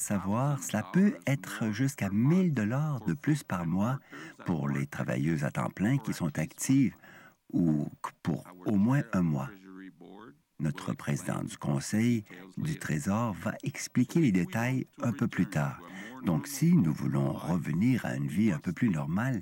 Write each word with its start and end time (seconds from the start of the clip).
savoir, 0.00 0.62
cela 0.62 0.82
peut 0.92 1.16
être 1.26 1.70
jusqu'à 1.72 2.10
1000 2.10 2.54
dollars 2.54 3.00
de 3.06 3.14
plus 3.14 3.42
par 3.42 3.66
mois 3.66 3.98
pour 4.46 4.68
les 4.68 4.86
travailleuses 4.86 5.44
à 5.44 5.50
temps 5.50 5.70
plein 5.70 5.98
qui 5.98 6.12
sont 6.12 6.38
actives 6.38 6.94
ou 7.52 7.88
pour 8.22 8.44
au 8.66 8.76
moins 8.76 9.02
un 9.12 9.22
mois. 9.22 9.50
Notre 10.58 10.92
président 10.92 11.42
du 11.42 11.56
Conseil 11.56 12.24
du 12.58 12.78
Trésor 12.78 13.32
va 13.32 13.54
expliquer 13.62 14.20
les 14.20 14.32
détails 14.32 14.86
un 15.02 15.12
peu 15.12 15.26
plus 15.26 15.46
tard. 15.46 15.80
Donc, 16.24 16.46
si 16.46 16.74
nous 16.74 16.92
voulons 16.92 17.32
revenir 17.32 18.04
à 18.04 18.14
une 18.14 18.28
vie 18.28 18.52
un 18.52 18.58
peu 18.58 18.72
plus 18.72 18.90
normale, 18.90 19.40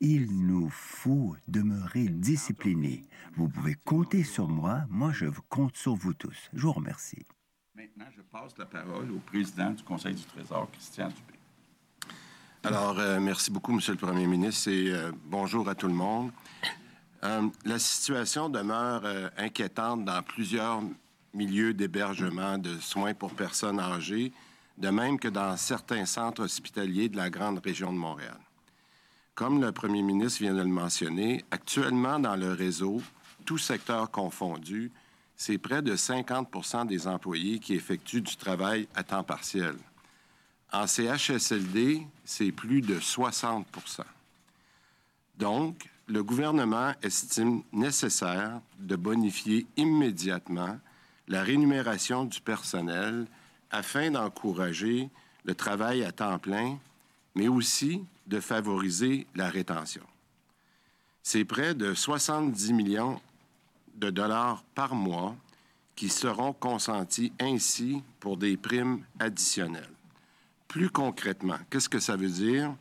il 0.00 0.46
nous 0.46 0.68
faut 0.70 1.36
demeurer 1.48 2.08
disciplinés. 2.08 3.02
Vous 3.34 3.48
pouvez 3.48 3.74
compter 3.74 4.22
sur 4.22 4.48
moi. 4.48 4.84
Moi, 4.88 5.12
je 5.12 5.26
compte 5.48 5.76
sur 5.76 5.94
vous 5.94 6.14
tous. 6.14 6.50
Je 6.52 6.62
vous 6.62 6.72
remercie. 6.72 7.26
Maintenant, 7.74 8.04
je 8.14 8.20
passe 8.20 8.52
la 8.58 8.66
parole 8.66 9.10
au 9.10 9.18
président 9.20 9.70
du 9.70 9.82
Conseil 9.82 10.14
du 10.14 10.22
Trésor, 10.24 10.70
Christian 10.72 11.08
Dubé. 11.08 11.38
Alors, 12.64 12.98
euh, 12.98 13.18
merci 13.18 13.50
beaucoup, 13.50 13.72
Monsieur 13.72 13.92
le 13.92 13.98
Premier 13.98 14.26
ministre, 14.26 14.68
et 14.68 14.90
euh, 14.90 15.10
bonjour 15.24 15.66
à 15.66 15.74
tout 15.74 15.88
le 15.88 15.94
monde. 15.94 16.32
Euh, 17.24 17.48
la 17.64 17.78
situation 17.78 18.50
demeure 18.50 19.04
inquiétante 19.38 20.04
dans 20.04 20.22
plusieurs 20.22 20.82
milieux 21.32 21.72
d'hébergement 21.72 22.58
de 22.58 22.78
soins 22.78 23.14
pour 23.14 23.32
personnes 23.32 23.80
âgées, 23.80 24.34
de 24.76 24.90
même 24.90 25.18
que 25.18 25.28
dans 25.28 25.56
certains 25.56 26.04
centres 26.04 26.42
hospitaliers 26.42 27.08
de 27.08 27.16
la 27.16 27.30
grande 27.30 27.60
région 27.64 27.90
de 27.90 27.98
Montréal. 27.98 28.38
Comme 29.34 29.62
le 29.62 29.72
premier 29.72 30.02
ministre 30.02 30.40
vient 30.42 30.54
de 30.54 30.60
le 30.60 30.66
mentionner, 30.66 31.42
actuellement 31.50 32.18
dans 32.18 32.36
le 32.36 32.52
réseau, 32.52 33.00
tout 33.46 33.56
secteur 33.56 34.10
confondu, 34.10 34.92
c'est 35.44 35.58
près 35.58 35.82
de 35.82 35.96
50% 35.96 36.86
des 36.86 37.08
employés 37.08 37.58
qui 37.58 37.74
effectuent 37.74 38.20
du 38.20 38.36
travail 38.36 38.86
à 38.94 39.02
temps 39.02 39.24
partiel. 39.24 39.74
En 40.72 40.86
CHSLD, 40.86 42.06
c'est 42.24 42.52
plus 42.52 42.80
de 42.80 43.00
60% 43.00 43.64
Donc, 45.36 45.90
le 46.06 46.22
gouvernement 46.22 46.92
estime 47.02 47.64
nécessaire 47.72 48.60
de 48.78 48.94
bonifier 48.94 49.66
immédiatement 49.76 50.78
la 51.26 51.42
rémunération 51.42 52.24
du 52.24 52.40
personnel 52.40 53.26
afin 53.72 54.12
d'encourager 54.12 55.10
le 55.44 55.56
travail 55.56 56.04
à 56.04 56.12
temps 56.12 56.38
plein, 56.38 56.78
mais 57.34 57.48
aussi 57.48 58.04
de 58.28 58.38
favoriser 58.38 59.26
la 59.34 59.48
rétention. 59.48 60.06
C'est 61.24 61.44
près 61.44 61.74
de 61.74 61.94
70 61.94 62.72
millions 62.74 63.20
de 63.94 64.10
dollars 64.10 64.62
par 64.74 64.94
mois 64.94 65.36
qui 65.96 66.08
seront 66.08 66.52
consentis 66.52 67.32
ainsi 67.38 68.02
pour 68.20 68.36
des 68.36 68.56
primes 68.56 69.04
additionnelles. 69.18 69.90
Plus 70.68 70.90
concrètement, 70.90 71.58
qu'est-ce 71.70 71.88
que 71.88 72.00
ça 72.00 72.16
veut 72.16 72.30
dire? 72.30 72.74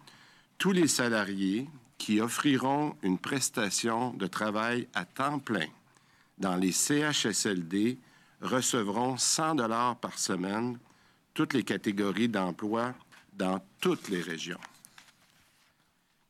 Tous 0.57 0.71
les 0.71 0.87
salariés 0.87 1.69
qui 1.97 2.21
offriront 2.21 2.95
une 3.03 3.17
prestation 3.17 4.13
de 4.13 4.27
travail 4.27 4.87
à 4.93 5.05
temps 5.05 5.39
plein 5.39 5.67
dans 6.37 6.55
les 6.55 6.71
CHSLD 6.71 7.97
recevront 8.41 9.17
100 9.17 9.55
dollars 9.55 9.95
par 9.97 10.17
semaine, 10.17 10.79
toutes 11.33 11.53
les 11.53 11.63
catégories 11.63 12.27
d'emploi 12.27 12.93
dans 13.33 13.61
toutes 13.79 14.09
les 14.09 14.21
régions. 14.21 14.59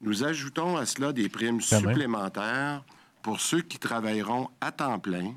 Nous 0.01 0.23
ajoutons 0.23 0.77
à 0.77 0.85
cela 0.85 1.13
des 1.13 1.29
primes 1.29 1.61
supplémentaires 1.61 2.83
pour 3.21 3.39
ceux 3.39 3.61
qui 3.61 3.77
travailleront 3.77 4.49
à 4.59 4.71
temps 4.71 4.99
plein 4.99 5.33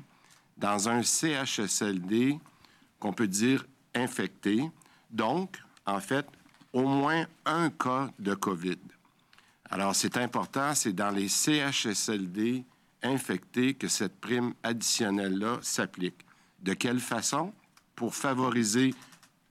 dans 0.57 0.89
un 0.89 1.03
CHSLD 1.03 2.39
qu'on 2.99 3.13
peut 3.13 3.27
dire 3.27 3.65
infecté, 3.93 4.69
donc, 5.09 5.57
en 5.85 5.99
fait, 5.99 6.25
au 6.73 6.83
moins 6.87 7.25
un 7.45 7.69
cas 7.69 8.09
de 8.19 8.33
COVID. 8.33 8.79
Alors, 9.69 9.95
c'est 9.95 10.17
important, 10.17 10.73
c'est 10.75 10.93
dans 10.93 11.11
les 11.11 11.27
CHSLD 11.27 12.63
infectés 13.03 13.73
que 13.73 13.87
cette 13.87 14.19
prime 14.19 14.53
additionnelle-là 14.63 15.59
s'applique. 15.61 16.25
De 16.61 16.73
quelle 16.73 16.99
façon? 16.99 17.53
Pour 17.95 18.15
favoriser, 18.15 18.93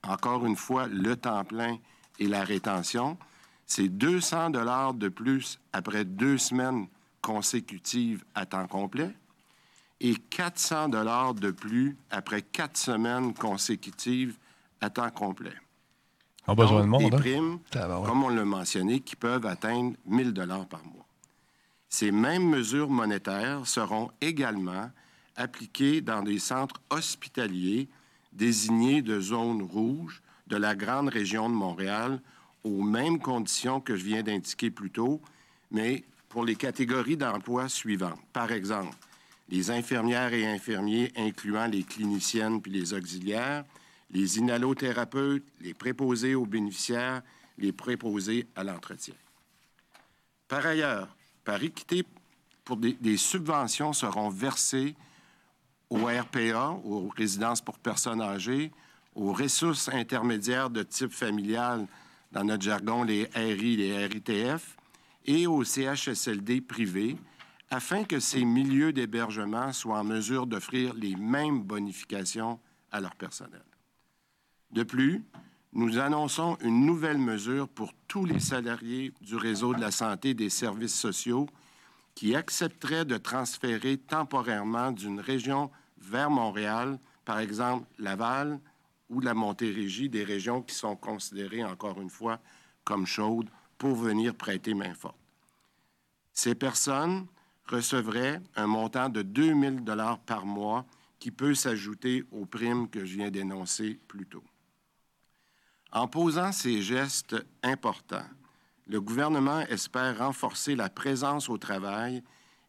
encore 0.03 0.45
une 0.45 0.55
fois, 0.55 0.87
le 0.87 1.15
temps 1.15 1.43
plein 1.43 1.77
et 2.19 2.27
la 2.27 2.43
rétention. 2.43 3.17
C'est 3.65 3.89
200 3.89 4.51
dollars 4.51 4.93
de 4.93 5.09
plus 5.09 5.59
après 5.73 6.05
deux 6.05 6.37
semaines 6.37 6.87
consécutives 7.25 8.23
à 8.35 8.45
temps 8.45 8.67
complet 8.67 9.11
et 9.99 10.13
400 10.13 10.89
dollars 10.89 11.33
de 11.33 11.49
plus 11.49 11.97
après 12.11 12.43
quatre 12.43 12.77
semaines 12.77 13.33
consécutives 13.33 14.37
à 14.79 14.91
temps 14.91 15.09
complet. 15.09 15.55
On 16.45 16.51
a 16.51 16.55
besoin 16.55 16.81
de 16.81 16.87
monde. 16.87 17.09
Des 17.09 17.15
hein? 17.15 17.19
primes, 17.19 17.59
comme 18.05 18.23
on 18.23 18.29
l'a 18.29 18.45
mentionné, 18.45 18.99
qui 18.99 19.15
peuvent 19.15 19.47
atteindre 19.47 19.95
1000 20.05 20.33
dollars 20.33 20.67
par 20.67 20.85
mois. 20.85 21.07
Ces 21.89 22.11
mêmes 22.11 22.47
mesures 22.47 22.91
monétaires 22.91 23.65
seront 23.65 24.11
également 24.21 24.91
appliquées 25.35 26.01
dans 26.01 26.21
des 26.21 26.37
centres 26.37 26.79
hospitaliers 26.91 27.89
désignés 28.33 29.01
de 29.01 29.19
zone 29.19 29.63
rouge 29.63 30.21
de 30.45 30.57
la 30.57 30.75
grande 30.75 31.09
région 31.09 31.49
de 31.49 31.55
Montréal 31.55 32.21
aux 32.63 32.83
mêmes 32.83 33.17
conditions 33.17 33.81
que 33.81 33.95
je 33.95 34.03
viens 34.05 34.21
d'indiquer 34.21 34.69
plus 34.69 34.91
tôt, 34.91 35.21
mais 35.71 36.03
pour 36.35 36.43
les 36.43 36.57
catégories 36.57 37.15
d'emploi 37.15 37.69
suivantes. 37.69 38.19
Par 38.33 38.51
exemple, 38.51 38.93
les 39.47 39.71
infirmières 39.71 40.33
et 40.33 40.45
infirmiers, 40.45 41.13
incluant 41.15 41.65
les 41.65 41.83
cliniciennes 41.83 42.61
puis 42.61 42.73
les 42.73 42.93
auxiliaires, 42.93 43.63
les 44.11 44.37
inhalothérapeutes, 44.37 45.45
les 45.61 45.73
préposés 45.73 46.35
aux 46.35 46.45
bénéficiaires, 46.45 47.21
les 47.57 47.71
préposés 47.71 48.47
à 48.53 48.65
l'entretien. 48.65 49.13
Par 50.49 50.65
ailleurs, 50.65 51.07
par 51.45 51.63
équité, 51.63 52.03
pour 52.65 52.75
des, 52.75 52.97
des, 52.99 53.15
subventions 53.15 53.93
seront 53.93 54.27
versées 54.27 54.93
au 55.89 56.07
RPA, 56.07 56.71
aux 56.83 57.07
résidences 57.15 57.61
pour 57.61 57.79
personnes 57.79 58.21
âgées, 58.21 58.73
aux 59.15 59.31
ressources 59.31 59.87
intermédiaires 59.87 60.69
de 60.69 60.83
type 60.83 61.13
familial, 61.13 61.87
dans 62.33 62.43
notre 62.43 62.63
jargon 62.63 63.05
les 63.05 63.23
RI, 63.33 63.77
les 63.77 64.05
RITF, 64.05 64.75
et 65.25 65.47
aux 65.47 65.63
CHSLD 65.63 66.61
privés 66.61 67.17
afin 67.69 68.03
que 68.03 68.19
ces 68.19 68.45
milieux 68.45 68.93
d'hébergement 68.93 69.73
soient 69.73 69.99
en 69.99 70.03
mesure 70.03 70.45
d'offrir 70.45 70.93
les 70.93 71.15
mêmes 71.15 71.63
bonifications 71.63 72.59
à 72.91 73.01
leur 73.01 73.15
personnel. 73.15 73.63
De 74.71 74.83
plus, 74.83 75.23
nous 75.73 75.97
annonçons 75.97 76.57
une 76.61 76.85
nouvelle 76.85 77.17
mesure 77.17 77.67
pour 77.67 77.91
tous 78.07 78.25
les 78.25 78.39
salariés 78.39 79.13
du 79.21 79.35
réseau 79.35 79.73
de 79.73 79.81
la 79.81 79.91
santé 79.91 80.29
et 80.29 80.33
des 80.33 80.49
services 80.49 80.95
sociaux 80.95 81.47
qui 82.13 82.35
accepteraient 82.35 83.03
de 83.03 83.17
transférer 83.17 83.97
temporairement 83.97 84.91
d'une 84.91 85.19
région 85.19 85.69
vers 85.97 86.29
Montréal, 86.29 86.97
par 87.25 87.39
exemple 87.39 87.85
Laval 87.99 88.59
ou 89.09 89.19
la 89.19 89.33
Montérégie, 89.33 90.07
des 90.07 90.23
régions 90.23 90.61
qui 90.61 90.73
sont 90.73 90.95
considérées, 90.95 91.63
encore 91.63 91.99
une 91.99 92.09
fois, 92.09 92.39
comme 92.85 93.05
chaudes 93.05 93.49
pour 93.77 93.95
venir 93.95 94.35
prêter 94.35 94.73
main 94.73 94.93
forte. 94.93 95.17
Ces 96.33 96.55
personnes 96.55 97.27
recevraient 97.67 98.41
un 98.55 98.67
montant 98.67 99.09
de 99.09 99.21
2 99.21 99.59
000 99.59 99.75
dollars 99.81 100.19
par 100.19 100.45
mois 100.45 100.85
qui 101.19 101.31
peut 101.31 101.55
s'ajouter 101.55 102.23
aux 102.31 102.45
primes 102.45 102.89
que 102.89 103.05
je 103.05 103.15
viens 103.15 103.31
d'énoncer 103.31 103.99
plus 104.07 104.25
tôt. 104.25 104.43
En 105.91 106.07
posant 106.07 106.51
ces 106.51 106.81
gestes 106.81 107.35
importants, 107.63 108.27
le 108.87 109.01
gouvernement 109.01 109.61
espère 109.61 110.19
renforcer 110.19 110.75
la 110.75 110.89
présence 110.89 111.49
au 111.49 111.57
travail 111.57 112.21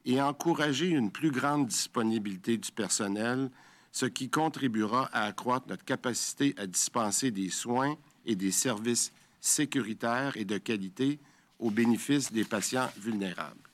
et 0.05 0.23
encourager 0.23 0.89
une 0.89 1.11
plus 1.11 1.31
grande 1.31 1.67
disponibilité 1.67 2.57
du 2.57 2.71
personnel, 2.71 3.51
ce 3.91 4.07
qui 4.07 4.31
contribuera 4.31 5.11
à 5.13 5.25
accroître 5.25 5.67
notre 5.69 5.85
capacité 5.85 6.55
à 6.57 6.67
dispenser 6.67 7.31
des 7.31 7.51
soins 7.51 7.97
et 8.25 8.37
des 8.37 8.53
services 8.53 9.13
sécuritaires 9.47 10.37
et 10.37 10.45
de 10.45 10.59
qualité 10.59 11.19
au 11.59 11.71
bénéfice 11.71 12.33
des 12.33 12.45
patients 12.45 12.91
vulnérables. 12.99 13.71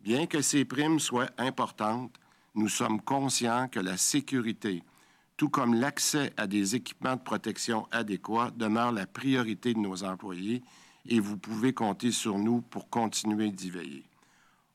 Bien 0.00 0.26
que 0.26 0.40
ces 0.40 0.64
primes 0.64 1.00
soient 1.00 1.30
importantes, 1.36 2.14
nous 2.54 2.68
sommes 2.68 3.00
conscients 3.00 3.68
que 3.68 3.80
la 3.80 3.96
sécurité, 3.96 4.82
tout 5.36 5.50
comme 5.50 5.74
l'accès 5.74 6.32
à 6.36 6.46
des 6.46 6.74
équipements 6.74 7.16
de 7.16 7.20
protection 7.20 7.86
adéquats, 7.90 8.50
demeure 8.56 8.92
la 8.92 9.06
priorité 9.06 9.74
de 9.74 9.78
nos 9.78 10.04
employés 10.04 10.62
et 11.08 11.20
vous 11.20 11.36
pouvez 11.36 11.72
compter 11.72 12.12
sur 12.12 12.38
nous 12.38 12.62
pour 12.62 12.88
continuer 12.88 13.50
d'y 13.50 13.70
veiller. 13.70 14.04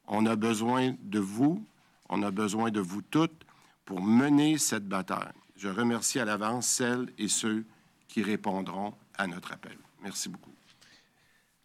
On 0.08 0.26
a 0.26 0.36
besoin 0.36 0.96
de 1.02 1.20
vous, 1.20 1.66
on 2.10 2.22
a 2.22 2.32
besoin 2.32 2.70
de 2.70 2.80
vous 2.80 3.02
toutes 3.02 3.46
pour 3.86 4.02
mener 4.02 4.58
cette 4.58 4.88
bataille. 4.88 5.34
Je 5.56 5.70
remercie 5.70 6.20
à 6.20 6.26
l'avance 6.26 6.68
celles 6.68 7.12
et 7.18 7.28
ceux 7.28 7.66
qui 8.08 8.22
répondront 8.22 8.94
à 9.18 9.28
notre 9.28 9.54
appel. 9.54 9.78
Merci 10.04 10.30
beaucoup. 10.30 10.52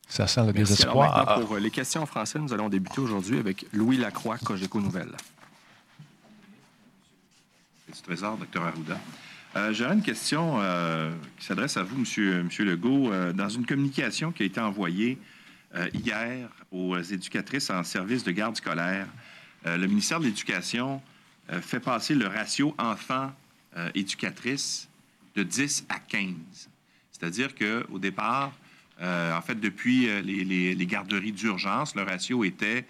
Ça 0.08 0.26
sent 0.26 0.46
le 0.46 0.52
désespoir. 0.52 1.40
pour 1.40 1.56
les 1.56 1.70
questions 1.70 2.02
en 2.02 2.06
français, 2.06 2.38
nous 2.38 2.52
allons 2.52 2.68
débuter 2.68 3.00
aujourd'hui 3.00 3.38
avec 3.38 3.66
Louis 3.72 3.96
Lacroix, 3.96 4.38
Cogeco 4.38 4.80
Nouvelles. 4.80 5.16
Du 7.92 8.00
Trésor, 8.02 8.38
Dr. 8.38 8.62
Arruda. 8.62 8.98
Euh, 9.56 9.72
J'aurais 9.72 9.94
une 9.94 10.02
question 10.02 10.58
euh, 10.60 11.12
qui 11.38 11.46
s'adresse 11.46 11.76
à 11.76 11.82
vous, 11.82 11.98
Monsieur, 11.98 12.42
Monsieur 12.42 12.64
Legault. 12.64 13.10
Euh, 13.10 13.32
dans 13.32 13.48
une 13.48 13.64
communication 13.64 14.30
qui 14.30 14.42
a 14.42 14.46
été 14.46 14.60
envoyée 14.60 15.18
euh, 15.74 15.88
hier 15.92 16.48
aux 16.70 16.96
éducatrices 16.96 17.70
en 17.70 17.82
service 17.82 18.22
de 18.24 18.30
garde 18.30 18.56
scolaire, 18.56 19.08
euh, 19.66 19.76
le 19.76 19.86
ministère 19.86 20.20
de 20.20 20.26
l'Éducation 20.26 21.02
euh, 21.50 21.60
fait 21.60 21.80
passer 21.80 22.14
le 22.14 22.28
ratio 22.28 22.74
enfants-éducatrices 22.78 24.88
de 25.34 25.42
10 25.42 25.86
à 25.88 25.98
15. 25.98 26.68
C'est-à-dire 27.18 27.54
qu'au 27.54 27.98
départ, 27.98 28.52
euh, 29.00 29.36
en 29.36 29.40
fait, 29.42 29.54
depuis 29.56 30.08
euh, 30.08 30.20
les, 30.22 30.44
les- 30.44 30.74
les 30.74 30.86
garderies 30.86 31.32
d'urgence, 31.32 31.94
le 31.94 32.02
ratio 32.02 32.44
était 32.44 32.84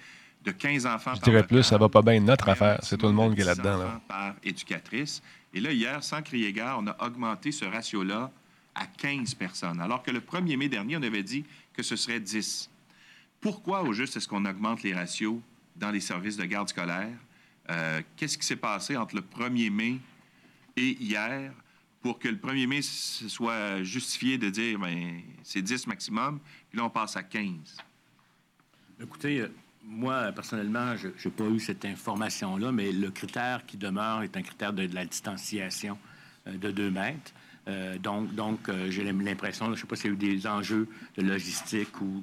de 0.44 0.50
15 0.52 0.86
enfants 0.86 1.14
Je 1.14 1.20
par 1.20 1.28
dirais 1.30 1.46
plus, 1.46 1.62
ça 1.62 1.78
va 1.78 1.88
pas 1.88 2.02
bien 2.02 2.20
notre 2.20 2.48
affaire. 2.48 2.78
C'est 2.82 2.96
tout 2.96 3.06
le 3.06 3.12
monde 3.12 3.34
qui 3.34 3.40
est 3.40 3.44
là-dedans. 3.44 3.76
10 3.78 3.82
Là. 3.82 4.00
par 4.08 4.34
éducatrice. 4.44 5.22
Et 5.54 5.60
là, 5.60 5.72
hier, 5.72 6.02
sans 6.04 6.22
crier 6.22 6.52
gare, 6.52 6.78
on 6.80 6.86
a 6.86 6.96
augmenté 7.06 7.50
ce 7.52 7.64
ratio-là 7.64 8.30
à 8.74 8.86
15 8.86 9.34
personnes, 9.34 9.80
alors 9.80 10.02
que 10.02 10.10
le 10.10 10.20
1er 10.20 10.56
mai 10.56 10.68
dernier, 10.68 10.96
on 10.98 11.02
avait 11.02 11.22
dit 11.22 11.44
que 11.72 11.82
ce 11.82 11.96
serait 11.96 12.20
10. 12.20 12.68
Pourquoi, 13.40 13.82
au 13.82 13.92
juste, 13.92 14.16
est-ce 14.16 14.28
qu'on 14.28 14.44
augmente 14.44 14.82
les 14.82 14.94
ratios 14.94 15.38
dans 15.76 15.90
les 15.90 16.00
services 16.00 16.36
de 16.36 16.44
garde 16.44 16.68
scolaire? 16.68 17.08
Euh, 17.70 18.00
Qu'est-ce 18.16 18.36
qui 18.38 18.46
s'est 18.46 18.56
passé 18.56 18.96
entre 18.96 19.16
le 19.16 19.22
1er 19.22 19.70
mai 19.70 19.98
et 20.76 20.96
hier? 21.02 21.52
Pour 22.06 22.20
que 22.20 22.28
le 22.28 22.36
1er 22.36 22.68
mai 22.68 22.82
soit 22.82 23.82
justifié 23.82 24.38
de 24.38 24.48
dire 24.48 24.78
ben, 24.78 25.22
c'est 25.42 25.60
10 25.60 25.88
maximum, 25.88 26.38
puis 26.70 26.78
là, 26.78 26.84
on 26.84 26.90
passe 26.90 27.16
à 27.16 27.24
15? 27.24 27.78
Écoutez, 29.02 29.40
euh, 29.40 29.48
moi, 29.82 30.30
personnellement, 30.30 30.94
je 30.96 31.08
n'ai 31.08 31.34
pas 31.34 31.46
eu 31.46 31.58
cette 31.58 31.84
information-là, 31.84 32.70
mais 32.70 32.92
le 32.92 33.10
critère 33.10 33.66
qui 33.66 33.76
demeure 33.76 34.22
est 34.22 34.36
un 34.36 34.42
critère 34.42 34.72
de, 34.72 34.88
la 34.94 35.04
distanciation 35.04 35.98
euh, 36.46 36.56
de 36.56 36.70
2 36.70 36.92
mètres. 36.92 37.32
Euh, 37.66 37.98
donc, 37.98 38.32
donc 38.36 38.60
j'ai 38.88 39.02
l'impression, 39.02 39.66
je 39.66 39.70
ne 39.72 39.76
sais 39.76 39.86
pas 39.88 39.96
s'il 39.96 40.06
y 40.06 40.10
a 40.10 40.14
eu 40.14 40.36
des 40.36 40.46
enjeux 40.46 40.86
de 41.16 41.22
logistique 41.22 42.00
ou, 42.00 42.22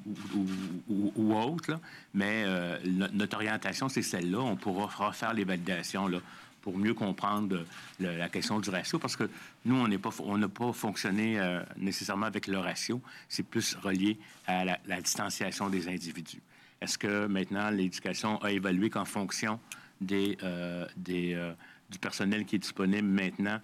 ou, 0.88 1.34
autre, 1.36 1.78
mais 2.14 2.46
no- 2.86 3.08
notre 3.12 3.36
orientation, 3.36 3.90
c'est 3.90 4.00
celle-là. 4.00 4.40
On 4.40 4.56
pourra 4.56 4.86
refaire 5.08 5.34
les 5.34 5.44
validations 5.44 6.08
là, 6.08 6.20
pour 6.64 6.78
mieux 6.78 6.94
comprendre 6.94 7.66
le- 8.00 8.16
la 8.16 8.30
question 8.30 8.58
du 8.58 8.70
ratio, 8.70 8.98
parce 8.98 9.16
que 9.16 9.28
nous, 9.66 9.76
on 9.76 9.86
n'est 9.86 9.98
pas, 9.98 10.08
on 10.20 10.38
n'a 10.38 10.48
pas 10.48 10.72
fonctionné 10.72 11.38
euh, 11.38 11.60
nécessairement 11.76 12.24
avec 12.24 12.46
le 12.46 12.58
ratio. 12.58 13.02
C'est 13.28 13.42
plus 13.42 13.74
relié 13.82 14.18
à 14.46 14.64
la, 14.64 14.78
la 14.86 14.98
distanciation 15.02 15.68
des 15.68 15.88
individus. 15.88 16.40
Est-ce 16.80 16.96
que 16.96 17.26
maintenant 17.26 17.68
l'éducation 17.68 18.42
a 18.42 18.50
évalué 18.50 18.88
qu'en 18.88 19.04
fonction 19.04 19.60
des, 20.00 20.38
euh, 20.42 20.86
des, 20.96 21.34
euh, 21.34 21.52
du 21.90 21.98
personnel 21.98 22.46
qui 22.46 22.56
est 22.56 22.60
disponible 22.60 23.06
maintenant, 23.08 23.60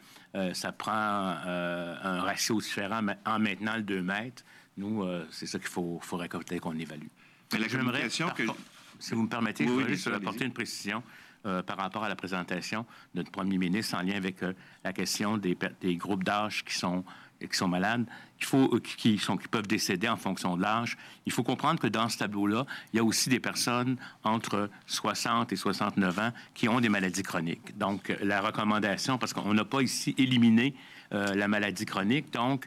ça 0.53 0.71
prend 0.73 0.93
un 0.93 2.21
ratio 2.21 2.61
différent 2.61 3.01
en 3.25 3.39
maintenant 3.39 3.77
le 3.77 3.83
2 3.83 4.03
mètres? 4.03 4.45
Nous, 4.77 5.03
c'est 5.31 5.47
ça 5.47 5.59
qu'il 5.59 5.69
faut, 5.69 6.01
peut-être 6.09 6.59
qu'on 6.61 6.79
évalue. 6.79 7.09
Mais 7.53 7.59
la 7.61 7.67
J'aimerais, 7.69 7.87
communication 7.87 8.27
par 8.27 8.37
que... 8.37 8.43
contre, 8.45 8.61
Si 8.99 9.15
vous 9.15 9.23
me 9.23 9.29
permettez, 9.29 9.65
Oui, 9.65 9.71
je 9.71 9.75
voudrais 9.75 9.95
juste 9.95 10.07
apporter 10.09 10.45
une 10.45 10.53
précision 10.53 11.03
euh, 11.47 11.63
par 11.63 11.79
rapport 11.79 12.05
à 12.05 12.09
la 12.11 12.17
présentation 12.17 12.85
de 13.15 13.21
notre 13.21 13.31
premier 13.31 13.57
ministre 13.57 13.97
en 13.97 14.03
lien 14.03 14.15
avec 14.15 14.43
euh, 14.43 14.53
la 14.85 14.93
question 14.93 15.39
des, 15.39 15.57
groupes 15.97 16.23
d'âge 16.23 16.67
qui 16.67 16.75
sont, 16.75 17.03
qui 17.41 17.57
sont 17.57 17.67
malades, 17.67 18.05
il 18.39 18.45
faut, 18.45 18.75
euh, 18.75 18.79
qui, 18.79 19.17
sont, 19.17 19.39
qui 19.39 19.49
peuvent 19.49 19.67
décéder 19.67 20.07
en 20.07 20.19
fonction 20.19 20.59
de 20.59 20.61
l'âge. 20.61 20.99
Il 21.25 21.33
faut 21.33 21.43
comprendre 21.43 21.81
que 21.81 21.87
dans 21.87 22.11
ce 22.11 22.19
tableau-là, 22.19 22.67
il 22.93 22.99
y 22.99 23.01
a 23.01 23.05
aussi 23.05 23.31
des 23.31 23.41
personnes 23.41 23.97
entre 24.23 24.69
60 24.85 25.51
et 25.51 25.57
69 25.57 26.19
ans 26.19 26.31
qui 26.53 26.69
ont 26.69 26.79
des 26.79 26.91
maladies 26.91 27.23
chroniques. 27.23 27.79
Donc, 27.79 28.15
la 28.21 28.43
recommandation, 28.43 29.17
parce 29.17 29.33
qu'on 29.33 29.55
n'a 29.55 29.65
pas 29.65 29.81
ici 29.81 30.15
éliminé 30.19 30.75
la 31.11 31.49
maladie 31.49 31.87
chronique. 31.87 32.33
Donc, 32.33 32.67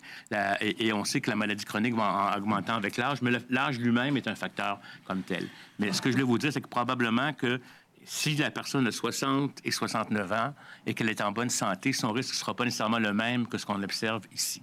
et, 0.59 0.91
on 0.91 1.05
sait 1.05 1.21
que 1.21 1.29
la 1.29 1.37
maladie 1.37 1.63
chronique 1.63 1.95
va 1.95 2.33
en 2.33 2.37
augmentant 2.37 2.73
avec 2.73 2.97
l'âge, 2.97 3.21
mais 3.21 3.31
l'âge 3.49 3.79
lui-même 3.79 4.17
est 4.17 4.27
un 4.27 4.35
facteur 4.35 4.81
comme 5.05 5.21
tel. 5.21 5.47
Mais 5.79 5.93
ce 5.93 6.01
que 6.01 6.09
je 6.09 6.15
voulais 6.15 6.25
vous 6.25 6.37
dire, 6.37 6.51
c'est 6.51 6.59
que 6.59 6.67
probablement 6.67 7.31
que 7.31 7.61
si 8.05 8.35
la 8.35 8.51
personne 8.51 8.87
a 8.87 8.91
60 8.91 9.59
et 9.63 9.71
69 9.71 10.31
ans 10.31 10.53
et 10.85 10.93
qu'elle 10.93 11.09
est 11.09 11.21
en 11.21 11.31
bonne 11.31 11.49
santé, 11.49 11.93
son 11.93 12.11
risque 12.11 12.31
ne 12.31 12.37
sera 12.37 12.55
pas 12.55 12.65
nécessairement 12.65 12.99
le 12.99 13.13
même 13.13 13.47
que 13.47 13.57
ce 13.57 13.65
qu'on 13.65 13.81
observe 13.81 14.23
ici. 14.33 14.61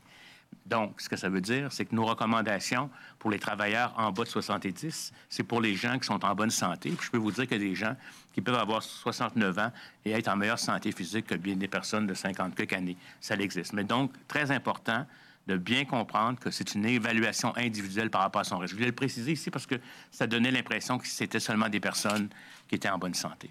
Donc, 0.67 1.01
ce 1.01 1.09
que 1.09 1.17
ça 1.17 1.29
veut 1.29 1.41
dire, 1.41 1.73
c'est 1.73 1.85
que 1.85 1.95
nos 1.95 2.05
recommandations 2.05 2.91
pour 3.19 3.31
les 3.31 3.39
travailleurs 3.39 3.93
en 3.97 4.13
bas 4.13 4.25
de 4.25 4.29
70, 4.29 5.13
c'est 5.29 5.43
pour 5.43 5.61
les 5.61 5.75
gens 5.75 5.99
qui 5.99 6.07
sont 6.07 6.25
en 6.25 6.35
bonne 6.35 6.51
santé. 6.51 6.93
Je 7.01 7.11
peux 7.11 7.19
vous 7.19 7.33
dire 7.33 7.47
qu'il 7.47 7.61
y 7.61 7.67
a 7.67 7.69
des 7.69 7.75
gens 7.75 7.97
qui 8.33 8.41
peuvent 8.41 8.59
avoir 8.59 8.83
69 8.83 9.59
ans 9.59 9.73
et 10.05 10.13
être 10.13 10.29
en 10.29 10.37
meilleure 10.37 10.59
santé 10.59 10.93
physique 10.93 11.27
que 11.27 11.35
bien 11.35 11.57
des 11.57 11.69
personnes 11.69 12.07
de 12.07 12.15
50 12.15 12.55
quelques 12.55 12.73
années. 12.73 12.97
Ça 13.21 13.35
existe. 13.35 13.73
Mais 13.73 13.85
donc, 13.85 14.13
très 14.29 14.51
important 14.53 15.07
de 15.50 15.56
bien 15.56 15.85
comprendre 15.85 16.38
que 16.38 16.50
c'est 16.50 16.75
une 16.75 16.87
évaluation 16.87 17.56
individuelle 17.56 18.08
par 18.11 18.20
rapport 18.20 18.41
à 18.41 18.44
son 18.44 18.58
risque. 18.58 18.70
Je 18.70 18.76
voulais 18.76 18.88
le 18.88 18.94
préciser 18.94 19.32
ici 19.32 19.50
parce 19.50 19.67
que 19.67 19.75
ça 20.11 20.26
donnait 20.26 20.52
l'impression 20.52 20.99
que 20.99 21.08
c'était 21.08 21.41
seulement 21.41 21.69
des 21.69 21.81
personnes 21.81 22.29
qui 22.69 22.76
étaient 22.76 22.88
en 22.88 22.99
bonne 22.99 23.14
santé. 23.14 23.50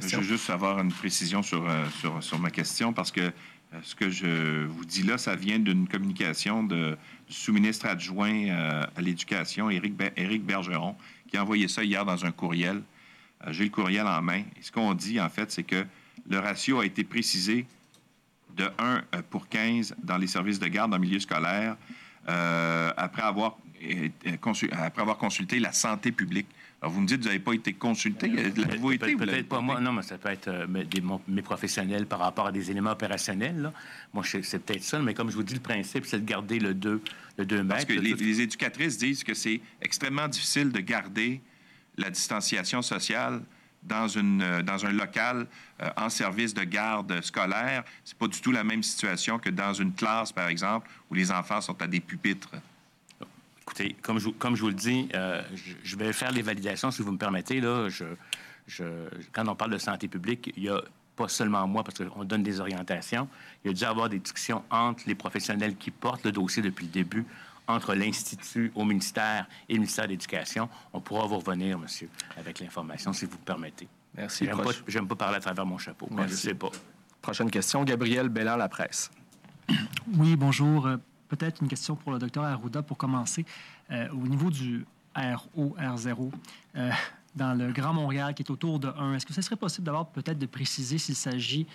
Je 0.00 0.16
veux 0.16 0.22
juste 0.22 0.50
avoir 0.50 0.80
une 0.80 0.90
précision 0.90 1.42
sur, 1.42 1.68
euh, 1.68 1.84
sur, 2.00 2.22
sur 2.22 2.38
ma 2.38 2.50
question 2.50 2.92
parce 2.92 3.12
que 3.12 3.20
euh, 3.20 3.30
ce 3.82 3.94
que 3.94 4.10
je 4.10 4.64
vous 4.64 4.84
dis 4.84 5.02
là, 5.02 5.18
ça 5.18 5.36
vient 5.36 5.58
d'une 5.58 5.86
communication 5.86 6.64
de, 6.64 6.96
du 7.28 7.34
sous-ministre 7.34 7.86
adjoint 7.86 8.48
euh, 8.48 8.86
à 8.96 9.00
l'Éducation, 9.00 9.70
Éric, 9.70 9.94
Éric 10.16 10.44
Bergeron, 10.44 10.96
qui 11.28 11.36
a 11.36 11.42
envoyé 11.42 11.68
ça 11.68 11.84
hier 11.84 12.04
dans 12.04 12.24
un 12.24 12.32
courriel. 12.32 12.82
J'ai 13.48 13.64
le 13.64 13.70
courriel 13.70 14.06
en 14.06 14.20
main. 14.20 14.42
Et 14.56 14.62
ce 14.62 14.72
qu'on 14.72 14.94
dit, 14.94 15.20
en 15.20 15.28
fait, 15.28 15.52
c'est 15.52 15.62
que 15.62 15.86
le 16.28 16.38
ratio 16.40 16.80
a 16.80 16.86
été 16.86 17.04
précisé 17.04 17.66
de 18.56 18.64
1 18.78 18.96
euh, 19.14 19.22
pour 19.30 19.48
15 19.48 19.94
dans 20.02 20.16
les 20.16 20.26
services 20.26 20.58
de 20.58 20.66
garde 20.68 20.92
en 20.94 20.98
milieu 20.98 21.18
scolaire 21.20 21.76
euh, 22.28 22.90
après, 22.96 23.22
avoir, 23.22 23.58
euh, 23.82 24.08
après 24.72 25.02
avoir 25.02 25.16
consulté 25.18 25.58
la 25.60 25.72
santé 25.72 26.12
publique. 26.12 26.46
Alors, 26.80 26.92
vous 26.92 27.00
me 27.00 27.06
dites 27.06 27.16
que 27.18 27.22
vous 27.22 27.28
n'avez 27.28 27.40
pas 27.40 27.54
été 27.54 27.72
consulté? 27.72 28.28
L'avez-vous 28.28 28.92
été? 28.92 29.16
Peut-être 29.16 29.48
pas 29.48 29.60
moi, 29.60 29.80
non, 29.80 29.92
mais 29.92 30.02
ça 30.02 30.16
peut 30.16 30.28
être 30.28 30.46
euh, 30.48 30.66
mais 30.68 30.84
des- 30.84 31.00
mon- 31.00 31.20
mes 31.26 31.42
professionnels 31.42 32.06
par 32.06 32.20
rapport 32.20 32.46
à 32.46 32.52
des 32.52 32.70
éléments 32.70 32.92
opérationnels. 32.92 33.60
là. 33.60 33.72
Moi, 34.12 34.22
c'est 34.24 34.58
peut-être 34.64 34.84
ça, 34.84 35.00
mais 35.00 35.12
comme 35.14 35.28
je 35.30 35.34
vous 35.36 35.42
dis, 35.42 35.54
le 35.54 35.60
principe, 35.60 36.06
c'est 36.06 36.20
de 36.20 36.24
garder 36.24 36.58
le 36.60 36.74
2 36.74 37.00
le 37.36 37.46
deux 37.46 37.64
Parce 37.64 37.80
mètres. 37.86 37.94
que 37.94 38.00
les, 38.00 38.12
Tout- 38.12 38.22
les 38.22 38.40
éducatrices 38.42 38.98
disent 38.98 39.24
que 39.24 39.34
c'est 39.34 39.60
extrêmement 39.80 40.28
difficile 40.28 40.70
de 40.70 40.80
garder 40.80 41.40
la 41.96 42.10
distanciation 42.10 42.80
sociale 42.82 43.42
dans, 43.82 44.08
une, 44.08 44.42
euh, 44.42 44.62
dans 44.62 44.84
un 44.86 44.92
local 44.92 45.46
euh, 45.82 45.88
en 45.96 46.08
service 46.08 46.54
de 46.54 46.64
garde 46.64 47.20
scolaire. 47.22 47.84
C'est 48.04 48.18
pas 48.18 48.28
du 48.28 48.40
tout 48.40 48.52
la 48.52 48.64
même 48.64 48.82
situation 48.82 49.38
que 49.38 49.50
dans 49.50 49.72
une 49.72 49.92
classe, 49.92 50.32
par 50.32 50.48
exemple, 50.48 50.88
où 51.10 51.14
les 51.14 51.30
enfants 51.30 51.60
sont 51.60 51.80
à 51.80 51.86
des 51.86 52.00
pupitres. 52.00 52.50
Écoutez, 53.62 53.96
comme 54.02 54.18
je, 54.18 54.30
comme 54.30 54.56
je 54.56 54.62
vous 54.62 54.68
le 54.68 54.74
dis, 54.74 55.08
euh, 55.14 55.42
je, 55.82 55.96
vais 55.96 56.12
faire 56.12 56.32
les 56.32 56.42
validations, 56.42 56.90
si 56.90 57.02
vous 57.02 57.12
me 57.12 57.18
permettez. 57.18 57.60
Là, 57.60 57.88
quand 59.32 59.46
on 59.46 59.54
parle 59.54 59.72
de 59.72 59.78
santé 59.78 60.08
publique, 60.08 60.52
il 60.56 60.64
y 60.64 60.68
a 60.68 60.80
pas 61.16 61.28
seulement 61.28 61.66
moi, 61.66 61.84
parce 61.84 61.98
qu'on 61.98 62.24
donne 62.24 62.42
des 62.42 62.60
orientations, 62.60 63.28
il 63.64 63.68
y 63.68 63.70
a 63.70 63.74
dû 63.74 63.84
avoir 63.84 64.08
des 64.08 64.20
discussions 64.20 64.62
entre 64.70 65.02
les 65.06 65.14
professionnels 65.14 65.76
qui 65.76 65.90
portent 65.90 66.24
le 66.24 66.32
dossier 66.32 66.62
depuis 66.62 66.86
le 66.86 66.92
début, 66.92 67.26
entre 67.68 67.94
l'Institut 67.94 68.72
au 68.74 68.84
ministère 68.84 69.46
et 69.68 69.74
le 69.74 69.80
ministère 69.80 70.06
de 70.06 70.10
l'Éducation. 70.10 70.68
On 70.92 71.00
pourra 71.00 71.26
vous 71.26 71.38
revenir, 71.38 71.78
monsieur, 71.78 72.08
avec 72.36 72.58
l'information, 72.58 73.12
si 73.12 73.26
vous 73.26 73.32
me 73.38 73.44
permettez. 73.44 73.86
Merci. 74.16 74.46
J'aime 74.46 74.62
pas, 74.62 74.70
j'aime 74.88 75.06
pas 75.06 75.14
parler 75.14 75.36
à 75.36 75.40
travers 75.40 75.66
mon 75.66 75.78
chapeau. 75.78 76.08
mais 76.10 76.26
Je 76.26 76.34
sais 76.34 76.54
pas. 76.54 76.70
Prochaine 77.22 77.50
question, 77.50 77.84
Gabriel 77.84 78.28
Bellard, 78.28 78.56
La 78.56 78.68
Presse. 78.68 79.10
Oui, 80.16 80.36
bonjour. 80.36 80.86
Euh, 80.86 80.96
Peut-être 81.28 81.60
une 81.60 81.68
question 81.68 81.94
pour 81.94 82.12
le 82.12 82.18
docteur 82.18 82.44
Arruda 82.44 82.82
pour 82.82 82.96
commencer. 82.96 83.44
Euh, 83.90 84.08
au 84.12 84.26
niveau 84.26 84.50
du 84.50 84.86
RO, 85.14 85.76
R0, 85.78 86.32
euh, 86.76 86.90
dans 87.36 87.52
le 87.52 87.70
Grand 87.70 87.92
Montréal 87.92 88.34
qui 88.34 88.42
est 88.42 88.50
autour 88.50 88.78
de 88.78 88.88
1, 88.88 89.14
est-ce 89.14 89.26
que 89.26 89.34
ce 89.34 89.42
serait 89.42 89.56
possible 89.56 89.84
d'avoir 89.84 90.06
peut-être 90.06 90.38
de 90.38 90.46
préciser 90.46 90.96
s'il 90.96 91.14
s'agit 91.14 91.66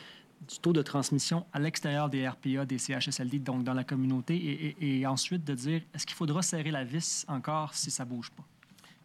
du 0.47 0.59
taux 0.59 0.73
de 0.73 0.81
transmission 0.81 1.45
à 1.53 1.59
l'extérieur 1.59 2.09
des 2.09 2.27
RPA, 2.27 2.65
des 2.65 2.77
CHSLD, 2.77 3.39
donc 3.39 3.63
dans 3.63 3.73
la 3.73 3.83
communauté, 3.83 4.75
et, 4.81 5.05
ensuite 5.07 5.43
de 5.45 5.53
dire, 5.53 5.81
est-ce 5.93 6.05
qu'il 6.05 6.15
faudra 6.15 6.41
serrer 6.41 6.71
la 6.71 6.83
vis 6.83 7.25
encore 7.29 7.73
si 7.73 7.89
ça 7.91 8.03
bouge 8.05 8.29
pas? 8.31 8.43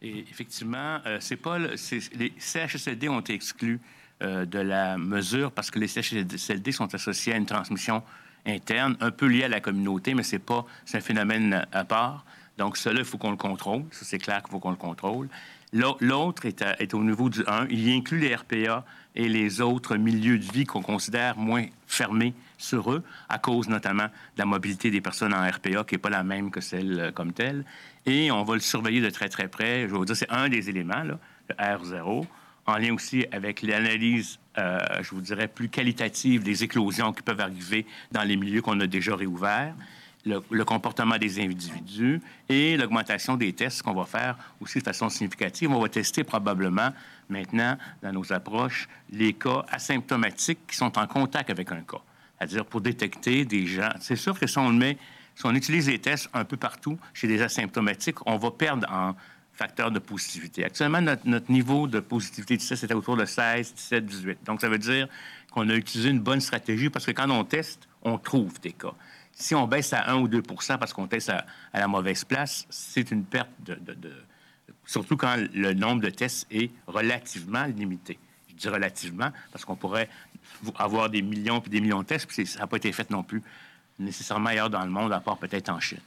Et 0.03 0.21
effectivement, 0.31 0.99
euh, 1.07 1.19
c'est 1.21 1.37
pas 1.37 1.59
les 1.59 2.33
CHSLD 2.39 3.09
ont 3.09 3.21
été 3.21 3.35
exclus 3.35 3.81
euh, 4.23 4.45
de 4.47 4.59
la 4.59 4.97
mesure 4.99 5.51
parce 5.53 5.71
que 5.71 5.79
les 5.79 5.89
CHSLD 5.89 6.73
sont 6.73 6.93
associés 6.95 7.33
à 7.35 7.37
une 7.37 7.47
transmission 7.47 8.03
interne, 8.47 8.97
un 9.01 9.11
peu 9.11 9.27
liée 9.27 9.45
à 9.45 9.49
la 9.49 9.61
communauté, 9.61 10.15
mais 10.15 10.23
c'est 10.23 10.39
pas 10.39 10.65
c'est 10.85 10.99
un 10.99 11.01
phénomène 11.03 11.67
à 11.73 11.85
part. 11.85 12.25
Donc, 12.57 12.77
cela, 12.77 12.99
il 13.01 13.05
faut 13.05 13.19
qu'on 13.19 13.31
le 13.31 13.37
contrôle. 13.37 13.85
C'est 13.93 14.19
clair 14.19 14.43
qu'il 14.43 14.51
faut 14.51 14.59
qu'on 14.59 14.71
le 14.71 14.77
contrôle. 14.77 15.29
L'au- 15.73 15.97
L'autre 16.01 16.45
est, 16.47 16.63
est 16.81 16.93
au 16.95 17.05
niveau 17.05 17.29
du 17.29 17.45
1. 17.47 17.67
Il 17.71 17.89
y 17.89 17.93
inclut 17.97 18.19
les 18.19 18.35
RPA 18.35 18.85
et 19.19 19.29
les 19.29 19.61
autres 19.61 19.97
milieux 19.97 20.39
de 20.39 20.45
vie 20.45 20.65
qu'on 20.65 20.81
considère 20.81 21.37
moins 21.37 21.67
fermés 21.87 22.33
sur 22.57 22.93
eux, 22.93 23.03
à 23.29 23.39
cause 23.39 23.69
notamment 23.69 24.05
de 24.05 24.39
la 24.39 24.47
mobilité 24.47 24.91
des 24.91 25.01
personnes 25.01 25.35
en 25.35 25.47
RPA, 25.47 25.85
qui 25.85 25.95
n'est 25.95 25.99
pas 25.99 26.09
la 26.09 26.23
même 26.23 26.51
que 26.51 26.61
celle 26.61 26.99
euh, 26.99 27.13
comme 27.13 27.33
telle. 27.33 27.65
Et 28.07 28.31
on 28.31 28.45
va 28.45 28.55
le 28.55 28.61
surveiller 28.61 29.01
de 29.01 29.11
très, 29.11 29.29
très 29.29 29.49
près. 29.49 29.83
Je 29.83 29.93
vais 29.93 29.99
vous 29.99 30.05
dire, 30.05 30.17
c'est 30.17 30.31
un 30.31 30.49
des 30.49 30.71
éléments, 30.71 31.03
là, 31.03 31.19
le 31.49 31.55
R0. 31.55 32.27
en 32.67 32.77
lien 32.79 32.95
aussi 32.95 33.27
avec 33.33 33.63
l'analyse, 33.63 34.39
euh, 34.57 34.79
je 35.03 35.11
vous 35.11 35.21
dirais, 35.21 35.49
plus 35.49 35.69
qualitative 35.69 36.45
des 36.45 36.63
éclosions 36.63 37.13
qui 37.13 37.23
peuvent 37.23 37.41
arriver 37.41 37.87
dans 38.13 38.23
les 38.23 38.37
milieux 38.37 38.63
qu'on 38.63 38.79
a 38.79 38.87
déjà 38.87 39.17
réouverts, 39.17 39.75
le, 40.25 40.65
comportement 40.65 41.17
des 41.17 41.41
individus 41.41 42.21
et 42.49 42.77
l'augmentation 42.77 43.37
des 43.37 43.53
tests 43.53 43.83
qu'on 43.83 43.95
va 43.95 44.05
faire 44.05 44.37
aussi 44.61 44.79
de 44.79 44.85
façon 44.85 45.09
significative. 45.09 45.71
On 45.71 45.81
va 45.81 45.89
tester 45.89 46.25
probablement 46.25 46.91
maintenant, 47.29 47.77
dans 48.03 48.13
nos 48.13 48.33
approches, 48.33 48.89
les 49.11 49.33
cas 49.33 49.65
asymptomatiques 49.71 50.67
qui 50.67 50.77
sont 50.77 50.99
en 50.99 51.07
contact 51.07 51.51
avec 51.51 51.71
un 51.73 51.83
cas. 51.83 52.01
C'est-à-dire 52.39 52.65
pour 52.65 52.81
détecter 52.81 53.45
des 53.45 53.67
gens. 53.67 53.91
C'est 54.01 54.17
sûr 54.17 54.39
que 54.39 54.47
si 54.47 54.59
on 54.59 54.71
met, 54.71 54.97
si 55.35 55.47
on 55.47 55.55
utilise 55.55 55.89
les 55.89 55.99
tests 55.99 56.29
un 56.35 56.45
peu 56.45 56.57
partout 56.57 56.99
chez 57.13 57.27
des 57.27 57.43
asymptomatiques, 57.43 58.25
on 58.27 58.37
va 58.37 58.51
perdre 58.51 58.87
en 58.91 59.15
facteur 59.53 59.91
de 59.91 59.99
positivité. 59.99 60.65
Actuellement, 60.65 61.01
notre, 61.01 61.51
niveau 61.51 61.89
de 61.89 61.99
positivité 61.99 62.57
de 62.57 62.63
test 62.63 62.85
est 62.85 62.95
autour 62.95 63.17
de 63.17 63.25
16, 63.25 63.75
17, 63.75 64.07
18. 64.07 64.39
Donc, 64.45 64.61
ça 64.61 64.69
veut 64.69 64.79
dire 64.79 65.09
qu'on 65.51 65.69
a 65.69 65.75
utilisé 65.75 66.11
une 66.11 66.21
bonne 66.21 66.41
stratégie 66.41 66.91
parce 66.91 67.05
que 67.05 67.11
quand 67.11 67.29
on 67.29 67.43
teste, 67.43 67.89
on 68.03 68.19
trouve 68.19 68.61
des 68.61 68.73
cas. 68.73 68.95
Si 69.41 69.55
on 69.55 69.69
baisse 69.69 69.93
à 69.93 70.11
1 70.11 70.17
ou 70.17 70.29
2% 70.29 70.79
parce 70.79 70.93
qu'on 70.93 71.07
teste 71.07 71.31
à, 71.31 71.47
la 71.73 71.87
mauvaise 71.87 72.25
place, 72.25 72.67
c'est 72.71 73.11
une 73.13 73.25
perte 73.25 73.49
de, 73.61 73.79
Surtout 74.85 75.17
quand 75.17 75.37
le 75.55 75.75
nombre 75.75 76.01
de 76.01 76.11
tests 76.11 76.47
est 76.51 76.71
relativement 76.87 77.65
limité. 77.67 78.19
Je 78.49 78.55
dis 78.55 78.69
relativement 78.69 79.31
parce 79.53 79.65
qu'on 79.65 79.77
pourrait 79.77 80.09
avoir 80.77 81.09
des 81.09 81.23
millions 81.23 81.63
et 81.65 81.69
des 81.69 81.81
millions 81.81 82.01
de 82.01 82.07
tests, 82.07 82.27
puis 82.27 82.47
ça 82.47 82.61
n'a 82.61 82.67
pas 82.67 82.79
été 82.79 82.91
fait 82.91 83.11
non 83.11 83.23
plus 83.23 83.43
nécessairement 83.99 84.49
ailleurs 84.49 84.71
dans 84.71 84.85
le 84.85 84.91
monde, 84.91 85.13
à 85.13 85.21
part 85.21 85.37
peut-être 85.37 85.69
en 85.69 85.79
Chine. 85.79 86.01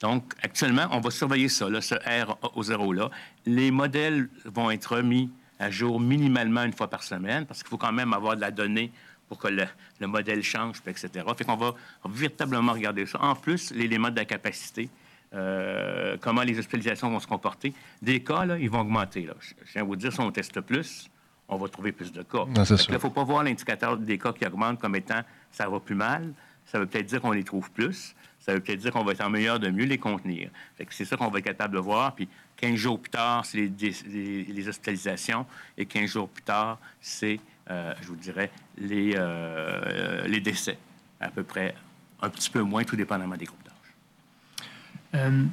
Donc, 0.00 0.34
actuellement, 0.42 0.86
on 0.90 1.00
va 1.00 1.10
surveiller 1.10 1.48
ça, 1.48 1.70
là, 1.70 1.80
ce 1.80 1.94
R 1.94 2.36
au 2.54 2.62
zéro-là. 2.64 3.08
Les 3.46 3.70
modèles 3.70 4.28
vont 4.44 4.70
être 4.70 5.00
mis 5.00 5.30
à 5.58 5.70
jour 5.70 6.00
minimalement 6.00 6.64
une 6.64 6.72
fois 6.72 6.90
par 6.90 7.02
semaine, 7.02 7.46
parce 7.46 7.62
qu'il 7.62 7.70
faut 7.70 7.78
quand 7.78 7.92
même 7.92 8.12
avoir 8.12 8.36
de 8.36 8.40
la 8.40 8.50
donnée 8.50 8.92
pour 9.28 9.38
que 9.38 9.48
le, 9.48 10.06
modèle 10.06 10.42
change, 10.42 10.78
etc. 10.86 11.08
Fait 11.36 11.44
qu'on 11.44 11.56
va 11.56 11.74
véritablement 12.04 12.72
regarder 12.72 13.06
ça. 13.06 13.18
En 13.22 13.34
plus, 13.34 13.70
l'élément 13.72 14.10
de 14.10 14.16
la 14.16 14.24
capacité, 14.24 14.88
euh, 15.32 16.16
comment 16.20 16.42
les 16.42 16.58
hospitalisations 16.58 17.10
vont 17.10 17.20
se 17.20 17.26
comporter. 17.26 17.72
Des 18.02 18.20
cas, 18.20 18.44
là, 18.44 18.58
ils 18.58 18.70
vont 18.70 18.80
augmenter. 18.80 19.22
Là. 19.22 19.34
Je 19.40 19.72
viens 19.72 19.82
vous 19.82 19.96
dire, 19.96 20.12
si 20.12 20.20
on 20.20 20.30
teste 20.30 20.60
plus, 20.60 21.08
on 21.48 21.56
va 21.56 21.68
trouver 21.68 21.92
plus 21.92 22.12
de 22.12 22.22
cas. 22.22 22.44
Il 22.48 22.92
ne 22.92 22.98
faut 22.98 23.10
pas 23.10 23.24
voir 23.24 23.42
l'indicateur 23.42 23.96
des 23.96 24.18
cas 24.18 24.32
qui 24.32 24.46
augmente 24.46 24.80
comme 24.80 24.96
étant 24.96 25.22
ça 25.50 25.68
va 25.68 25.80
plus 25.80 25.94
mal. 25.94 26.32
Ça 26.66 26.78
veut 26.78 26.86
peut-être 26.86 27.06
dire 27.06 27.20
qu'on 27.20 27.32
les 27.32 27.44
trouve 27.44 27.70
plus 27.70 28.14
ça 28.44 28.52
veut 28.52 28.60
peut-être 28.60 28.80
dire 28.80 28.92
qu'on 28.92 29.04
va 29.04 29.12
être 29.12 29.22
en 29.22 29.30
meilleur 29.30 29.58
de 29.58 29.70
mieux 29.70 29.86
les 29.86 29.96
contenir. 29.96 30.50
c'est 30.90 31.06
ça 31.06 31.16
qu'on 31.16 31.28
va 31.28 31.38
être 31.38 31.46
capable 31.46 31.74
de 31.76 31.80
voir. 31.80 32.14
Puis 32.14 32.28
15 32.58 32.74
jours 32.74 33.00
plus 33.00 33.10
tard, 33.10 33.46
c'est 33.46 33.70
les, 33.78 34.68
hospitalisations. 34.68 35.46
Et 35.78 35.86
15 35.86 36.10
jours 36.10 36.28
plus 36.28 36.42
tard, 36.42 36.78
c'est, 37.00 37.40
je 37.68 38.06
vous 38.06 38.16
dirais, 38.16 38.50
les, 38.78 39.14
euh, 39.16 40.26
les 40.26 40.40
décès. 40.40 40.78
À 41.20 41.30
peu 41.30 41.42
près 41.42 41.74
un 42.20 42.28
petit 42.28 42.50
peu 42.50 42.62
moins, 42.62 42.84
tout 42.84 42.96
dépendamment 42.96 43.36
des 43.36 43.46
groupes 43.46 43.64
d'âge. 43.64 44.70
Euh, 45.14 45.44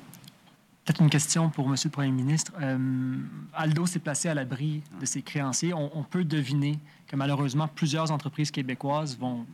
peut-être 0.84 1.02
une 1.02 1.10
question 1.10 1.50
pour 1.50 1.68
M. 1.68 1.76
le 1.84 1.90
Premier 1.90 2.12
ministre. 2.12 2.54
Aldo 3.54 3.86
s'est 3.86 4.00
placé 4.00 4.30
à 4.30 4.34
l'abri 4.34 4.82
de 5.00 5.06
ses 5.06 5.22
créanciers. 5.22 5.74
on, 5.74 6.04
peut 6.04 6.24
deviner 6.24 6.80
que 7.08 7.16
malheureusement, 7.16 7.68
plusieurs 7.68 8.12
entreprises 8.12 8.52
québécoises 8.52 9.18
vont 9.18 9.46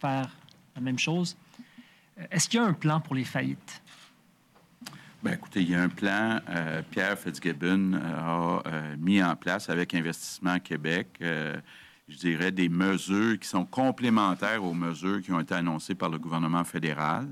faire 0.00 0.30
la 0.74 0.80
même 0.80 0.98
chose. 0.98 1.36
Est-ce 2.30 2.48
qu'il 2.48 2.60
y 2.60 2.62
a 2.62 2.66
un 2.66 2.72
plan 2.72 3.00
pour 3.00 3.14
les 3.14 3.24
faillites? 3.24 3.82
Bien, 5.22 5.34
écoutez, 5.34 5.60
il 5.60 5.70
y 5.70 5.74
a 5.74 5.82
un 5.82 5.88
plan. 5.90 6.40
Euh, 6.48 6.80
Pierre 6.90 7.18
Fitzgibbon 7.18 7.92
euh, 7.92 7.98
a 7.98 8.62
euh, 8.66 8.96
mis 8.98 9.22
en 9.22 9.36
place 9.36 9.68
avec 9.68 9.94
Investissement 9.94 10.58
Québec, 10.60 11.22
je 12.10 12.16
dirais, 12.16 12.52
des 12.52 12.68
mesures 12.68 13.38
qui 13.38 13.48
sont 13.48 13.64
complémentaires 13.64 14.62
aux 14.64 14.74
mesures 14.74 15.22
qui 15.22 15.32
ont 15.32 15.40
été 15.40 15.54
annoncées 15.54 15.94
par 15.94 16.10
le 16.10 16.18
gouvernement 16.18 16.64
fédéral. 16.64 17.28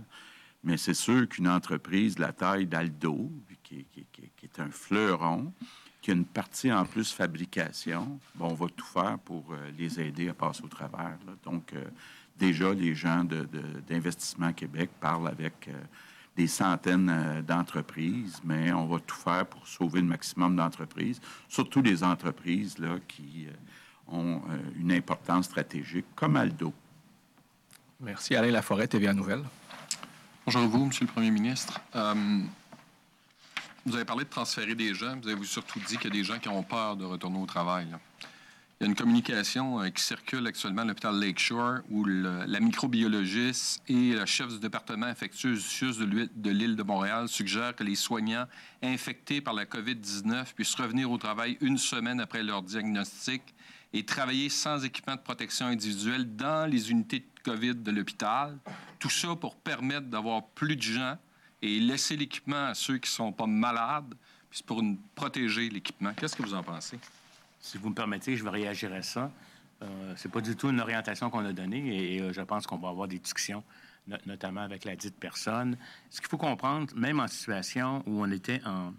Mais 0.64 0.76
c'est 0.76 0.94
sûr 0.94 1.28
qu'une 1.28 1.49
entreprise 1.49 2.14
de 2.14 2.23
la 2.23 2.32
taille 2.32 2.66
d'Aldo, 2.66 3.30
qui, 3.62 3.85
est 4.42 4.61
un 4.61 4.70
fleuron, 4.70 5.52
qui 6.00 6.11
a 6.11 6.14
une 6.14 6.25
partie 6.25 6.73
en 6.73 6.85
plus 6.85 7.12
fabrication, 7.12 8.18
bon, 8.35 8.49
on 8.49 8.54
va 8.54 8.66
tout 8.75 8.87
faire 8.87 9.18
pour 9.18 9.54
les 9.76 10.00
aider 10.00 10.30
à 10.30 10.35
passer 10.35 10.64
au 10.64 10.68
travers. 10.68 11.18
Donc, 11.44 11.75
déjà, 12.38 12.73
les 12.73 12.94
gens 12.94 13.25
d'Investissement 13.88 14.52
Québec 14.52 14.90
parlent 15.00 15.28
avec 15.28 15.68
euh, 15.68 15.73
des 16.37 16.47
centaines 16.47 17.11
euh, 17.11 17.42
d'entreprises, 17.42 18.40
mais 18.44 18.73
on 18.73 18.87
va 18.87 19.00
tout 19.00 19.16
faire 19.16 19.47
pour 19.47 19.66
sauver 19.66 20.00
le 20.00 20.06
maximum 20.06 20.56
d'entreprises, 20.56 21.20
surtout 21.49 21.82
les 21.82 22.04
entreprises 22.04 22.78
là, 22.78 22.99
qui 23.08 23.47
euh, 23.47 23.52
ont 24.11 24.41
une 24.79 24.93
importance 24.93 25.47
stratégique, 25.47 26.07
comme 26.15 26.37
Aldo. 26.37 26.73
Merci. 28.00 28.35
Alain 28.37 28.50
Laforêt, 28.50 28.87
TVA 28.88 29.12
Nouvelle. 29.12 29.43
Bonjour 30.45 30.62
à 30.62 30.67
vous, 30.67 30.87
Monsieur 30.87 31.05
le 31.07 31.12
Premier 31.12 31.31
ministre. 31.31 31.81
vous 33.85 33.95
avez 33.95 34.05
parlé 34.05 34.25
de 34.25 34.31
transférer 34.31 34.75
des 34.75 34.95
gens. 34.95 35.17
Vous 35.23 35.29
avez 35.29 35.45
surtout 35.45 35.81
dit 35.81 35.97
qu'il 35.97 36.15
y 36.15 36.19
a 36.19 36.21
des 36.21 36.25
gens 36.25 36.38
qui 36.38 36.49
ont 36.49 36.62
peur 36.62 36.97
de 36.97 37.05
retourner 37.05 37.38
au 37.38 37.47
travail. 37.47 37.88
Il 38.81 38.85
y 38.85 38.87
a 38.87 38.91
une 38.91 38.95
communication 38.95 39.81
euh, 39.83 39.88
qui 39.88 40.00
circule 40.00 40.47
actuellement 40.47 40.83
à 40.83 40.85
l'hôpital 40.85 41.19
Lakeshore 41.19 41.81
où 41.91 42.05
la 42.05 42.61
microbiologiste 42.61 43.83
et 43.88 44.12
le 44.12 44.25
chef 44.25 44.49
du 44.49 44.61
département 44.61 45.07
infectieux 45.07 45.57
de 45.57 46.50
l'île 46.50 46.77
de 46.77 46.83
Montréal 46.85 47.29
suggèrent 47.29 47.75
que 47.75 47.83
les 47.83 47.97
soignants 47.97 48.47
infectés 48.81 49.41
par 49.41 49.55
la 49.55 49.65
COVID-19 49.65 50.55
puissent 50.55 50.77
revenir 50.77 51.11
au 51.11 51.19
travail 51.19 51.59
une 51.61 51.77
semaine 51.77 52.21
après 52.21 52.45
leur 52.45 52.62
diagnostic 52.62 53.43
et 53.92 54.04
travailler 54.04 54.49
sans 54.49 54.85
équipement 54.85 55.16
de 55.16 55.21
protection 55.21 55.66
individuelle 55.66 56.37
dans 56.37 56.71
les 56.71 56.90
unités 56.90 57.21
de 57.21 57.42
COVID 57.42 57.76
de 57.76 57.90
l'hôpital. 57.90 58.59
Tout 58.99 59.11
ça 59.11 59.35
pour 59.37 59.57
permettre 59.57 60.07
d'avoir 60.07 60.45
plus 60.49 60.76
de 60.76 60.83
gens 60.83 61.16
et 61.62 61.80
laisser 61.80 62.16
l'équipement 62.16 62.66
à 62.66 62.75
ceux 62.75 62.99
qui 62.99 63.11
ne 63.11 63.14
sont 63.14 63.33
pas 63.33 63.47
malades, 63.47 64.14
puis 64.50 64.62
pour 64.62 64.83
protéger 65.14 65.68
l'équipement. 65.68 66.12
Qu'est-ce 66.14 66.37
que 66.37 66.42
vous 66.42 66.54
en 66.54 66.62
pensez? 66.62 66.99
si 67.61 67.78
vous 67.78 67.90
me 67.90 67.95
permettez, 67.95 68.37
je 68.37 68.45
vais 68.45 68.50
réagir 68.50 68.92
à 68.92 69.02
ça. 69.02 69.30
Euh, 69.83 70.14
c'est 70.16 70.30
pas 70.30 70.40
du 70.40 70.57
tout 70.57 70.71
une 70.71 70.80
orientation 70.80 71.30
qu'on 71.30 71.45
a 71.45 71.52
donnée 71.52 72.16
et, 72.16 72.21
euh, 72.21 72.33
je 72.33 72.40
pense 72.40 72.66
qu'on 72.66 72.78
va 72.78 72.88
avoir 72.88 73.07
des 73.09 73.18
discussions, 73.18 73.62
notamment 74.26 74.62
avec 74.62 74.85
la 74.85 74.97
dite 74.97 75.16
personne. 75.18 75.76
Ce 76.11 76.21
qu'il 76.21 76.28
faut 76.28 76.38
comprendre, 76.38 76.92
même 76.97 77.21
en 77.21 77.28
situation 77.28 78.02
où 78.07 78.23
on 78.23 78.30
était 78.30 78.61
en, 78.64 78.92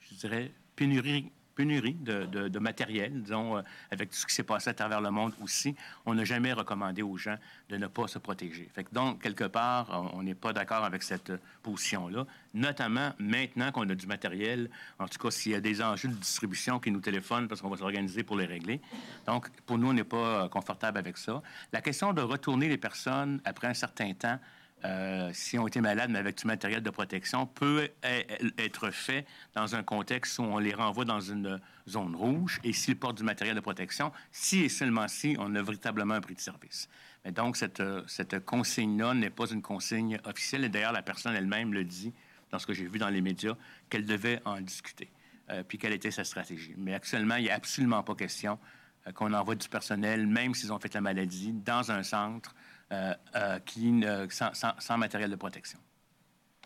je 0.00 0.14
dirais, 0.16 0.52
pénurie 0.74 1.30
pénurie 1.54 1.94
de, 1.94 2.58
matériel, 2.58 3.22
disons, 3.22 3.56
euh, 3.56 3.62
avec 3.90 4.10
tout 4.10 4.16
ce 4.16 4.26
qui 4.26 4.34
s'est 4.34 4.42
passé 4.42 4.70
à 4.70 4.74
travers 4.74 5.00
le 5.00 5.10
monde 5.10 5.32
aussi, 5.42 5.74
on 6.06 6.14
n'a 6.14 6.24
jamais 6.24 6.52
recommandé 6.52 7.02
aux 7.02 7.16
gens 7.16 7.36
de 7.68 7.76
ne 7.76 7.86
pas 7.86 8.06
se 8.08 8.18
protéger. 8.18 8.68
Donc, 8.92 9.22
quelque 9.22 9.44
part, 9.44 10.10
on 10.14 10.22
n'est 10.22 10.34
pas 10.34 10.52
d'accord 10.52 10.84
avec 10.84 11.02
cette 11.02 11.32
position-là, 11.62 12.26
notamment 12.54 13.12
maintenant 13.18 13.72
qu'on 13.72 13.88
a 13.88 13.94
du 13.94 14.06
matériel, 14.06 14.70
en 14.98 15.08
tout 15.08 15.18
cas 15.18 15.30
s'il 15.30 15.52
y 15.52 15.54
a 15.54 15.60
des 15.60 15.82
enjeux 15.82 16.08
de 16.08 16.14
distribution 16.14 16.78
qui 16.78 16.90
nous 16.90 17.00
téléphonent 17.00 17.48
parce 17.48 17.60
qu'on 17.60 17.70
va 17.70 17.76
s'organiser 17.76 18.22
pour 18.22 18.36
les 18.36 18.46
régler. 18.46 18.80
Donc, 19.26 19.50
pour 19.66 19.78
nous, 19.78 19.88
on 19.88 19.92
n'est 19.92 20.04
pas 20.04 20.48
confortable 20.48 20.98
avec 20.98 21.16
ça. 21.18 21.42
La 21.72 21.80
question 21.80 22.12
de 22.12 22.22
retourner 22.22 22.68
les 22.68 22.78
personnes 22.78 23.40
après 23.44 23.66
un 23.66 23.74
certain 23.74 24.12
temps, 24.14 24.38
euh, 24.84 25.30
si 25.32 25.58
on 25.58 25.66
été 25.66 25.80
malade, 25.80 26.10
mais 26.10 26.18
avec 26.18 26.36
du 26.36 26.46
matériel 26.46 26.82
de 26.82 26.90
protection, 26.90 27.46
peut 27.46 27.88
e-, 28.04 28.50
être 28.58 28.90
fait 28.90 29.26
dans 29.54 29.74
un 29.74 29.82
contexte 29.82 30.38
où 30.38 30.42
on 30.42 30.58
les 30.58 30.74
renvoie 30.74 31.04
dans 31.04 31.20
une 31.20 31.60
zone 31.88 32.14
rouge 32.14 32.60
et 32.64 32.72
s'ils 32.72 32.96
portent 32.96 33.16
du 33.16 33.24
matériel 33.24 33.56
de 33.56 33.60
protection, 33.60 34.12
si 34.30 34.64
et 34.64 34.68
seulement 34.68 35.08
si 35.08 35.36
on 35.38 35.54
a 35.54 35.62
véritablement 35.62 36.14
un 36.14 36.20
prix 36.20 36.34
de 36.34 36.40
service. 36.40 36.88
Mais 37.24 37.32
donc, 37.32 37.56
cette, 37.56 37.82
cette 38.06 38.44
consigne-là 38.44 39.14
n'est 39.14 39.30
pas 39.30 39.46
une 39.46 39.62
consigne 39.62 40.18
officielle 40.24 40.64
et 40.64 40.68
d'ailleurs, 40.68 40.92
la 40.92 41.02
personne 41.02 41.34
elle-même 41.34 41.72
le 41.72 41.84
dit 41.84 42.12
dans 42.54 42.60
ce 42.60 42.66
que 42.66 42.72
j'ai 42.72 42.86
vu 42.86 42.98
dans 43.00 43.08
les 43.08 43.20
médias, 43.20 43.56
qu'elle 43.90 44.06
devait 44.06 44.40
en 44.44 44.60
discuter, 44.60 45.10
euh, 45.50 45.64
puis 45.66 45.76
quelle 45.76 45.92
était 45.92 46.12
sa 46.12 46.22
stratégie. 46.22 46.74
Mais 46.76 46.94
actuellement, 46.94 47.34
il 47.34 47.42
n'y 47.42 47.50
a 47.50 47.56
absolument 47.56 48.04
pas 48.04 48.14
question 48.14 48.60
euh, 49.08 49.12
qu'on 49.12 49.32
envoie 49.32 49.56
du 49.56 49.68
personnel, 49.68 50.28
même 50.28 50.54
s'ils 50.54 50.72
ont 50.72 50.78
fait 50.78 50.94
la 50.94 51.00
maladie, 51.00 51.52
dans 51.52 51.90
un 51.90 52.04
centre 52.04 52.54
euh, 52.92 53.14
euh, 53.34 53.58
qui, 53.60 54.04
sans, 54.30 54.98
matériel 54.98 55.30
de 55.30 55.36
protection. 55.36 55.78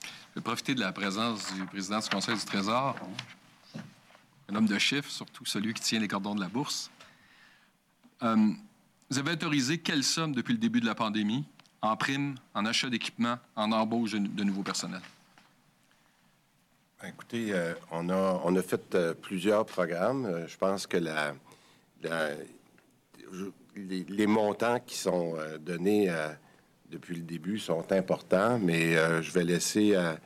Je 0.03 0.35
vais 0.37 0.41
profiter 0.41 0.75
de 0.75 0.81
la 0.81 0.93
présence 0.93 1.55
du 1.55 1.65
président 1.67 2.01
du 2.01 2.09
Conseil 2.09 2.37
du 2.37 2.45
Trésor, 2.45 2.97
un 4.49 4.55
homme 4.55 4.67
de 4.67 4.79
chiffres, 4.79 5.11
surtout 5.11 5.45
celui 5.45 5.75
qui 5.75 5.83
tient 5.83 6.01
les 6.01 6.09
cordons 6.09 6.35
de 6.35 6.41
la 6.41 6.49
bourse. 6.49 6.91
Euh, 8.23 8.53
vous 9.11 9.19
avez 9.19 9.33
autorisé 9.33 9.79
quelle 9.79 10.03
somme 10.03 10.35
depuis 10.35 10.53
le 10.53 10.59
début 10.59 10.81
de 10.81 10.87
la 10.87 10.95
pandémie 10.95 11.45
en 11.83 11.97
prime, 11.97 12.35
en 12.55 12.67
achat 12.67 12.91
d'équipements, 12.91 13.39
en 13.55 13.71
embauche 13.71 14.13
de 14.13 14.45
nouveaux 14.45 14.65
personnels? 14.65 15.03
Ben, 17.01 17.09
écoutez, 17.09 17.55
on, 17.93 18.09
a, 18.09 18.41
on 18.45 18.57
a 18.57 18.63
fait 18.63 19.15
plusieurs 19.23 19.65
programmes. 19.65 20.47
je 20.49 20.57
pense 20.57 20.87
que 20.89 20.97
la, 20.97 21.35
la 22.03 22.31
les, 24.09 24.27
montants 24.27 24.79
qui 24.85 24.97
sont 24.97 25.35
euh, 25.37 25.59
donnés 25.59 26.11
euh, 26.11 26.29
depuis 26.91 27.17
le 27.17 27.23
début 27.23 27.59
sont 27.59 27.93
importants, 27.93 28.59
mais 28.59 28.97
euh, 28.97 29.23
je 29.23 29.33
vais 29.33 29.45
laisser 29.45 29.95
à, 29.95 30.19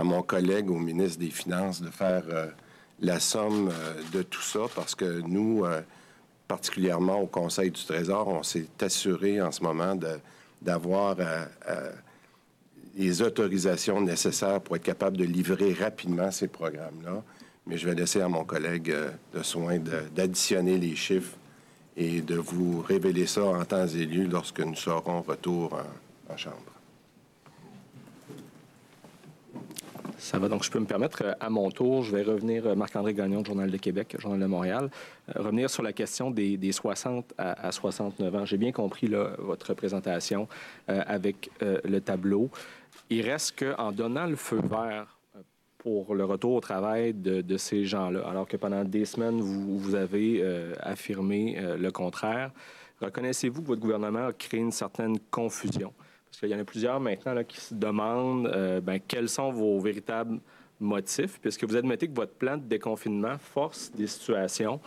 mon, 0.00 0.22
collègue, 0.22 0.70
au 0.70 0.78
ministre 0.78 1.18
des 1.20 1.30
Finances, 1.30 1.82
de 1.82 1.90
faire 1.90 2.24
la 3.00 3.20
somme 3.20 3.70
de 4.12 4.22
tout 4.22 4.40
ça 4.40 4.60
parce 4.74 4.94
que 4.94 5.20
nous, 5.20 5.64
particulièrement 6.48 7.20
au 7.20 7.26
Conseil 7.26 7.70
du 7.70 7.84
Trésor, 7.84 8.26
on 8.28 8.42
s'est 8.42 8.68
assuré 8.80 9.42
en 9.42 9.52
ce 9.52 9.62
moment 9.62 9.94
d'avoir 10.62 11.16
les 12.96 13.20
autorisations 13.20 14.00
nécessaires 14.00 14.62
pour 14.62 14.76
être 14.76 14.82
capable 14.82 15.18
de 15.18 15.24
livrer 15.24 15.74
rapidement 15.74 16.30
ces 16.30 16.48
programmes-là. 16.48 17.22
Mais 17.66 17.76
je 17.76 17.86
vais 17.86 17.94
laisser 17.94 18.22
à 18.22 18.28
mon 18.28 18.44
collègue 18.44 18.94
le 19.34 19.42
soin 19.42 19.78
d'additionner 19.78 20.78
les 20.78 20.96
chiffres 20.96 21.36
et 21.96 22.20
de 22.20 22.36
vous 22.36 22.82
révéler 22.82 23.26
ça 23.26 23.44
en 23.44 23.64
temps 23.64 23.86
et 23.86 24.04
lieu 24.04 24.26
lorsque 24.26 24.60
nous 24.60 24.74
serons 24.74 25.22
retour 25.22 25.78
en, 26.30 26.36
chambre. 26.36 26.56
Ça 30.18 30.38
va, 30.38 30.48
donc 30.48 30.64
je 30.64 30.70
peux 30.70 30.80
me 30.80 30.86
permettre, 30.86 31.22
euh, 31.24 31.32
à 31.40 31.50
mon 31.50 31.70
tour, 31.70 32.02
je 32.02 32.16
vais 32.16 32.22
revenir, 32.22 32.66
euh, 32.66 32.74
Marc-André 32.74 33.14
Gagnon, 33.14 33.44
Journal 33.44 33.70
de 33.70 33.76
Québec, 33.76 34.16
Journal 34.18 34.40
de 34.40 34.46
Montréal, 34.46 34.90
euh, 35.28 35.42
revenir 35.42 35.70
sur 35.70 35.82
la 35.82 35.92
question 35.92 36.30
des, 36.30 36.58
60 36.72 37.34
à, 37.38 37.70
69 37.70 38.34
ans. 38.34 38.44
J'ai 38.44 38.56
bien 38.56 38.72
compris 38.72 39.08
votre 39.38 39.74
présentation 39.74 40.48
avec 40.88 41.50
le 41.60 42.00
tableau. 42.00 42.50
Il 43.08 43.22
reste 43.22 43.58
qu'en 43.58 43.92
donnant 43.92 44.26
le 44.26 44.36
feu 44.36 44.60
vert 44.68 45.15
pour 45.86 46.16
le 46.16 46.24
retour 46.24 46.54
au 46.54 46.60
travail 46.60 47.14
de, 47.14 47.56
ces 47.56 47.84
gens-là, 47.84 48.26
alors 48.28 48.48
que 48.48 48.56
pendant 48.56 48.82
des 48.82 49.04
semaines, 49.04 49.40
vous, 49.40 49.78
vous 49.78 49.94
avez 49.94 50.44
affirmé 50.80 51.56
le 51.78 51.90
contraire, 51.92 52.50
reconnaissez-vous 53.00 53.62
que 53.62 53.68
votre 53.68 53.80
gouvernement 53.80 54.26
a 54.26 54.32
créé 54.32 54.58
une 54.58 54.72
certaine 54.72 55.16
confusion? 55.30 55.92
Parce 56.36 56.40
qu'il 56.40 56.50
y 56.50 56.54
en 56.54 56.60
a 56.60 56.64
plusieurs 56.64 57.00
maintenant 57.00 57.32
là, 57.32 57.44
qui 57.44 57.58
se 57.58 57.72
demandent 57.72 58.48
euh, 58.48 58.80
ben, 58.82 59.00
quels 59.06 59.28
sont 59.30 59.50
vos 59.50 59.80
véritables 59.80 60.38
motifs, 60.78 61.38
puisque 61.40 61.64
vous 61.64 61.76
admettez 61.76 62.08
que 62.08 62.14
votre 62.14 62.34
plan 62.34 62.58
de 62.58 62.64
déconfinement 62.64 63.38
force 63.38 63.90
des 63.92 64.06
situations 64.06 64.78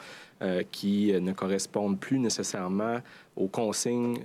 euh, 0.43 0.61
qui 0.71 1.11
euh, 1.11 1.19
ne 1.19 1.31
correspondent 1.31 1.99
plus 1.99 2.19
nécessairement 2.19 2.97
aux 3.35 3.47
consignes 3.47 4.19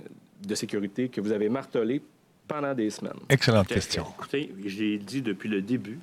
de 0.45 0.53
sécurité 0.53 1.09
que 1.09 1.19
vous 1.19 1.31
avez 1.31 1.49
martelées 1.49 2.03
pendant 2.47 2.75
des 2.75 2.91
semaines. 2.91 3.17
Excellente 3.29 3.69
question. 3.69 4.05
Écoutez, 4.19 4.53
j'ai 4.63 4.99
dit 4.99 5.23
depuis 5.23 5.49
le 5.49 5.63
début 5.63 5.97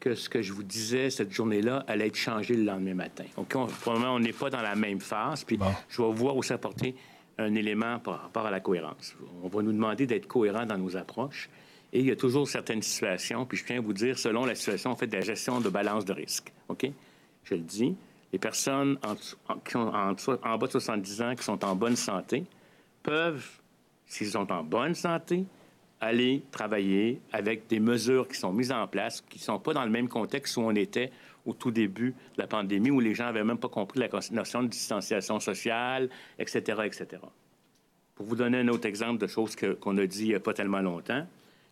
que 0.00 0.14
ce 0.14 0.28
que 0.28 0.42
je 0.42 0.52
vous 0.52 0.62
disais 0.62 1.10
cette 1.10 1.32
journée-là 1.32 1.84
allait 1.86 2.08
être 2.08 2.16
changé 2.16 2.54
le 2.54 2.64
lendemain 2.64 2.94
matin. 2.94 3.24
Donc, 3.36 3.52
on, 3.54 3.66
probablement, 3.66 4.14
on 4.14 4.20
n'est 4.20 4.32
pas 4.32 4.50
dans 4.50 4.62
la 4.62 4.74
même 4.74 5.00
phase. 5.00 5.44
Puis, 5.44 5.58
je 5.88 6.02
vais 6.02 6.12
voir 6.12 6.36
où 6.36 6.42
ça 6.42 6.58
porter 6.58 6.94
un 7.38 7.54
élément 7.54 7.98
par 7.98 8.22
rapport 8.22 8.46
à 8.46 8.50
la 8.50 8.60
cohérence. 8.60 9.14
On 9.42 9.48
va 9.48 9.62
nous 9.62 9.72
demander 9.72 10.06
d'être 10.06 10.26
cohérents 10.26 10.66
dans 10.66 10.78
nos 10.78 10.96
approches. 10.96 11.50
Et 11.92 12.00
il 12.00 12.06
y 12.06 12.10
a 12.10 12.16
toujours 12.16 12.48
certaines 12.48 12.82
situations, 12.82 13.46
puis 13.46 13.56
je 13.56 13.64
tiens 13.64 13.78
à 13.78 13.80
vous 13.80 13.92
dire, 13.92 14.18
selon 14.18 14.44
la 14.44 14.54
situation, 14.54 14.90
en 14.90 14.96
fait, 14.96 15.06
de 15.06 15.16
la 15.16 15.22
gestion 15.22 15.60
de 15.60 15.68
balance 15.68 16.04
de 16.04 16.12
risque. 16.12 16.52
OK? 16.68 16.90
Je 17.44 17.54
le 17.54 17.60
dis, 17.60 17.94
les 18.32 18.38
personnes 18.38 18.98
en, 19.04 19.14
qui 19.58 19.76
ont 19.76 19.94
en, 19.94 20.10
en, 20.10 20.58
bas 20.58 20.66
de 20.66 20.72
70 20.72 21.22
ans 21.22 21.34
qui 21.34 21.44
sont 21.44 21.64
en 21.64 21.76
bonne 21.76 21.96
santé 21.96 22.44
peuvent, 23.02 23.48
s'ils 24.06 24.30
sont 24.30 24.50
en 24.50 24.62
bonne 24.64 24.94
santé, 24.94 25.44
aller 26.00 26.42
travailler 26.50 27.20
avec 27.32 27.66
des 27.68 27.80
mesures 27.80 28.28
qui 28.28 28.36
sont 28.36 28.52
mises 28.52 28.72
en 28.72 28.86
place, 28.86 29.22
qui 29.22 29.38
ne 29.38 29.44
sont 29.44 29.58
pas 29.58 29.72
dans 29.72 29.84
le 29.84 29.90
même 29.90 30.08
contexte 30.08 30.56
où 30.56 30.60
on 30.60 30.74
était 30.74 31.10
au 31.46 31.54
tout 31.54 31.70
début 31.70 32.10
de 32.10 32.42
la 32.42 32.46
pandémie, 32.46 32.90
où 32.90 33.00
les 33.00 33.14
gens 33.14 33.24
n'avaient 33.24 33.44
même 33.44 33.58
pas 33.58 33.68
compris 33.68 34.00
la 34.00 34.08
notion 34.32 34.62
de 34.62 34.68
distanciation 34.68 35.40
sociale, 35.40 36.10
etc., 36.38 36.82
etc. 36.84 37.22
Pour 38.14 38.26
vous 38.26 38.36
donner 38.36 38.58
un 38.58 38.68
autre 38.68 38.86
exemple 38.86 39.20
de 39.20 39.26
choses 39.26 39.54
qu'on 39.56 39.96
a 39.98 40.06
dit 40.06 40.22
il 40.22 40.28
n'y 40.28 40.34
a 40.34 40.40
pas 40.40 40.54
tellement 40.54 40.80
longtemps, 40.80 41.26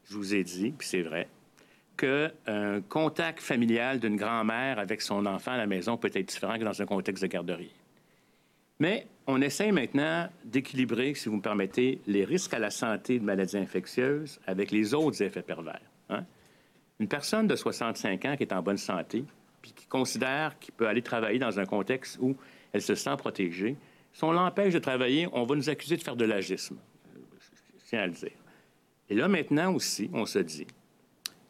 je 0.04 0.16
vous 0.16 0.34
ai 0.34 0.44
dit, 0.44 0.72
puis 0.76 0.86
c'est 0.86 1.02
vrai, 1.02 1.28
qu'un 1.96 2.30
contact 2.88 3.40
familial 3.40 4.00
d'une 4.00 4.16
grand-mère 4.16 4.78
avec 4.78 5.00
son 5.00 5.26
enfant 5.26 5.52
à 5.52 5.56
la 5.56 5.66
maison 5.66 5.96
peut 5.96 6.10
être 6.12 6.28
différent 6.28 6.58
que 6.58 6.64
dans 6.64 6.80
un 6.80 6.86
contexte 6.86 7.22
de 7.22 7.28
garderie. 7.28 7.72
Mais 8.78 9.06
on 9.26 9.40
essaie 9.40 9.72
maintenant 9.72 10.28
d'équilibrer, 10.44 11.14
si 11.14 11.28
vous 11.28 11.36
me 11.36 11.42
permettez, 11.42 12.00
les 12.06 12.24
risques 12.24 12.54
à 12.54 12.58
la 12.58 12.70
santé 12.70 13.18
de 13.18 13.24
maladies 13.24 13.56
infectieuses 13.56 14.40
avec 14.46 14.70
les 14.70 14.94
autres 14.94 15.22
effets 15.22 15.42
pervers. 15.42 15.80
Hein. 16.10 16.24
Une 17.00 17.08
personne 17.08 17.46
de 17.46 17.56
65 17.56 18.24
ans 18.24 18.36
qui 18.36 18.42
est 18.42 18.52
en 18.52 18.62
bonne 18.62 18.76
santé 18.76 19.24
puis 19.62 19.72
qui 19.72 19.86
considère 19.86 20.58
qu'il 20.58 20.74
peut 20.74 20.86
aller 20.86 21.02
travailler 21.02 21.38
dans 21.38 21.58
un 21.58 21.64
contexte 21.64 22.18
où 22.20 22.36
elle 22.72 22.82
se 22.82 22.94
sent 22.94 23.16
protégée, 23.16 23.76
si 24.12 24.22
on 24.22 24.32
l'empêche 24.32 24.74
de 24.74 24.78
travailler, 24.78 25.26
on 25.32 25.44
va 25.44 25.56
nous 25.56 25.70
accuser 25.70 25.96
de 25.96 26.02
faire 26.02 26.16
de 26.16 26.24
l'agisme. 26.24 26.76
Je 27.14 27.88
tiens 27.88 28.00
à 28.00 28.06
le 28.06 28.12
dire. 28.12 28.30
Et 29.08 29.14
là, 29.14 29.26
maintenant 29.26 29.74
aussi, 29.74 30.10
on 30.12 30.26
se 30.26 30.38
dit, 30.38 30.66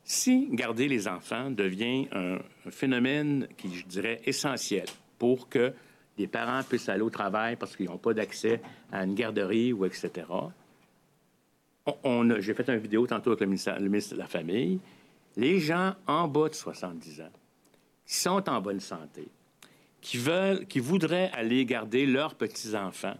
si 0.04 0.48
garder 0.50 0.86
les 0.86 1.08
enfants 1.08 1.50
devient 1.50 2.08
un, 2.12 2.38
phénomène 2.70 3.48
qui, 3.56 3.74
je 3.74 3.84
dirais, 3.86 4.20
essentiel 4.24 4.86
pour 5.18 5.48
que 5.48 5.72
les 6.18 6.26
parents 6.26 6.62
puissent 6.62 6.88
aller 6.88 7.02
au 7.02 7.10
travail 7.10 7.56
parce 7.56 7.76
qu'ils 7.76 7.86
n'ont 7.86 7.98
pas 7.98 8.14
d'accès 8.14 8.60
à 8.92 9.04
une 9.04 9.14
garderie 9.14 9.72
ou 9.72 9.84
etc., 9.84 10.26
on, 12.02 12.40
j'ai 12.40 12.54
fait 12.54 12.68
une 12.70 12.78
vidéo 12.78 13.06
tantôt 13.06 13.30
avec 13.32 13.40
le 13.40 13.46
ministre 13.46 14.14
de 14.14 14.18
la 14.18 14.26
Famille. 14.26 14.80
Les 15.36 15.60
gens 15.60 15.94
en 16.06 16.26
bas 16.28 16.48
de 16.48 16.54
70 16.54 17.20
ans 17.20 17.30
qui 18.06 18.14
sont 18.14 18.48
en 18.48 18.60
bonne 18.60 18.80
santé, 18.80 19.28
qui, 20.00 20.18
veulent, 20.18 20.66
qui 20.66 20.80
voudraient 20.80 21.30
aller 21.32 21.64
garder 21.64 22.06
leurs 22.06 22.34
petits-enfants 22.34 23.16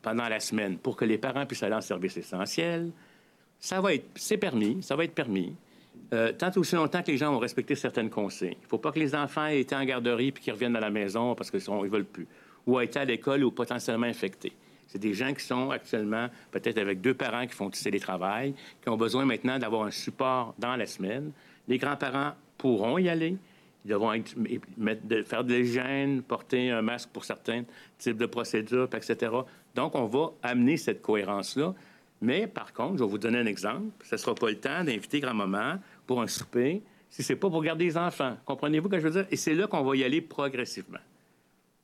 pendant 0.00 0.28
la 0.28 0.40
semaine 0.40 0.78
pour 0.78 0.96
que 0.96 1.04
les 1.04 1.18
parents 1.18 1.44
puissent 1.46 1.62
aller 1.62 1.74
en 1.74 1.80
service 1.80 2.16
essentiel, 2.16 2.90
ça 3.58 3.80
va 3.80 3.94
être, 3.94 4.06
c'est 4.14 4.38
permis, 4.38 4.82
ça 4.82 4.96
va 4.96 5.04
être 5.04 5.14
permis. 5.14 5.54
Euh, 6.12 6.32
tant 6.32 6.50
aussi 6.56 6.74
longtemps 6.74 7.02
que 7.02 7.10
les 7.10 7.16
gens 7.16 7.34
ont 7.34 7.38
respecté 7.38 7.74
certaines 7.74 8.10
consignes. 8.10 8.56
Il 8.60 8.64
ne 8.64 8.68
faut 8.68 8.78
pas 8.78 8.92
que 8.92 8.98
les 8.98 9.14
enfants 9.14 9.46
aient 9.46 9.60
été 9.60 9.74
en 9.74 9.84
garderie 9.84 10.30
puis 10.30 10.44
qu'ils 10.44 10.52
reviennent 10.52 10.76
à 10.76 10.80
la 10.80 10.90
maison 10.90 11.34
parce 11.34 11.50
qu'ils 11.50 11.60
ne 11.60 11.88
veulent 11.88 12.04
plus, 12.04 12.26
ou 12.66 12.78
aient 12.78 12.84
été 12.84 12.98
à 12.98 13.04
l'école 13.04 13.44
ou 13.44 13.50
potentiellement 13.50 14.06
infectés. 14.06 14.52
C'est 14.88 14.98
des 14.98 15.14
gens 15.14 15.32
qui 15.32 15.42
sont 15.42 15.70
actuellement 15.70 16.28
peut-être 16.50 16.76
avec 16.76 17.00
deux 17.00 17.14
parents 17.14 17.46
qui 17.46 17.54
font 17.54 17.70
du 17.70 17.80
télétravail, 17.80 18.54
qui 18.82 18.90
ont 18.90 18.98
besoin 18.98 19.24
maintenant 19.24 19.58
d'avoir 19.58 19.84
un 19.84 19.90
support 19.90 20.54
dans 20.58 20.76
la 20.76 20.84
semaine. 20.84 21.32
Les 21.66 21.78
grands-parents 21.78 22.32
pourront 22.58 22.98
y 22.98 23.08
aller, 23.08 23.38
ils 23.86 23.90
devront 23.90 24.12
faire 25.24 25.44
de 25.44 25.54
l'hygiène, 25.54 26.22
porter 26.22 26.70
un 26.70 26.82
masque 26.82 27.08
pour 27.10 27.24
certains 27.24 27.64
types 27.96 28.18
de 28.18 28.26
procédures, 28.26 28.88
etc. 28.94 29.32
Donc, 29.74 29.94
on 29.94 30.04
va 30.06 30.32
amener 30.42 30.76
cette 30.76 31.00
cohérence-là. 31.00 31.74
Mais 32.20 32.46
par 32.46 32.72
contre, 32.72 32.98
je 32.98 33.04
vais 33.04 33.10
vous 33.10 33.18
donner 33.18 33.38
un 33.38 33.46
exemple. 33.46 33.90
Ce 34.04 34.14
ne 34.14 34.18
sera 34.18 34.34
pas 34.34 34.50
le 34.50 34.56
temps 34.58 34.84
d'inviter 34.84 35.18
grand-maman 35.20 35.78
pour 36.06 36.20
un 36.20 36.26
souper 36.26 36.82
si 37.08 37.22
ce 37.22 37.32
n'est 37.32 37.38
pas 37.38 37.50
pour 37.50 37.62
garder 37.62 37.84
les 37.84 37.98
enfants. 37.98 38.36
Comprenez-vous 38.46 38.88
ce 38.88 38.90
que 38.92 38.98
je 38.98 39.08
veux 39.08 39.10
dire? 39.10 39.26
Et 39.30 39.36
c'est 39.36 39.54
là 39.54 39.66
qu'on 39.66 39.82
va 39.82 39.96
y 39.96 40.02
aller 40.02 40.22
progressivement. 40.22 40.98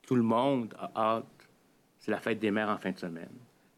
Tout 0.07 0.15
le 0.15 0.23
monde 0.23 0.75
a 0.79 0.91
hâte. 0.97 1.49
C'est 1.99 2.11
la 2.11 2.19
fête 2.19 2.39
des 2.39 2.51
mères 2.51 2.71
en 2.71 2.79
fin 2.79 2.93
de 2.93 2.99
semaine. 2.99 3.29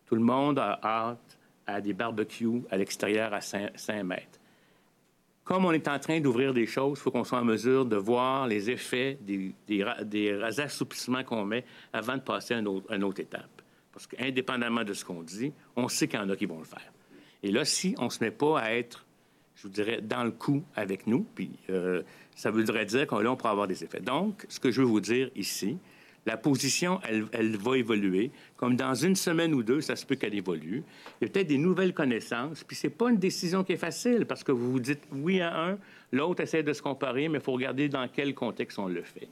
Tout 0.07 0.15
le 0.15 0.23
monde 0.23 0.59
a 0.61 0.79
hâte 0.83 1.39
à 1.67 1.81
des 1.81 1.93
barbecues 1.93 2.63
à 2.71 2.77
l'extérieur 2.77 3.35
à 3.35 3.41
5 3.41 4.05
mètres 4.05 4.41
comme 5.51 5.65
on 5.65 5.73
est 5.73 5.89
en 5.89 5.99
train 5.99 6.21
d'ouvrir 6.21 6.55
des 6.55 6.65
choses, 6.65 6.99
il 7.01 7.03
faut 7.03 7.11
qu'on 7.11 7.25
soit 7.25 7.41
en 7.41 7.45
mesure 7.45 7.85
de 7.85 7.97
voir 7.97 8.47
les 8.47 8.71
effets 8.71 9.19
des, 9.21 9.53
assouplissements 10.61 11.25
qu'on 11.25 11.45
met 11.45 11.65
avant 11.93 12.15
de 12.15 12.21
passer 12.21 12.55
à 12.55 12.59
une 12.59 12.69
autre, 12.69 13.19
étape. 13.19 13.61
Parce 13.93 14.07
qu'indépendamment 14.07 14.85
de 14.85 14.93
ce 14.93 15.05
qu'on 15.05 15.25
dit, 15.25 15.53
on 15.75 15.89
sait 15.89 16.07
qu'il 16.07 16.21
y 16.21 16.23
en 16.23 16.31
a 16.31 16.37
qui 16.37 16.47
vont 16.47 16.61
le 16.61 16.65
faire. 16.65 16.93
Et 17.43 17.51
là, 17.51 17.65
si 17.65 17.97
on 17.99 18.05
ne 18.05 18.11
se 18.11 18.23
met 18.23 18.31
pas 18.31 18.61
à 18.61 18.71
être, 18.75 19.05
je 19.61 19.69
vous 19.69 19.75
dirais, 19.75 20.01
dans 20.01 20.25
le 20.25 20.31
coup 20.31 20.63
avec 20.75 21.07
nous, 21.07 21.27
puis 21.35 21.51
euh, 21.69 22.03
ça 22.35 22.51
voudrait 22.51 22.87
dire 22.87 23.07
qu'on 23.07 23.25
on 23.27 23.37
pourrait 23.37 23.51
avoir 23.51 23.69
des 23.69 23.85
effets. 23.85 24.01
Donc, 24.01 24.47
ce 24.49 24.59
que 24.59 24.71
je 24.71 24.81
veux 24.81 24.87
vous 24.87 25.01
dire 25.01 25.31
ici, 25.37 25.77
la 26.25 26.39
position, 26.39 26.99
elle, 27.03 27.57
va 27.57 27.77
évoluer. 27.77 28.31
Comme 28.57 28.77
dans 28.77 28.95
une 28.95 29.17
semaine 29.17 29.53
ou 29.53 29.63
deux, 29.63 29.83
ça 29.83 29.97
se 29.97 30.07
peut 30.07 30.15
qu'elle 30.15 30.35
évolue. 30.35 30.83
Il 31.21 31.27
y 31.27 31.31
a 31.31 31.33
peut-être 31.33 31.49
des 31.49 31.59
nouvelles 31.59 31.93
connaissances. 31.93 32.65
Puis 32.65 32.77
c'est 32.77 32.91
pas 32.91 33.11
une 33.11 33.19
décision 33.19 33.65
qui 33.65 33.73
est 33.73 33.79
facile 33.79 34.25
parce 34.27 34.45
que 34.45 34.53
vous 34.53 34.73
vous 34.73 34.81
dites 34.81 35.03
oui 35.13 35.41
à 35.41 35.71
un, 35.71 35.79
l'autre 36.13 36.43
essaie 36.43 36.63
de 36.63 36.73
se 36.73 36.81
comparer, 36.83 37.29
mais 37.29 37.39
il 37.39 37.45
faut 37.45 37.53
regarder 37.53 37.89
dans 37.89 38.07
quel 38.09 38.35
contexte 38.35 38.79
on 38.79 38.87
le 38.87 39.03
fait. 39.03 39.29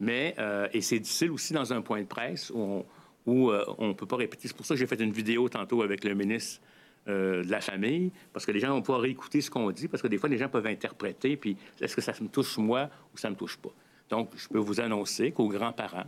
Mais, 0.00 0.34
euh, 0.38 0.66
et 0.72 0.80
c'est 0.80 0.98
difficile 0.98 1.30
aussi 1.30 1.52
dans 1.52 1.72
un 1.72 1.82
point 1.82 2.00
de 2.00 2.06
presse 2.06 2.50
où 2.50 2.84
on 3.26 3.50
euh, 3.50 3.64
ne 3.80 3.92
peut 3.92 4.06
pas 4.06 4.16
répéter. 4.16 4.48
C'est 4.48 4.56
pour 4.56 4.66
ça 4.66 4.74
que 4.74 4.80
j'ai 4.80 4.86
fait 4.86 5.00
une 5.00 5.12
vidéo 5.12 5.48
tantôt 5.48 5.82
avec 5.82 6.04
le 6.04 6.14
ministre 6.14 6.60
euh, 7.10 7.44
de 7.44 7.50
la 7.50 7.60
famille, 7.60 8.10
parce 8.32 8.46
que 8.46 8.52
les 8.52 8.60
gens 8.60 8.70
vont 8.70 8.82
pouvoir 8.82 9.00
réécouter 9.00 9.40
ce 9.40 9.50
qu'on 9.50 9.70
dit, 9.70 9.88
parce 9.88 10.02
que 10.02 10.08
des 10.08 10.18
fois, 10.18 10.28
les 10.28 10.38
gens 10.38 10.48
peuvent 10.48 10.66
interpréter, 10.66 11.36
puis 11.36 11.56
est-ce 11.80 11.94
que 11.94 12.00
ça 12.00 12.12
me 12.20 12.28
touche 12.28 12.56
moi 12.58 12.88
ou 13.14 13.18
ça 13.18 13.28
me 13.28 13.36
touche 13.36 13.56
pas. 13.56 13.72
Donc, 14.08 14.30
je 14.36 14.48
peux 14.48 14.58
vous 14.58 14.80
annoncer 14.80 15.30
qu'aux 15.30 15.48
grands-parents, 15.48 16.06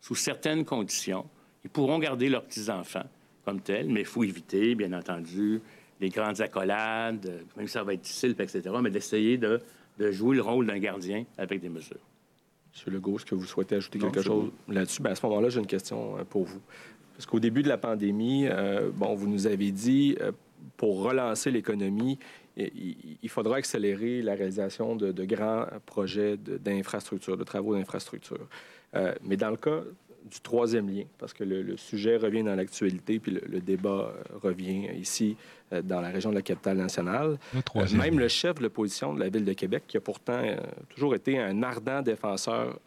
sous 0.00 0.14
certaines 0.14 0.64
conditions, 0.64 1.26
ils 1.64 1.70
pourront 1.70 1.98
garder 1.98 2.28
leurs 2.28 2.44
petits-enfants 2.44 3.06
comme 3.44 3.60
tels, 3.60 3.88
mais 3.88 4.00
il 4.00 4.06
faut 4.06 4.24
éviter, 4.24 4.74
bien 4.74 4.92
entendu, 4.92 5.60
les 6.00 6.08
grandes 6.08 6.40
accolades, 6.40 7.44
même 7.56 7.66
si 7.66 7.72
ça 7.72 7.82
va 7.82 7.94
être 7.94 8.02
difficile, 8.02 8.34
etc., 8.38 8.62
mais 8.82 8.90
d'essayer 8.90 9.38
de, 9.38 9.60
jouer 9.98 10.36
le 10.36 10.42
rôle 10.42 10.66
d'un 10.66 10.78
gardien 10.78 11.24
avec 11.38 11.60
des 11.60 11.68
mesures. 11.68 11.96
Monsieur 12.72 12.90
Legault, 12.90 13.16
est-ce 13.16 13.24
que 13.24 13.34
vous 13.34 13.46
souhaitez 13.46 13.76
ajouter 13.76 13.98
quelque 13.98 14.20
chose 14.20 14.50
là-dessus? 14.68 15.00
Ben, 15.00 15.12
à 15.12 15.14
ce 15.14 15.24
moment-là, 15.26 15.48
j'ai 15.48 15.60
une 15.60 15.66
question 15.66 16.18
euh, 16.18 16.24
pour 16.24 16.44
vous. 16.44 16.60
Parce 17.16 17.26
qu'au 17.26 17.40
début 17.40 17.62
de 17.62 17.68
la 17.68 17.78
pandémie, 17.78 18.46
euh, 18.46 18.90
bon, 18.94 19.14
vous 19.14 19.26
nous 19.26 19.46
avez 19.46 19.72
dit, 19.72 20.16
euh, 20.20 20.32
pour 20.76 21.02
relancer 21.02 21.50
l'économie, 21.50 22.18
il, 22.56 23.28
faudra 23.28 23.56
accélérer 23.56 24.22
la 24.22 24.34
réalisation 24.34 24.96
de, 24.96 25.24
grands 25.24 25.66
projets 25.84 26.36
d'infrastructure, 26.36 27.36
de, 27.36 27.44
travaux 27.44 27.74
d'infrastructure. 27.74 28.48
Euh, 28.94 29.14
mais 29.22 29.36
dans 29.36 29.50
le 29.50 29.56
cas 29.56 29.82
du 30.24 30.40
troisième 30.40 30.88
lien, 30.88 31.04
parce 31.18 31.32
que 31.32 31.44
le, 31.44 31.76
sujet 31.76 32.16
revient 32.16 32.42
dans 32.42 32.54
l'actualité, 32.54 33.20
puis 33.20 33.38
le, 33.46 33.60
débat 33.60 34.12
euh, 34.12 34.38
revient 34.42 34.88
ici 34.98 35.36
euh, 35.72 35.82
dans 35.82 36.00
la 36.00 36.08
région 36.08 36.30
de 36.30 36.34
la 36.34 36.42
capitale 36.42 36.78
nationale. 36.78 37.38
même 37.94 38.18
le 38.18 38.28
chef 38.28 38.56
de 38.56 38.62
l'opposition 38.62 39.14
de 39.14 39.20
la 39.20 39.28
Ville 39.28 39.44
de 39.44 39.52
Québec, 39.52 39.84
qui 39.86 39.98
a 39.98 40.00
pourtant 40.00 40.42
toujours 40.88 41.14
été 41.14 41.38
un 41.38 41.62
ardent 41.62 42.02
défenseur 42.02 42.80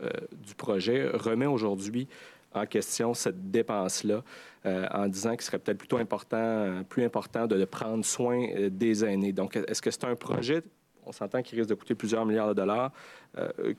du 0.45 0.55
projet, 0.55 1.07
remet 1.13 1.45
aujourd'hui 1.45 2.07
en 2.53 2.65
question 2.65 3.13
cette 3.13 3.51
dépense-là 3.51 4.23
en 4.65 5.07
disant 5.07 5.31
qu'il 5.31 5.41
serait 5.41 5.59
peut-être 5.59 5.77
plutôt 5.77 5.97
important, 5.97 6.83
plus 6.89 7.03
important 7.03 7.47
de, 7.47 7.63
prendre 7.65 8.03
soin 8.03 8.69
des 8.69 9.05
aînés. 9.05 9.31
Donc, 9.31 9.55
est-ce 9.55 9.81
que 9.81 9.89
c'est 9.89 10.03
un 10.03 10.15
projet, 10.15 10.63
on 11.05 11.11
s'entend 11.11 11.41
qu'il 11.41 11.57
risque 11.57 11.69
de 11.69 11.75
coûter 11.75 11.95
plusieurs 11.95 12.25
milliards 12.25 12.49
de 12.49 12.53
dollars, 12.53 12.91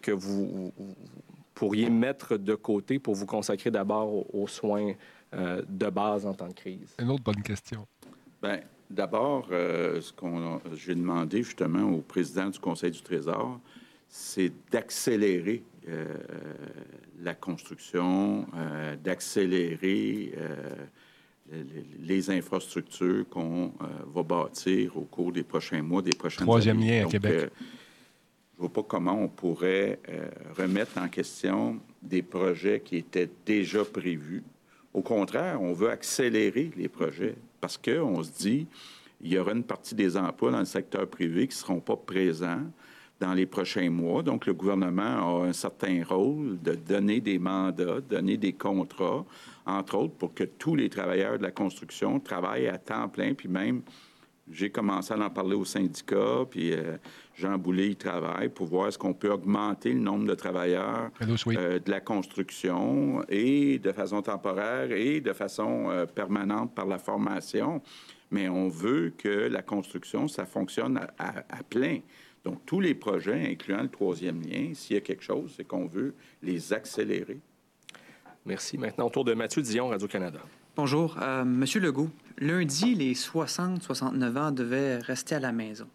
que 0.01 0.13
vous, 0.13 0.73
pourriez 1.61 1.91
mettre 1.91 2.39
de 2.39 2.55
côté 2.55 2.99
pour 2.99 3.15
vous 3.15 3.27
consacrer 3.27 3.71
d'abord 3.71 4.35
aux, 4.35 4.49
soins 4.49 4.95
euh, 5.35 5.61
de 5.69 5.91
base 5.91 6.25
en 6.25 6.33
temps 6.33 6.49
de 6.49 6.55
crise? 6.55 6.95
Une 6.99 7.11
autre 7.11 7.23
bonne 7.23 7.43
question. 7.43 7.87
Bien, 8.43 8.61
d'abord, 8.89 9.47
euh, 9.51 10.01
ce 10.01 10.11
qu'on 10.11 10.59
j'ai 10.73 10.95
demandé 10.95 11.43
justement 11.43 11.83
au 11.83 12.01
président 12.01 12.49
du 12.49 12.59
Conseil 12.59 12.91
du 12.91 13.03
Trésor, 13.03 13.61
c'est 14.09 14.51
d'accélérer 14.71 15.63
euh, 15.63 15.70
la 17.23 17.35
construction, 17.35 18.47
d'accélérer 19.03 20.33
les 22.01 22.31
infrastructures 22.31 23.29
qu'on 23.29 23.73
va 24.15 24.23
bâtir 24.23 24.97
au 24.97 25.03
cours 25.03 25.33
des 25.33 25.43
prochains 25.43 25.83
mois, 25.83 26.03
des 26.03 26.13
prochaines 26.13 26.47
Troisième 26.47 26.81
lien 26.81 27.07
à 27.07 27.11
Québec. 27.11 27.43
ne 27.43 27.49
vois 28.59 28.73
pas 28.73 28.83
comment 28.83 29.21
on 29.21 29.29
pourrait 29.29 29.99
euh, 30.09 30.29
remettre 30.57 30.99
en 30.99 31.09
question 31.09 31.81
des 32.03 32.23
projets 32.23 32.81
qui 32.81 32.97
étaient 32.97 33.31
déjà 33.45 33.85
prévus. 33.85 34.43
Au 34.93 35.03
contraire, 35.03 35.61
on 35.61 35.73
veut 35.73 35.91
accélérer 35.91 36.71
les 36.77 36.89
projets 36.89 37.35
parce 37.61 37.77
qu'on 37.77 38.23
se 38.23 38.31
dit 38.31 38.67
il 39.23 39.33
y 39.33 39.39
aura 39.39 39.53
une 39.53 39.65
partie 39.65 39.95
des 39.95 40.17
emplois 40.17 40.51
dans 40.51 40.61
le 40.61 40.65
secteur 40.65 41.07
privé 41.07 41.47
qui 41.47 41.55
ne 41.55 41.61
seront 41.61 41.81
pas 41.81 41.97
présents 41.97 42.63
dans 43.21 43.35
les 43.35 43.47
prochains 43.47 43.91
mois. 43.91 44.23
Donc, 44.23 44.47
le 44.47 44.55
gouvernement 44.55 45.43
a 45.43 45.47
un 45.47 45.53
certain 45.53 46.03
rôle 46.03 46.59
de 46.63 46.75
donner 46.75 47.21
des 47.21 47.39
mandats, 47.39 48.01
donner 48.01 48.39
des 48.39 48.55
contrats, 48.55 49.25
entre 49.67 49.99
autres, 49.99 50.15
pour 50.15 50.35
que 50.35 50.45
tous 50.45 50.75
les 50.75 50.89
travailleurs 50.89 51.37
de 51.37 51.43
la 51.43 51.51
construction 51.51 52.19
travaillent 52.19 52.69
à 52.69 52.79
temps 52.79 53.09
plein, 53.09 53.35
puis 53.35 53.49
même 53.49 53.83
j'ai 54.53 54.71
commencé 54.71 55.15
à 55.15 55.19
en 55.19 55.31
parler 55.31 55.55
au 55.55 55.65
syndicat, 55.65 56.45
puis 56.51 56.73
euh, 56.73 56.97
Jean 57.37 57.57
Boulet 57.57 57.91
y 57.91 57.97
travaille 57.97 58.49
pour 58.49 58.67
voir 58.67 58.89
est-ce 58.89 58.99
qu'on 58.99 59.15
peut 59.15 59.31
augmenter 59.31 59.93
le 59.93 60.01
nombre 60.01 60.27
de 60.27 60.35
travailleurs 60.35 61.11
euh, 61.49 61.79
de 61.79 61.91
la 61.91 62.01
construction 62.01 63.23
et 63.29 63.79
de 63.79 63.93
façon 63.93 64.23
temporaire 64.23 64.91
et 64.91 65.21
de 65.21 65.33
façon 65.33 65.89
euh, 65.91 66.07
permanente 66.07 66.75
par 66.75 66.87
la 66.87 66.99
formation. 66.99 67.81
Mais 68.33 68.49
on 68.49 68.69
veut 68.69 69.13
que 69.17 69.29
la 69.29 69.63
construction, 69.63 70.27
ça 70.27 70.47
fonctionne 70.47 71.01
à, 71.19 71.45
à 71.49 71.63
plein. 71.63 72.01
Donc, 72.45 72.65
tous 72.65 72.81
les 72.81 72.95
projets, 72.95 73.51
incluant 73.51 73.83
le 73.83 73.89
troisième 73.89 74.41
lien, 74.43 74.73
s'il 74.75 74.95
y 74.95 74.99
a 74.99 75.03
quelque 75.03 75.23
chose, 75.23 75.53
c'est 75.57 75.65
qu'on 75.65 75.87
veut 75.87 76.15
les 76.43 76.73
accélérer. 76.73 77.39
Merci. 78.47 78.79
Maintenant, 78.79 79.07
au 79.07 79.11
tour 79.11 79.25
de 79.25 79.35
Mathieu 79.35 79.63
Dion, 79.63 79.89
Radio-Canada. 79.89 80.41
Bonjour. 80.75 81.19
Euh, 81.21 81.45
Monsieur 81.45 81.81
Legault, 81.81 82.09
lundi, 82.39 82.95
les 82.95 83.13
60-69 83.13 84.39
ans 84.39 84.51
devaient 84.51 84.99
rester 84.99 85.35
à 85.35 85.41
la 85.41 85.53
maison. 85.53 85.87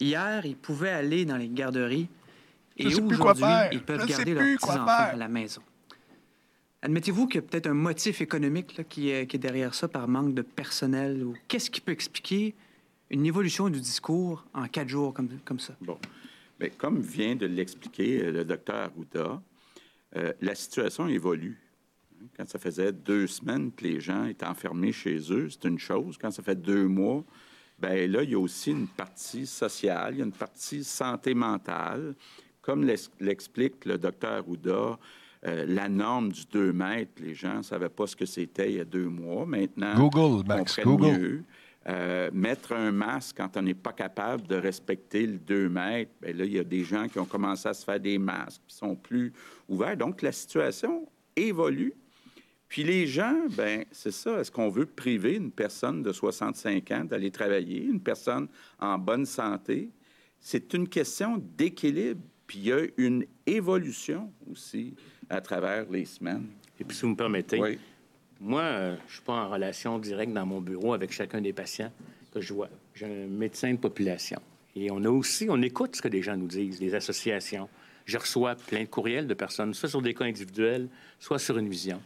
Hier, 0.00 0.46
ils 0.46 0.56
pouvaient 0.56 0.90
aller 0.90 1.24
dans 1.24 1.36
les 1.36 1.48
garderies 1.48 2.08
et 2.76 2.86
aujourd'hui, 2.86 3.44
ils 3.72 3.82
peuvent 3.82 4.06
garder 4.06 4.34
leurs 4.34 4.58
petits-enfants 4.58 4.86
à 4.86 5.16
la 5.16 5.28
maison. 5.28 5.62
Admettez-vous 6.82 7.26
qu'il 7.26 7.36
y 7.36 7.44
a 7.44 7.46
peut-être 7.46 7.66
un 7.66 7.74
motif 7.74 8.20
économique 8.20 8.80
qui, 8.88 9.10
est, 9.10 9.26
qui, 9.26 9.36
est, 9.36 9.38
derrière 9.38 9.74
ça 9.74 9.88
par 9.88 10.08
manque 10.08 10.34
de 10.34 10.42
personnel 10.42 11.24
ou 11.24 11.34
qu'est-ce 11.48 11.70
qui 11.70 11.80
peut 11.80 11.92
expliquer 11.92 12.54
une 13.10 13.26
évolution 13.26 13.68
du 13.68 13.80
discours 13.80 14.44
en 14.54 14.66
quatre 14.66 14.88
jours 14.88 15.12
comme, 15.12 15.28
comme 15.44 15.60
ça? 15.60 15.74
Bon. 15.80 15.98
Mais 16.60 16.70
comme 16.70 17.00
vient 17.00 17.36
de 17.36 17.46
l'expliquer 17.46 18.30
le 18.30 18.44
docteur 18.44 18.76
Arruda, 18.76 19.42
euh, 20.16 20.32
la 20.40 20.54
situation 20.54 21.08
évolue. 21.08 21.58
Quand 22.36 22.48
ça 22.48 22.58
faisait 22.58 22.92
deux 22.92 23.26
semaines 23.26 23.72
que 23.72 23.84
les 23.84 24.00
gens 24.00 24.24
étaient 24.24 24.46
enfermés 24.46 24.92
chez 24.92 25.18
eux, 25.32 25.48
c'est 25.50 25.68
une 25.68 25.78
chose. 25.78 26.16
Quand 26.18 26.30
ça 26.30 26.42
fait 26.42 26.60
deux 26.60 26.86
mois, 26.86 27.24
ben 27.78 28.10
là, 28.10 28.22
il 28.22 28.30
y 28.30 28.34
a 28.34 28.38
aussi 28.38 28.70
une 28.70 28.86
partie 28.86 29.46
sociale, 29.46 30.14
il 30.14 30.18
y 30.18 30.22
a 30.22 30.24
une 30.24 30.32
partie 30.32 30.84
santé 30.84 31.34
mentale. 31.34 32.14
Comme 32.62 32.88
l'explique 33.20 33.84
le 33.84 33.98
docteur 33.98 34.48
Ouda, 34.48 34.98
euh, 35.46 35.66
la 35.68 35.88
norme 35.88 36.32
du 36.32 36.46
2 36.46 36.72
mètres, 36.72 37.20
les 37.20 37.34
gens 37.34 37.58
ne 37.58 37.62
savaient 37.62 37.90
pas 37.90 38.06
ce 38.06 38.16
que 38.16 38.24
c'était 38.24 38.70
il 38.70 38.76
y 38.78 38.80
a 38.80 38.84
deux 38.84 39.08
mois. 39.08 39.44
Maintenant, 39.44 39.94
Google, 40.08 40.46
Max, 40.46 40.80
Google. 40.80 41.18
Mieux. 41.18 41.44
Euh, 41.86 42.30
mettre 42.32 42.72
un 42.72 42.92
masque 42.92 43.36
quand 43.36 43.58
on 43.58 43.62
n'est 43.62 43.74
pas 43.74 43.92
capable 43.92 44.46
de 44.46 44.54
respecter 44.54 45.26
le 45.26 45.38
2 45.38 45.68
mètres, 45.68 46.12
bien 46.22 46.32
là, 46.32 46.44
il 46.46 46.52
y 46.52 46.58
a 46.58 46.64
des 46.64 46.82
gens 46.82 47.08
qui 47.08 47.18
ont 47.18 47.26
commencé 47.26 47.68
à 47.68 47.74
se 47.74 47.84
faire 47.84 48.00
des 48.00 48.16
masques, 48.16 48.62
qui 48.66 48.74
sont 48.74 48.96
plus 48.96 49.34
ouverts. 49.68 49.96
Donc, 49.96 50.22
la 50.22 50.32
situation 50.32 51.06
évolue 51.36 51.94
puis 52.74 52.82
les 52.82 53.06
gens, 53.06 53.46
ben 53.56 53.84
c'est 53.92 54.10
ça. 54.10 54.40
Est-ce 54.40 54.50
qu'on 54.50 54.68
veut 54.68 54.86
priver 54.86 55.34
une 55.34 55.52
personne 55.52 56.02
de 56.02 56.10
65 56.10 56.90
ans 56.90 57.04
d'aller 57.04 57.30
travailler, 57.30 57.84
une 57.84 58.00
personne 58.00 58.48
en 58.80 58.98
bonne 58.98 59.26
santé? 59.26 59.90
C'est 60.40 60.74
une 60.74 60.88
question 60.88 61.40
d'équilibre. 61.56 62.20
Puis 62.48 62.58
il 62.58 62.64
y 62.64 62.72
a 62.72 62.80
une 62.96 63.26
évolution 63.46 64.32
aussi 64.50 64.96
à 65.30 65.40
travers 65.40 65.88
les 65.88 66.04
semaines. 66.04 66.48
Et 66.80 66.82
puis, 66.82 66.96
si 66.96 67.02
vous 67.02 67.10
me 67.10 67.16
permettez, 67.16 67.78
moi, 68.40 68.62
euh, 68.62 68.96
je 68.96 69.04
ne 69.04 69.10
suis 69.10 69.22
pas 69.22 69.32
en 69.32 69.48
relation 69.48 69.98
directe 69.98 70.32
dans 70.32 70.46
mon 70.46 70.60
bureau 70.60 70.92
avec 70.92 71.12
chacun 71.12 71.40
des 71.40 71.52
patients 71.52 71.92
que 72.32 72.40
je 72.40 72.52
vois. 72.52 72.68
J'ai 72.94 73.06
un 73.06 73.26
médecin 73.26 73.72
de 73.72 73.78
population. 73.78 74.40
Et 74.76 74.90
on 74.90 75.04
a 75.04 75.08
aussi, 75.08 75.46
on 75.48 75.62
écoute 75.62 75.96
ce 75.96 76.02
que 76.02 76.08
les 76.08 76.22
gens 76.22 76.36
nous 76.36 76.48
disent, 76.48 76.80
les 76.80 76.94
associations. 76.94 77.68
Je 78.06 78.18
reçois 78.18 78.54
plein 78.54 78.80
de 78.80 78.88
courriels 78.88 79.26
de 79.26 79.34
personnes, 79.34 79.72
soit 79.72 79.88
sur 79.88 80.02
des 80.02 80.14
cas 80.14 80.24
individuels, 80.24 80.88
soit 81.18 81.38
sur 81.38 81.56
une 81.58 81.68
vision. 81.68 82.00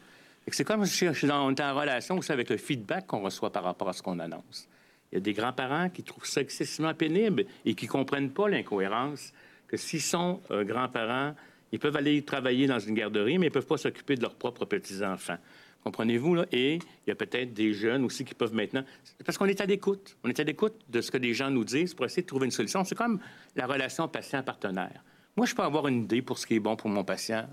C'est 0.50 0.64
comme 0.64 0.84
si 0.86 1.06
on 1.08 1.50
est 1.50 1.60
en 1.60 1.74
relation 1.74 2.18
aussi 2.18 2.32
avec 2.32 2.48
le 2.50 2.56
feedback 2.56 3.06
qu'on 3.06 3.20
reçoit 3.20 3.50
par 3.50 3.64
rapport 3.64 3.88
à 3.88 3.92
ce 3.92 4.02
qu'on 4.02 4.18
annonce. 4.18 4.68
Il 5.10 5.16
y 5.16 5.18
a 5.18 5.20
des 5.20 5.32
grands-parents 5.32 5.88
qui 5.88 6.02
trouvent 6.02 6.26
ça 6.26 6.40
excessivement 6.40 6.94
pénible 6.94 7.44
et 7.64 7.74
qui 7.74 7.86
ne 7.86 7.90
comprennent 7.90 8.30
pas 8.30 8.48
l'incohérence 8.48 9.32
que 9.66 9.76
s'ils 9.76 10.02
sont 10.02 10.40
euh, 10.50 10.64
grands-parents, 10.64 11.34
ils 11.72 11.78
peuvent 11.78 11.96
aller 11.96 12.22
travailler 12.22 12.66
dans 12.66 12.78
une 12.78 12.94
garderie, 12.94 13.38
mais 13.38 13.46
ils 13.46 13.50
ne 13.50 13.54
peuvent 13.54 13.66
pas 13.66 13.76
s'occuper 13.76 14.14
de 14.14 14.22
leurs 14.22 14.34
propres 14.34 14.64
petits-enfants. 14.64 15.36
Comprenez-vous, 15.84 16.34
là? 16.34 16.46
Et 16.52 16.74
il 16.74 17.08
y 17.08 17.10
a 17.10 17.14
peut-être 17.14 17.54
des 17.54 17.72
jeunes 17.72 18.04
aussi 18.04 18.24
qui 18.24 18.34
peuvent 18.34 18.54
maintenant... 18.54 18.84
Parce 19.24 19.38
qu'on 19.38 19.46
est 19.46 19.60
à 19.60 19.66
l'écoute. 19.66 20.16
On 20.24 20.28
est 20.28 20.38
à 20.40 20.44
l'écoute 20.44 20.74
de 20.88 21.00
ce 21.00 21.10
que 21.10 21.18
des 21.18 21.34
gens 21.34 21.50
nous 21.50 21.64
disent 21.64 21.94
pour 21.94 22.04
essayer 22.04 22.22
de 22.22 22.26
trouver 22.26 22.46
une 22.46 22.52
solution. 22.52 22.84
C'est 22.84 22.94
comme 22.94 23.20
la 23.56 23.66
relation 23.66 24.08
patient-partenaire. 24.08 25.02
Moi, 25.36 25.46
je 25.46 25.54
peux 25.54 25.62
avoir 25.62 25.86
une 25.88 26.02
idée 26.02 26.20
pour 26.20 26.38
ce 26.38 26.46
qui 26.46 26.54
est 26.54 26.60
bon 26.60 26.76
pour 26.76 26.90
mon 26.90 27.04
patient 27.04 27.48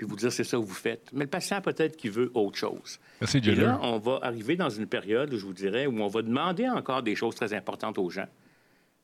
puis 0.00 0.06
vous 0.06 0.16
dire 0.16 0.32
c'est 0.32 0.44
ça 0.44 0.56
que 0.56 0.62
vous 0.62 0.72
faites. 0.72 1.10
Mais 1.12 1.24
le 1.24 1.30
patient, 1.30 1.60
peut-être 1.60 1.94
qu'il 1.94 2.10
veut 2.10 2.30
autre 2.32 2.56
chose. 2.56 2.98
Merci, 3.20 3.36
Et 3.36 3.54
là, 3.54 3.78
on 3.82 3.98
va 3.98 4.18
arriver 4.22 4.56
dans 4.56 4.70
une 4.70 4.86
période, 4.86 5.30
je 5.34 5.44
vous 5.44 5.52
dirais, 5.52 5.86
où 5.86 6.00
on 6.00 6.06
va 6.06 6.22
demander 6.22 6.66
encore 6.70 7.02
des 7.02 7.14
choses 7.14 7.34
très 7.34 7.52
importantes 7.52 7.98
aux 7.98 8.08
gens. 8.08 8.28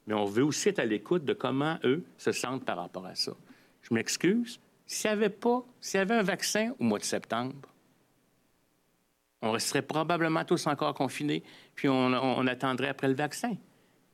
Mais 0.07 0.15
on 0.15 0.25
veut 0.25 0.43
aussi 0.43 0.71
être 0.71 0.79
à 0.79 0.87
l'écoute 0.87 1.27
de 1.27 1.35
comment 1.35 1.79
eux 1.85 2.03
se 2.17 2.33
sentent 2.33 2.65
par 2.65 2.79
rapport 2.79 3.05
à 3.05 3.15
ça. 3.15 3.33
Je 3.83 3.93
m'excuse. 3.93 4.59
S'il 4.87 5.11
n'y 5.11 5.17
avait 5.19 5.29
pas, 5.29 5.67
s'il 5.83 5.99
y 5.99 6.01
avait 6.01 6.15
un 6.15 6.23
vaccin 6.23 6.73
au 6.79 6.85
mois 6.85 6.99
de 6.99 7.05
septembre, 7.05 7.69
on 9.47 9.53
resterait 9.53 9.83
probablement 9.83 10.45
tous 10.45 10.67
encore 10.67 10.95
confinés, 10.95 11.43
puis 11.75 11.89
on, 11.89 12.47
attendrait 12.47 12.89
après 12.89 13.09
le 13.09 13.15
vaccin. 13.15 13.57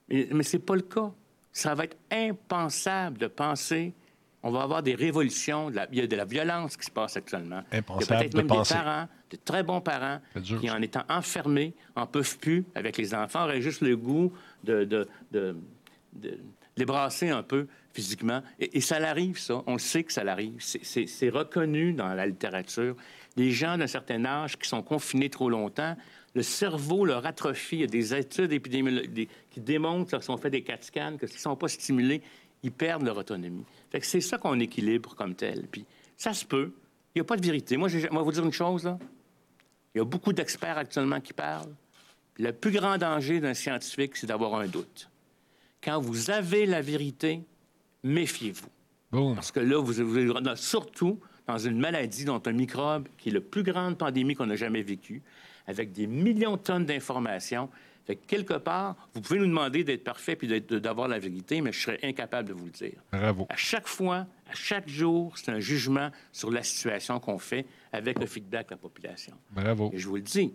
Mais, 0.09 0.29
mais 0.33 0.43
ce 0.43 0.57
n'est 0.57 0.63
pas 0.63 0.77
le 0.77 0.83
cas. 0.83 1.13
Ça 1.53 1.75
va 1.75 1.85
être 1.85 1.97
impensable 2.11 3.19
de 3.19 3.27
penser 3.27 3.95
on 4.43 4.51
va 4.51 4.63
avoir 4.63 4.83
des 4.83 4.95
révolutions. 4.95 5.71
il 5.93 5.99
y 5.99 6.03
a 6.03 6.07
de 6.07 6.17
la 6.17 6.25
violence 6.25 6.77
qui 6.77 6.87
se 6.87 6.91
passe 6.91 7.17
actuellement. 7.17 7.63
il 7.73 7.77
y 7.77 7.79
a 7.79 7.83
peut-être 7.83 8.35
même 8.35 8.47
des 8.47 8.63
parents, 8.69 9.09
de 9.31 9.37
très 9.37 9.63
bons 9.63 9.81
parents, 9.81 10.21
qui, 10.61 10.71
en 10.71 10.83
étant 10.83 11.05
enfermés, 11.09 11.75
en 11.95 12.07
peuvent 12.07 12.39
plus 12.39 12.65
avec 12.75 12.97
les 12.97 13.15
enfants, 13.15 13.45
auraient 13.45 13.63
juste 13.63 13.83
le 13.83 13.97
goût 13.97 14.33
de, 14.65 14.85
de, 14.85 15.57
les 16.77 16.85
brasser 16.85 17.31
un 17.31 17.43
peu 17.43 17.69
physiquement. 17.93 18.43
Et, 18.59 18.81
ça 18.81 18.99
l'arrive, 18.99 19.39
ça. 19.39 19.63
On 19.67 19.79
sait 19.79 20.03
que 20.03 20.13
ça 20.13 20.25
l'arrive. 20.25 20.57
C'est 20.61 21.29
reconnu 21.29 21.93
dans 21.93 22.13
la 22.15 22.27
littérature. 22.27 22.97
Les 23.37 23.51
gens 23.51 23.79
d'un 23.79 23.87
certain 23.87 24.25
âge 24.25 24.59
qui 24.59 24.69
sont 24.69 24.83
confinés 24.83 25.31
trop 25.31 25.49
longtemps, 25.49 25.97
le 26.35 26.43
cerveau 26.43 27.05
leur 27.05 27.25
atrophie. 27.27 27.77
Il 27.77 27.81
y 27.81 27.85
a 27.85 27.87
des 27.87 28.15
études 28.15 28.53
épidémiologiques 28.53 29.31
qui 29.51 29.61
démontrent, 29.61 30.13
lorsqu'on 30.13 30.37
fait 30.37 30.51
des 30.51 30.63
CAT 30.63 30.79
scans, 30.83 31.17
que 31.17 31.27
s'ils 31.27 31.37
ne 31.37 31.43
sont 31.43 31.57
pas 31.57 31.69
stimulés, 31.69 32.23
ils 32.63 32.73
perdent 32.73 33.05
leur 33.05 33.17
autonomie. 33.17 33.65
Fait 33.91 34.01
que 34.01 34.07
c'est 34.07 34.21
ça 34.21 34.39
qu'on 34.39 34.59
équilibre 34.61 35.15
comme 35.15 35.35
tel. 35.35 35.67
Puis 35.71 35.85
ça 36.17 36.33
se 36.33 36.45
peut. 36.45 36.73
Il 37.15 37.19
n'y 37.19 37.21
a 37.21 37.25
pas 37.25 37.37
de 37.37 37.45
vérité. 37.45 37.77
Moi, 37.77 37.89
je 37.89 37.99
vais 37.99 38.09
vous 38.09 38.33
dire 38.33 38.45
une 38.45 38.53
chose, 38.53 38.85
là. 38.85 38.99
Il 39.95 39.99
y 39.99 40.01
a 40.01 40.05
beaucoup 40.05 40.33
d'experts 40.33 40.79
actuellement 40.79 41.21
qui 41.21 41.33
parle. 41.33 41.69
le 42.39 42.53
plus 42.53 42.71
grand 42.71 42.97
danger 42.97 43.41
d'un 43.41 43.53
scientifique, 43.53 44.17
c'est 44.17 44.27
d'avoir 44.27 44.55
un 44.55 44.67
doute. 44.67 45.11
quand 45.85 46.01
vous 46.01 46.31
avez 46.31 46.65
la 46.65 46.81
vérité, 46.81 47.43
méfiez-vous. 48.03 49.35
Parce 49.35 49.53
que 49.53 49.61
là, 49.61 49.79
vous, 49.79 49.93
vous, 49.93 50.57
surtout 50.57 51.21
dans 51.53 51.59
une 51.59 51.79
maladie 51.79 52.25
dont 52.25 52.43
un 52.47 52.53
microbe 52.53 53.09
qui 53.19 53.29
est 53.29 53.33
la 53.33 53.41
plus 53.41 53.63
grande 53.63 53.99
pandémie 53.99 54.35
qu'on 54.35 54.49
a 54.49 54.57
jamais 54.57 54.83
vécue, 54.83 55.23
avec 55.67 55.93
des 55.93 56.07
millions 56.07 56.57
de 56.57 56.63
tonnes 56.63 56.87
d'informations. 56.87 57.69
Fait 58.07 58.17
quelque 58.17 58.55
part, 58.55 58.97
vous 59.15 59.21
pouvez 59.21 59.39
nous 59.39 59.47
demander 59.47 59.85
d'être 59.85 60.03
parfait 60.03 60.35
puis 60.35 60.49
d'avoir 60.49 61.09
la 61.09 61.19
vérité, 61.19 61.61
mais 61.61 61.71
je 61.71 61.81
serais 61.81 62.01
incapable 62.03 62.49
de 62.49 62.55
vous 62.55 62.65
le 62.65 62.71
dire. 62.71 62.99
Bravo. 63.13 63.47
À 63.49 63.57
chaque 63.57 63.87
fois, 63.87 64.27
à 64.51 64.55
chaque 64.55 64.89
jour, 64.89 65.37
c'est 65.37 65.51
un 65.51 65.61
jugement 65.61 66.11
sur 66.33 66.51
la 66.51 66.63
situation 66.63 67.21
qu'on 67.21 67.39
fait 67.39 67.67
avec 67.93 68.19
le 68.19 68.27
feedback 68.27 68.69
de 68.69 68.73
la 68.73 68.79
population. 68.79 69.35
Bravo. 69.51 69.91
Et 69.93 69.99
je 69.99 70.09
vous 70.09 70.17
le 70.17 70.23
dis, 70.23 70.53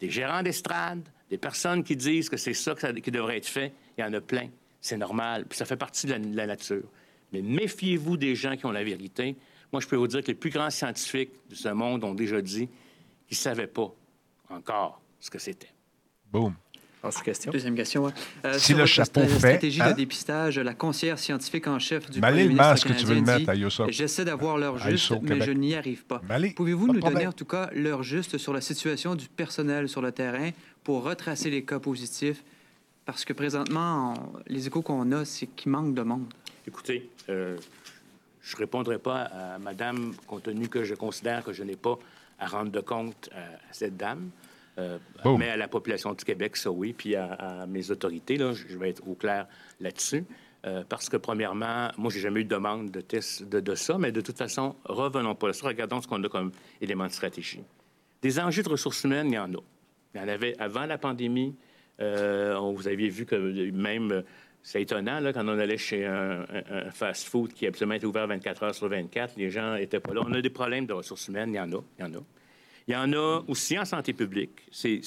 des 0.00 0.10
gérants 0.10 0.42
d'estrade, 0.42 1.08
des 1.30 1.38
personnes 1.38 1.84
qui 1.84 1.96
disent 1.96 2.28
que 2.28 2.36
c'est 2.36 2.52
ça, 2.52 2.74
qui 2.74 3.10
devrait 3.10 3.38
être 3.38 3.46
fait, 3.46 3.72
il 3.96 4.02
y 4.02 4.04
en 4.04 4.12
a 4.12 4.20
plein. 4.20 4.48
C'est 4.80 4.98
normal, 4.98 5.46
puis 5.48 5.56
ça 5.56 5.64
fait 5.64 5.76
partie 5.76 6.08
de 6.08 6.36
la 6.36 6.46
nature. 6.46 6.82
Mais 7.32 7.42
méfiez-vous 7.42 8.16
des 8.16 8.34
gens 8.34 8.56
qui 8.56 8.66
ont 8.66 8.72
la 8.72 8.84
vérité. 8.84 9.36
Moi, 9.72 9.80
je 9.80 9.86
peux 9.86 9.96
vous 9.96 10.06
dire 10.06 10.22
que 10.22 10.28
les 10.28 10.34
plus 10.34 10.50
grands 10.50 10.70
scientifiques 10.70 11.30
de 11.48 11.54
ce 11.54 11.68
monde 11.68 12.04
ont 12.04 12.14
déjà 12.14 12.40
dit 12.42 12.68
qu'ils 13.26 13.36
ne 13.36 13.36
savaient 13.36 13.66
pas 13.66 13.94
encore 14.50 15.00
ce 15.18 15.30
que 15.30 15.38
c'était. 15.38 15.70
Boum. 16.30 16.54
question. 17.24 17.52
Deuxième 17.52 17.74
question. 17.74 18.12
Euh, 18.44 18.58
si 18.58 18.74
le 18.74 18.86
chapeau 18.86 19.22
fait... 19.22 19.38
stratégie 19.38 19.80
hein? 19.80 19.90
de 19.90 19.96
dépistage, 19.96 20.58
la 20.58 20.74
conseillère 20.74 21.18
scientifique 21.18 21.66
en 21.66 21.78
chef 21.78 22.10
du 22.10 22.20
Malé, 22.20 22.44
Premier 22.44 22.48
le 22.50 22.54
masque 22.54 22.88
que 22.88 22.92
tu 22.92 23.06
veux 23.06 23.14
le 23.14 23.22
mettre 23.22 23.48
à 23.48 23.90
J'essaie 23.90 24.24
d'avoir 24.24 24.58
l'heure 24.58 24.78
juste, 24.78 25.12
mais 25.22 25.40
je 25.40 25.52
n'y 25.52 25.74
arrive 25.74 26.04
pas. 26.04 26.20
Pouvez-vous 26.56 26.92
nous 26.92 27.00
donner 27.00 27.26
en 27.26 27.32
tout 27.32 27.44
cas 27.44 27.70
l'heure 27.72 28.02
juste 28.02 28.38
sur 28.38 28.52
la 28.52 28.60
situation 28.60 29.14
du 29.14 29.28
personnel 29.28 29.88
sur 29.88 30.02
le 30.02 30.12
terrain 30.12 30.50
pour 30.84 31.04
retracer 31.04 31.50
les 31.50 31.64
cas 31.64 31.78
positifs? 31.78 32.42
Parce 33.04 33.24
que 33.24 33.32
présentement, 33.32 34.14
les 34.46 34.66
échos 34.68 34.82
qu'on 34.82 35.10
a, 35.12 35.24
c'est 35.24 35.46
qu'il 35.46 35.72
manque 35.72 35.94
de 35.94 36.02
monde. 36.02 36.32
Écoutez, 36.66 37.10
euh, 37.28 37.56
je 38.40 38.54
ne 38.54 38.58
répondrai 38.58 38.98
pas 38.98 39.22
à 39.22 39.58
madame, 39.58 40.14
compte 40.26 40.44
tenu 40.44 40.68
que 40.68 40.84
je 40.84 40.94
considère 40.94 41.44
que 41.44 41.52
je 41.52 41.62
n'ai 41.62 41.76
pas 41.76 41.98
à 42.38 42.46
rendre 42.46 42.70
de 42.70 42.80
compte 42.80 43.30
à, 43.34 43.72
cette 43.72 43.96
dame. 43.96 44.30
Euh, 44.78 44.98
mais 45.38 45.50
à 45.50 45.56
la 45.56 45.68
population 45.68 46.14
du 46.14 46.24
Québec, 46.24 46.56
ça 46.56 46.70
oui, 46.70 46.94
puis 46.94 47.14
à, 47.14 47.66
mes 47.68 47.90
autorités, 47.90 48.36
là, 48.36 48.52
je 48.52 48.78
vais 48.78 48.90
être 48.90 49.06
au 49.06 49.14
clair 49.14 49.46
là-dessus. 49.80 50.24
Euh, 50.64 50.84
parce 50.88 51.08
que, 51.08 51.16
premièrement, 51.16 51.90
moi, 51.98 52.10
j'ai 52.12 52.20
jamais 52.20 52.40
eu 52.40 52.44
de 52.44 52.54
demande 52.54 52.90
de 52.90 53.00
test 53.00 53.42
de, 53.42 53.74
ça, 53.74 53.98
mais 53.98 54.12
de 54.12 54.20
toute 54.20 54.38
façon, 54.38 54.76
revenons 54.84 55.34
pas 55.34 55.48
à 55.48 55.52
ça. 55.52 55.66
Regardons 55.66 56.00
ce 56.00 56.06
qu'on 56.06 56.22
a 56.22 56.28
comme 56.28 56.52
élément 56.80 57.06
de 57.06 57.12
stratégie. 57.12 57.60
Des 58.22 58.38
enjeux 58.38 58.62
de 58.62 58.68
ressources 58.68 59.02
humaines, 59.02 59.28
il 59.28 59.34
y 59.34 59.38
en 59.38 59.52
a. 59.52 59.58
Il 60.14 60.20
y 60.20 60.24
en 60.24 60.28
avait 60.28 60.56
avant 60.60 60.86
la 60.86 60.98
pandémie. 60.98 61.56
Euh, 62.00 62.56
vous 62.58 62.86
aviez 62.86 63.08
vu 63.08 63.26
que 63.26 63.70
même 63.72 64.22
c'est 64.62 64.82
étonnant, 64.82 65.18
là, 65.18 65.32
quand 65.32 65.44
on 65.44 65.58
allait 65.58 65.76
chez 65.76 66.06
un, 66.06 66.44
fast-food 66.92 67.52
qui 67.52 67.66
absolument 67.66 67.94
été 67.94 68.06
ouvert 68.06 68.28
24 68.28 68.62
heures 68.62 68.74
sur 68.74 68.88
24, 68.88 69.34
les 69.36 69.50
gens 69.50 69.74
n'étaient 69.74 70.00
pas 70.00 70.14
là. 70.14 70.22
On 70.24 70.32
a 70.32 70.40
des 70.40 70.50
problèmes 70.50 70.86
de 70.86 70.92
ressources 70.92 71.26
humaines, 71.28 71.50
il 71.52 71.56
y 71.56 71.60
en 71.60 71.72
a, 71.72 71.82
il 71.98 72.02
y 72.02 72.04
en 72.04 72.14
a. 72.14 72.22
Il 72.88 72.94
y 72.94 72.96
en 72.96 73.12
a 73.12 73.42
aussi 73.48 73.78
en 73.78 73.84
santé 73.84 74.12
publique, 74.12 74.62
c'est 74.70 75.00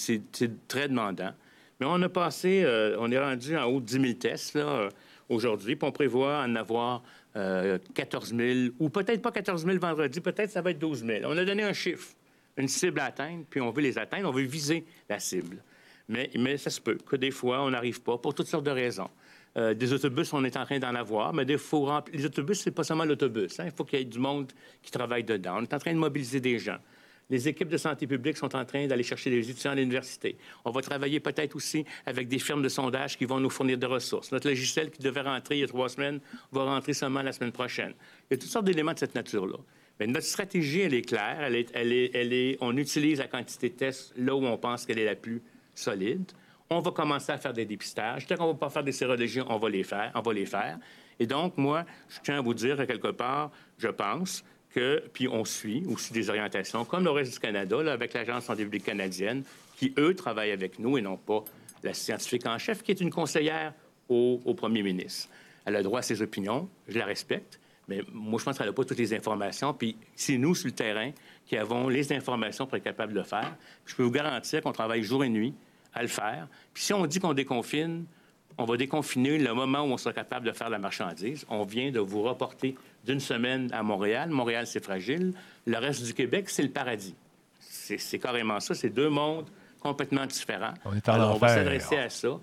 très 0.68 0.88
demandant. 0.88 1.32
Mais 1.80 1.86
on 1.86 2.02
a 2.02 2.10
passé, 2.10 2.64
euh, 2.64 2.96
on 3.00 3.12
est 3.12 3.20
rendu 3.20 3.58
en 3.58 3.66
haut 3.66 3.80
de 3.80 3.86
10 3.86 4.02
000 4.02 4.14
tests, 4.14 4.56
là, 4.56 4.66
euh, 4.66 4.90
aujourd'hui, 5.28 5.76
puis 5.76 5.88
on 5.88 5.92
prévoit 5.92 6.40
en 6.40 6.56
avoir 6.56 7.04
14 7.34 8.34
euh, 8.34 8.64
000, 8.64 8.76
ou 8.80 8.90
peut-être 8.90 9.22
pas 9.22 9.32
14 9.32 9.66
000 9.66 9.78
vendredi, 9.78 10.22
peut-être 10.22 10.52
ça 10.52 10.62
va 10.62 10.72
être 10.72 10.80
12 10.80 11.06
000. 11.06 11.20
On 11.26 11.38
a 11.38 11.44
donné 11.44 11.64
un 11.64 11.74
chiffre, 11.74 12.08
une 12.56 12.70
cible 12.70 13.00
à 13.00 13.06
atteindre, 13.06 13.44
puis 13.50 13.60
on 13.60 13.72
veut 13.72 13.82
les 13.82 13.98
atteindre, 13.98 14.30
on 14.30 14.32
veut 14.32 14.44
viser 14.44 14.86
la 15.10 15.20
cible. 15.20 15.62
Mais 16.08 16.58
ça 16.58 16.70
se 16.70 16.80
peut 16.80 16.98
que 17.06 17.16
des 17.16 17.32
fois, 17.32 17.62
on 17.64 17.72
n'arrive 17.72 18.02
pas 18.02 18.18
pour 18.18 18.34
toutes 18.34 18.48
sortes 18.48 18.66
de 18.66 18.72
raisons. 18.72 19.10
Euh, 19.58 19.74
des 19.74 19.94
autobus, 19.94 20.34
on 20.34 20.44
est 20.44 20.58
en 20.58 20.66
train 20.66 20.80
d'en 20.80 20.96
avoir, 20.96 21.34
mais 21.34 21.46
des 21.46 21.58
faut 21.58 21.90
les 22.12 22.26
autobus, 22.26 22.60
c'est 22.60 22.72
pas 22.72 22.84
seulement 22.84 23.06
l'autobus. 23.06 23.60
Hein. 23.60 23.66
Il 23.66 23.72
faut 23.72 23.86
qu'il 23.86 24.00
y 24.00 24.02
ait 24.02 24.06
du 24.06 24.20
monde 24.20 24.52
qui 24.82 24.92
travaille 24.92 25.24
dedans. 25.24 25.58
On 25.60 25.64
est 25.64 25.74
en 25.74 25.80
train 25.80 25.94
de 25.94 25.98
mobiliser 25.98 26.42
des 26.42 26.60
gens. 26.60 26.78
Les 27.30 27.48
équipes 27.48 27.70
de 27.70 27.78
santé 27.78 28.06
publique 28.06 28.38
sont 28.38 28.56
en 28.56 28.66
train 28.66 28.86
d'aller 28.86 29.02
chercher 29.02 29.32
des 29.32 29.50
étudiants 29.50 29.72
à 29.72 29.76
l'université. 29.76 30.38
On 30.64 30.72
va 30.72 30.82
travailler 30.82 31.20
peut-être 31.20 31.56
aussi 31.56 31.84
avec 32.06 32.28
des 32.28 32.38
firmes 32.38 32.62
de 32.62 32.70
sondage 32.70 33.18
qui 33.18 33.26
vont 33.26 33.40
nous 33.40 33.50
fournir 33.50 33.78
des 33.78 33.88
ressources. 33.88 34.32
Notre 34.32 34.48
logiciel 34.48 34.92
qui 34.92 35.02
devait 35.02 35.22
rentrer 35.22 35.56
il 35.56 35.62
y 35.62 35.64
a 35.64 35.68
trois 35.68 35.90
semaines 35.90 36.20
va 36.52 36.66
rentrer 36.66 36.94
seulement 36.94 37.24
la 37.24 37.32
semaine 37.32 37.52
prochaine. 37.52 37.94
Il 38.30 38.34
y 38.36 38.38
a 38.38 38.38
toutes 38.38 38.52
sortes 38.52 38.66
d'éléments 38.66 38.94
de 38.94 39.00
cette 39.00 39.16
nature-là. 39.16 39.58
Mais 40.00 40.06
notre 40.06 40.28
stratégie, 40.28 40.82
elle 40.82 40.94
est 40.94 41.02
claire. 41.02 41.38
Elle 41.42 41.56
est, 41.56 41.72
elle 41.74 41.94
est, 41.94 42.12
elle 42.14 42.34
est, 42.34 42.58
on 42.62 42.76
utilise 42.78 43.20
la 43.20 43.28
quantité 43.28 43.70
de 43.70 43.76
tests 43.76 44.14
là 44.18 44.36
où 44.36 44.46
on 44.46 44.58
pense 44.58 44.86
qu'elle 44.86 45.00
est 45.00 45.06
la 45.06 45.16
plus 45.16 45.42
solide 45.74 46.32
on 46.70 46.80
va 46.80 46.92
commencer 46.92 47.32
à 47.32 47.38
faire 47.38 47.54
des 47.54 47.66
dépistages. 47.66 48.26
Tant 48.26 48.36
qu'on 48.36 48.48
ne 48.48 48.52
va 48.54 48.58
pas 48.58 48.70
faire 48.70 48.84
des 48.84 48.92
sérologies, 48.92 49.42
on 49.48 49.58
va 49.58 49.70
les 49.70 49.84
faire, 49.84 50.12
on 50.16 50.22
va 50.22 50.34
les 50.34 50.46
faire. 50.46 50.78
Et 51.20 51.28
donc, 51.28 51.58
moi, 51.58 51.86
je 52.10 52.20
tiens 52.24 52.40
à 52.40 52.42
vous 52.42 52.54
dire 52.54 52.78
que 52.78 52.84
quelque 52.84 53.12
part, 53.12 53.52
je 53.78 53.88
pense 53.88 54.44
que, 54.72 55.04
puis 55.14 55.28
on 55.28 55.46
suit 55.46 55.84
aussi 55.88 56.12
des 56.12 56.30
orientations, 56.30 56.84
comme 56.84 57.04
le 57.04 57.12
reste 57.12 57.34
du 57.34 57.40
Canada, 57.40 57.78
avec 57.92 58.14
l'Agence 58.14 58.46
santé 58.46 58.64
publique 58.64 58.84
canadienne, 58.84 59.44
qui, 59.78 59.94
eux, 59.98 60.14
travaillent 60.16 60.52
avec 60.52 60.80
nous 60.80 60.98
et 60.98 61.02
non 61.02 61.18
pas 61.18 61.44
la 61.84 61.94
scientifique 61.94 62.46
en 62.46 62.58
chef, 62.58 62.84
qui 62.84 62.92
est 62.92 63.00
une 63.00 63.12
conseillère 63.12 63.74
au, 64.10 64.54
premier 64.56 64.84
ministre. 64.84 65.30
Elle 65.66 65.76
a 65.76 65.84
droit 65.84 66.00
à 66.00 66.02
ses 66.02 66.22
opinions, 66.22 66.70
je 66.88 66.98
la 66.98 67.06
respecte, 67.06 67.60
mais 67.88 68.02
moi, 68.12 68.40
je 68.40 68.46
pense 68.46 68.58
qu'elle 68.58 68.68
n'a 68.68 68.74
pas 68.74 68.84
toutes 68.84 68.98
les 68.98 69.14
informations. 69.14 69.74
Puis 69.74 69.96
c'est 70.16 70.38
nous, 70.38 70.56
sur 70.56 70.68
le 70.68 70.74
terrain, 70.74 71.12
qui 71.46 71.56
avons 71.58 71.88
les 71.88 72.12
informations 72.12 72.66
pour 72.66 72.78
être 72.78 72.84
capables 72.84 73.14
de 73.14 73.20
le 73.20 73.24
faire. 73.24 73.56
je 73.86 73.96
peux 73.96 74.04
vous 74.04 74.12
garantir 74.12 74.62
qu'on 74.62 74.72
travaille 74.72 75.04
jour 75.04 75.24
et 75.24 75.30
nuit 75.30 75.54
à 75.96 76.02
le 76.02 76.08
faire. 76.08 76.48
Puis 76.74 76.84
si 76.84 76.94
on 76.94 77.06
dit 77.06 77.20
qu'on 77.20 77.34
déconfine, 77.34 78.06
on 78.58 78.66
va 78.66 78.78
déconfiner 78.78 79.38
le 79.38 79.54
moment 79.54 79.82
où 79.82 79.92
on 79.92 79.98
sera 79.98 80.14
capable 80.14 80.46
de 80.46 80.52
faire 80.52 80.70
la 80.70 80.80
marchandise. 80.80 81.46
On 81.50 81.64
vient 81.64 81.92
de 81.92 82.00
vous 82.00 82.22
reporter 82.22 82.76
d'une 83.06 83.20
semaine 83.20 83.70
à 83.74 83.84
Montréal. 83.84 84.30
Montréal, 84.30 84.68
c'est 84.68 84.84
fragile. 84.84 85.34
Le 85.66 85.78
reste 85.78 86.04
du 86.04 86.14
Québec, 86.14 86.50
c'est 86.50 86.64
le 86.64 86.70
paradis. 86.70 87.16
C'est 87.60 88.20
carrément 88.20 88.60
ça. 88.60 88.74
C'est 88.74 88.90
deux 88.90 89.10
mondes 89.10 89.50
complètement 89.80 90.26
différents. 90.26 90.74
On, 90.86 90.96
est 90.96 91.08
en 91.10 91.34
on 91.34 91.38
va 91.38 91.50
s'adresser 91.50 91.98
à 91.98 92.10
ça. 92.10 92.40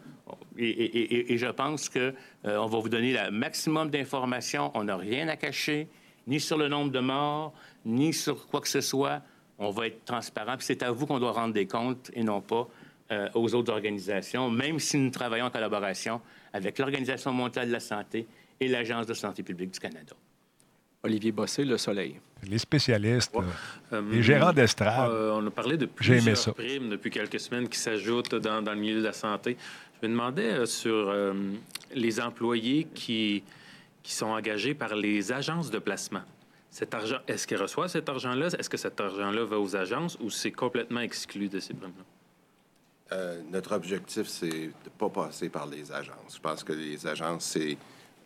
Et, 0.58 1.36
je 1.36 1.46
pense 1.46 1.88
qu'on 1.88 2.12
euh, 2.44 2.58
on 2.58 2.66
va 2.66 2.78
vous 2.78 2.88
donner 2.88 3.12
le 3.12 3.30
maximum 3.30 3.90
d'informations. 3.90 4.70
On 4.74 4.84
n'a 4.84 4.96
rien 4.96 5.28
à 5.28 5.36
cacher, 5.36 5.88
ni 6.26 6.38
sur 6.38 6.58
le 6.58 6.68
nombre 6.68 6.92
de 6.92 7.00
morts, 7.00 7.52
ni 7.84 8.12
sur 8.12 8.46
quoi 8.46 8.60
que 8.60 8.68
ce 8.68 8.80
soit. 8.80 9.22
On 9.58 9.70
va 9.70 9.88
être 9.88 10.04
transparent. 10.04 10.56
Puis 10.56 10.66
c'est 10.66 10.82
à 10.82 10.92
vous 10.92 11.06
qu'on 11.06 11.18
doit 11.18 11.32
rendre 11.32 11.54
des 11.54 11.66
comptes 11.66 12.10
et 12.14 12.22
non 12.22 12.40
pas 12.40 12.68
euh, 13.10 13.28
aux 13.34 13.54
autres 13.54 13.72
organisations, 13.72 14.50
même 14.50 14.78
si 14.78 14.96
nous 14.96 15.10
travaillons 15.10 15.46
en 15.46 15.50
collaboration 15.50 16.20
avec 16.52 16.78
l'Organisation 16.78 17.32
mondiale 17.32 17.68
de 17.68 17.72
la 17.72 17.80
santé 17.80 18.26
et 18.60 18.68
l'Agence 18.68 19.06
de 19.06 19.14
santé 19.14 19.42
publique 19.42 19.72
du 19.72 19.80
Canada. 19.80 20.14
Olivier 21.02 21.32
Bossé, 21.32 21.64
Le 21.64 21.78
Soleil. 21.78 22.20
Les 22.48 22.58
spécialistes, 22.58 23.34
euh, 23.92 24.02
les 24.10 24.22
gérants 24.22 24.52
d'estrade. 24.52 25.10
Euh, 25.10 25.32
on 25.34 25.46
a 25.46 25.50
parlé 25.50 25.76
de 25.76 25.86
plusieurs 25.86 26.54
primes 26.54 26.90
depuis 26.90 27.10
quelques 27.10 27.40
semaines 27.40 27.68
qui 27.68 27.78
s'ajoutent 27.78 28.36
dans, 28.36 28.60
le 28.60 28.76
milieu 28.76 29.00
de 29.00 29.04
la 29.04 29.12
santé. 29.12 29.56
Je 30.00 30.06
me 30.06 30.12
demandais 30.12 30.64
sur 30.66 31.12
les 31.94 32.20
employés 32.20 32.86
qui, 32.94 33.42
qui 34.02 34.12
sont 34.12 34.26
engagés 34.26 34.74
par 34.74 34.94
les 34.94 35.32
agences 35.32 35.70
de 35.70 35.78
placement. 35.78 36.22
Cet 36.70 36.94
argent, 36.94 37.18
est-ce 37.28 37.46
qu'ils 37.46 37.58
reçoivent 37.58 37.90
cet 37.90 38.08
argent-là? 38.08 38.46
Est-ce 38.58 38.70
que 38.70 38.78
cet 38.78 38.98
argent-là 38.98 39.44
va 39.44 39.60
aux 39.60 39.76
agences 39.76 40.16
ou 40.20 40.30
c'est 40.30 40.52
complètement 40.52 41.00
exclu 41.00 41.48
de 41.48 41.60
ces 41.60 41.74
primes-là? 41.74 42.04
Euh, 43.12 43.40
notre 43.50 43.74
objectif, 43.74 44.26
c'est 44.26 44.48
de 44.48 44.66
ne 44.66 44.90
pas 44.98 45.08
passer 45.10 45.48
par 45.48 45.66
les 45.66 45.92
agences. 45.92 46.36
Je 46.36 46.40
pense 46.40 46.64
que 46.64 46.72
les 46.72 47.06
agences, 47.06 47.44
c'est 47.44 47.76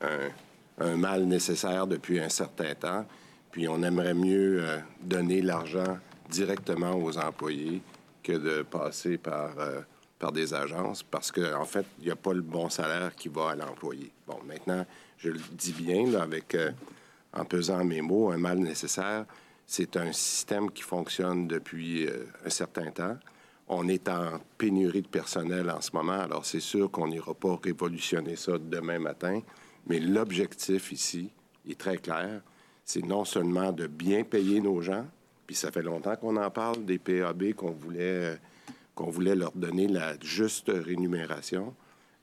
un, 0.01 0.97
mal 0.97 1.25
nécessaire 1.25 1.87
depuis 1.87 2.21
un 2.21 2.29
certain 2.29 2.75
temps. 2.75 3.05
Puis 3.51 3.67
on 3.67 3.83
aimerait 3.83 4.15
mieux 4.15 4.63
euh, 4.63 4.79
donner 5.01 5.43
l'argent 5.43 5.99
directement 6.29 6.95
aux 6.95 7.17
employés 7.19 7.81
que 8.23 8.33
de 8.33 8.63
passer 8.63 9.19
par, 9.19 9.59
euh, 9.59 9.81
par 10.19 10.31
des 10.31 10.53
agences 10.55 11.03
parce 11.03 11.33
qu'en 11.33 11.63
en 11.63 11.65
fait, 11.65 11.87
il 11.99 12.05
n'y 12.05 12.11
a 12.11 12.17
pas 12.17 12.35
le 12.35 12.43
bon 12.43 12.69
salaire 12.69 13.15
qui 13.17 13.29
va 13.29 13.51
à 13.51 13.55
l'employé. 13.55 14.13
Bon, 14.27 14.39
maintenant, 14.47 14.85
je 15.17 15.31
le 15.31 15.41
dis 15.53 15.73
bien 15.73 16.15
avec, 16.15 16.57
en 17.33 17.45
pesant 17.45 17.83
mes 17.85 18.03
mots, 18.03 18.31
un 18.31 18.37
mal 18.37 18.59
nécessaire. 18.59 19.25
C'est 19.67 19.97
un 19.97 20.13
système 20.13 20.71
qui 20.71 20.83
fonctionne 20.83 21.49
depuis 21.49 22.09
un 22.45 22.51
certain 22.51 22.91
temps. 22.91 23.17
On 23.69 23.89
est 23.89 24.09
en 24.09 24.39
pénurie 24.59 25.03
de 25.03 25.09
personnel 25.09 25.71
en 25.71 25.81
ce 25.81 25.91
moment, 25.93 26.21
alors 26.21 26.47
c'est 26.47 26.61
sûr 26.61 26.91
qu'on 26.91 27.09
n'ira 27.09 27.35
pas 27.35 27.59
révolutionner 27.63 28.37
ça 28.37 28.59
demain 28.59 29.01
matin, 29.01 29.41
mais 29.89 29.99
l'objectif 29.99 30.93
ici 30.93 31.31
est 31.69 31.79
très 31.79 31.99
clair. 31.99 32.43
C'est 32.85 33.05
non 33.05 33.25
seulement 33.25 33.73
de 33.73 33.89
bien 33.89 34.23
payer 34.23 34.61
nos 34.61 34.81
gens, 34.81 35.05
puis 35.47 35.57
ça 35.57 35.73
fait 35.73 35.83
longtemps 35.83 36.15
qu'on 36.15 36.37
en 36.37 36.51
parle 36.51 36.85
des 36.85 36.99
PAB, 36.99 37.55
qu'on 37.55 37.73
voulait, 37.73 38.39
qu'on 38.95 39.11
voulait 39.11 39.35
leur 39.35 39.51
donner 39.53 39.89
la 39.89 40.15
juste 40.21 40.71
rémunération. 40.73 41.75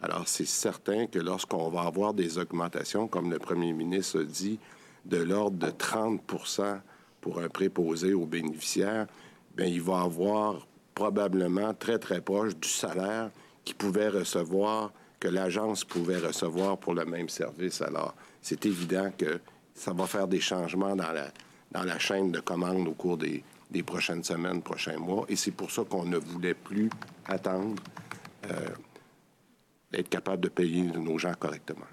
Alors 0.01 0.27
c'est 0.29 0.47
certain 0.47 1.08
que 1.08 1.19
lorsqu'on 1.19 1.69
va 1.69 1.82
avoir 1.82 2.13
des 2.13 2.38
augmentations, 2.38 3.10
comme 3.10 3.29
le 3.29 3.39
premier 3.39 3.73
ministre 3.73 4.21
a 4.21 4.23
dit, 4.23 4.60
de 5.03 5.17
l'ordre 5.17 5.58
de 5.58 5.71
30% 5.71 6.79
pour 7.19 7.39
un 7.39 7.49
préposé 7.49 8.13
aux 8.13 8.25
bénéficiaires, 8.25 9.08
bien, 9.56 9.65
il 9.65 9.82
va 9.82 10.01
avoir 10.01 10.67
probablement 10.93 11.73
très, 11.73 11.99
très 11.99 12.21
proche 12.21 12.56
du 12.56 12.67
salaire 12.67 13.29
qu'ils 13.63 13.75
pouvaient 13.75 14.10
recevoir 14.10 14.91
que 15.19 15.27
l'agence 15.27 15.86
pouvait 15.86 16.19
recevoir 16.19 16.77
pour 16.77 16.93
le 16.93 17.06
même 17.06 17.29
service. 17.29 17.82
Alors, 17.82 18.13
c'est 18.41 18.65
évident 18.65 19.10
que 19.17 19.39
ça 19.73 19.93
va 19.93 20.06
faire 20.06 20.27
des 20.27 20.41
changements 20.41 20.95
dans 20.95 21.12
la, 21.12 21.27
dans 21.71 21.84
la 21.84 21.97
chaîne 21.97 22.32
de 22.32 22.41
commande 22.41 22.88
au 22.88 22.93
cours 22.93 23.17
des, 23.17 23.43
des 23.71 23.84
prochaines 23.84 24.23
semaines, 24.23 24.62
prochains 24.62 24.97
mois. 24.97 25.25
Et 25.29 25.36
c'est 25.36 25.51
pour 25.51 25.71
ça 25.71 25.84
qu'on 25.84 26.06
ne 26.06 26.17
voulait 26.17 26.53
plus 26.53 26.89
attendre 27.25 27.75
euh, 28.51 28.69
d'être 29.91 30.10
capable 30.10 30.43
de 30.43 30.49
payer 30.49 30.84
nos 30.84 31.17
gens 31.17 31.34
correctement. 31.39 31.88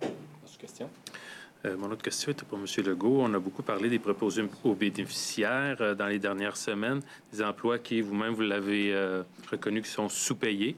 Euh, 1.67 1.77
mon 1.77 1.91
autre 1.91 2.03
question 2.03 2.33
était 2.33 2.45
pour 2.45 2.59
M. 2.59 2.65
Legault. 2.87 3.21
On 3.21 3.35
a 3.35 3.39
beaucoup 3.39 3.63
parlé 3.63 3.89
des 3.89 3.99
propositions 3.99 4.49
aux 4.65 4.75
bénéficiaires 4.75 5.77
euh, 5.81 5.95
dans 5.95 6.07
les 6.07 6.19
dernières 6.19 6.57
semaines, 6.57 7.01
des 7.33 7.43
emplois 7.43 7.79
qui, 7.79 8.01
vous-même, 8.01 8.33
vous, 8.33 8.43
l'avez 8.43 8.95
reconnu, 9.51 9.83
qui 9.83 9.91
sont 9.91 10.09
sous-payés, 10.09 10.77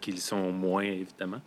qu'ils 0.00 0.20
sont 0.20 0.52
moins, 0.52 0.82
évidemment. 0.82 1.40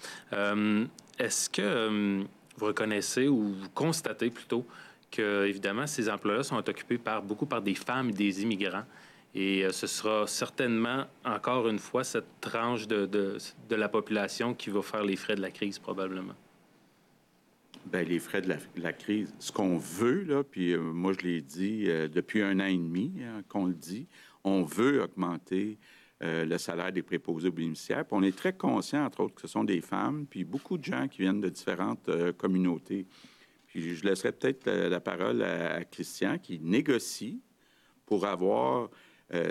Est-ce 1.20 1.50
que 1.50 2.24
vous 2.58 2.66
reconnaissez 2.66 3.28
ou 3.28 3.54
vous 3.54 3.70
constatez 3.70 4.30
plutôt 4.30 4.66
que, 5.12 5.46
évidemment, 5.46 5.88
ces 5.88 6.10
emplois-là 6.10 6.44
sont 6.44 6.58
occupés 6.58 6.98
par, 6.98 7.22
beaucoup 7.22 7.46
par 7.46 7.62
des 7.62 7.76
femmes 7.76 8.10
et 8.10 8.14
des 8.14 8.42
immigrants? 8.42 8.86
Et 9.34 9.66
ce 9.72 9.88
sera 9.88 10.28
certainement, 10.28 11.06
encore 11.24 11.68
une 11.68 11.80
fois, 11.80 12.04
cette 12.04 12.40
tranche 12.42 12.88
de 12.88 13.38
la 13.70 13.90
population 13.90 14.54
qui 14.54 14.70
va 14.70 14.82
faire 14.82 15.04
les 15.04 15.16
frais 15.16 15.36
de 15.36 15.42
la 15.42 15.52
crise, 15.52 15.80
probablement. 15.80 16.36
Bien, 17.92 18.02
les 18.02 18.18
frais 18.18 18.42
de 18.42 18.52
la, 18.78 18.94
crise, 18.94 19.32
ce 19.38 19.52
qu'on 19.52 19.78
veut, 19.78 20.44
puis 20.50 20.74
euh, 20.74 20.80
moi 20.80 21.14
je 21.14 21.24
l'ai 21.26 21.42
dit 21.42 21.84
euh, 21.88 22.08
depuis 22.08 22.42
un 22.42 22.60
an 22.60 22.66
et 22.66 22.78
demi 22.78 23.14
hein, 23.22 23.44
qu'on 23.48 23.68
le 23.68 23.76
dit, 23.76 24.08
on 24.44 24.64
veut 24.64 25.04
augmenter 25.04 25.78
euh, 26.24 26.46
le 26.46 26.58
salaire 26.58 26.92
des 26.92 27.04
préposés 27.04 27.50
aux 27.50 27.52
bénéficiaires. 27.52 28.04
Puis 28.04 28.18
on 28.18 28.24
est 28.24 28.36
très 28.36 28.54
conscient, 28.54 29.06
entre 29.06 29.22
autres, 29.22 29.36
que 29.36 29.42
ce 29.42 29.48
sont 29.48 29.64
des 29.64 29.82
femmes, 29.82 30.26
puis 30.28 30.44
beaucoup 30.44 30.80
de 30.80 30.84
gens 30.84 31.08
qui 31.08 31.22
viennent 31.22 31.42
de 31.42 31.50
différentes 31.50 32.10
communautés. 32.38 33.06
Puis 33.68 33.96
je 33.96 34.04
laisserai 34.04 34.32
peut-être 34.32 34.68
la, 34.68 35.00
parole 35.00 35.44
à, 35.44 35.84
Christian 35.86 36.40
qui 36.40 36.60
négocie 36.60 37.40
pour 38.08 38.26
avoir 38.26 38.90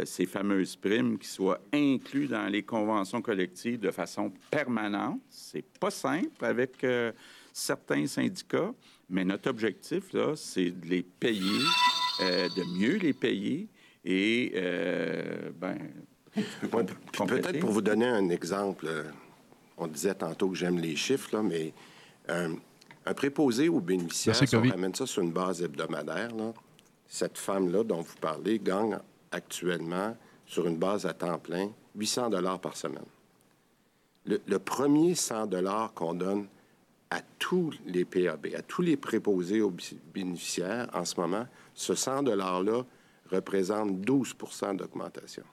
ces 0.04 0.26
fameuses 0.26 0.76
primes 0.76 1.18
qui 1.18 1.28
soient 1.28 1.60
incluses 1.72 2.30
dans 2.30 2.46
les 2.46 2.62
conventions 2.62 3.20
collectives 3.20 3.80
de 3.80 3.90
façon 3.90 4.32
permanente. 4.50 5.20
C'est 5.28 5.64
pas 5.80 5.90
simple 5.90 6.44
avec 6.44 6.84
certains 7.54 8.06
syndicats, 8.06 8.72
mais 9.08 9.24
notre 9.24 9.48
objectif, 9.48 10.12
là, 10.12 10.34
c'est 10.36 10.70
de 10.70 10.86
les 10.86 11.02
payer, 11.02 11.62
euh, 12.20 12.48
de 12.48 12.78
mieux 12.78 12.96
les 12.96 13.12
payer 13.12 13.68
et, 14.04 14.52
euh, 14.56 15.50
ben, 15.56 15.78
Peut-être 16.34 17.60
pour 17.60 17.70
vous 17.70 17.80
donner 17.80 18.06
un 18.06 18.28
exemple, 18.28 18.86
euh, 18.88 19.04
on 19.78 19.86
disait 19.86 20.16
tantôt 20.16 20.48
que 20.48 20.56
j'aime 20.56 20.78
les 20.78 20.96
chiffres, 20.96 21.28
là, 21.32 21.44
mais 21.44 21.72
un 22.28 23.14
préposé 23.14 23.68
aux 23.68 23.78
bénéficiaires, 23.78 24.34
si 24.34 24.56
on 24.56 24.68
ramène 24.68 24.94
ça 24.96 25.06
sur 25.06 25.22
une 25.22 25.30
base 25.30 25.62
hebdomadaire, 25.62 26.30
cette 27.06 27.38
femme-là 27.38 27.84
dont 27.84 28.00
vous 28.00 28.16
parlez 28.20 28.58
gagne 28.58 28.98
actuellement, 29.34 30.16
sur 30.46 30.66
une 30.66 30.76
base 30.76 31.06
à 31.06 31.12
temps 31.12 31.38
plein, 31.38 31.70
800 31.96 32.30
dollars 32.30 32.60
par 32.60 32.76
semaine. 32.76 33.04
Le, 34.26 34.58
premier 34.58 35.14
100 35.14 35.46
dollars 35.48 35.92
qu'on 35.92 36.14
donne 36.14 36.46
à 37.10 37.20
tous 37.38 37.74
les 37.84 38.06
PAB, 38.06 38.46
à 38.56 38.62
tous 38.62 38.80
les 38.80 38.96
préposés 38.96 39.60
aux 39.60 39.72
bénéficiaires 40.14 40.88
en 40.94 41.04
ce 41.04 41.20
moment, 41.20 41.46
ce 41.74 41.94
100 41.94 42.22
$-là 42.22 42.84
représente 43.30 44.00
12 44.00 44.34
d'augmentation. 44.78 45.44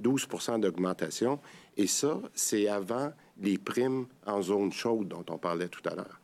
12% 0.00 0.60
d'augmentation. 0.60 1.40
Et 1.76 1.86
ça, 1.86 2.20
c'est 2.34 2.68
avant 2.68 3.12
les 3.38 3.58
primes 3.58 4.06
en 4.26 4.42
zone 4.42 4.72
chaude 4.72 5.08
dont 5.08 5.24
on 5.28 5.38
parlait 5.38 5.68
tout 5.68 5.86
à 5.88 5.94
l'heure. 5.94 6.19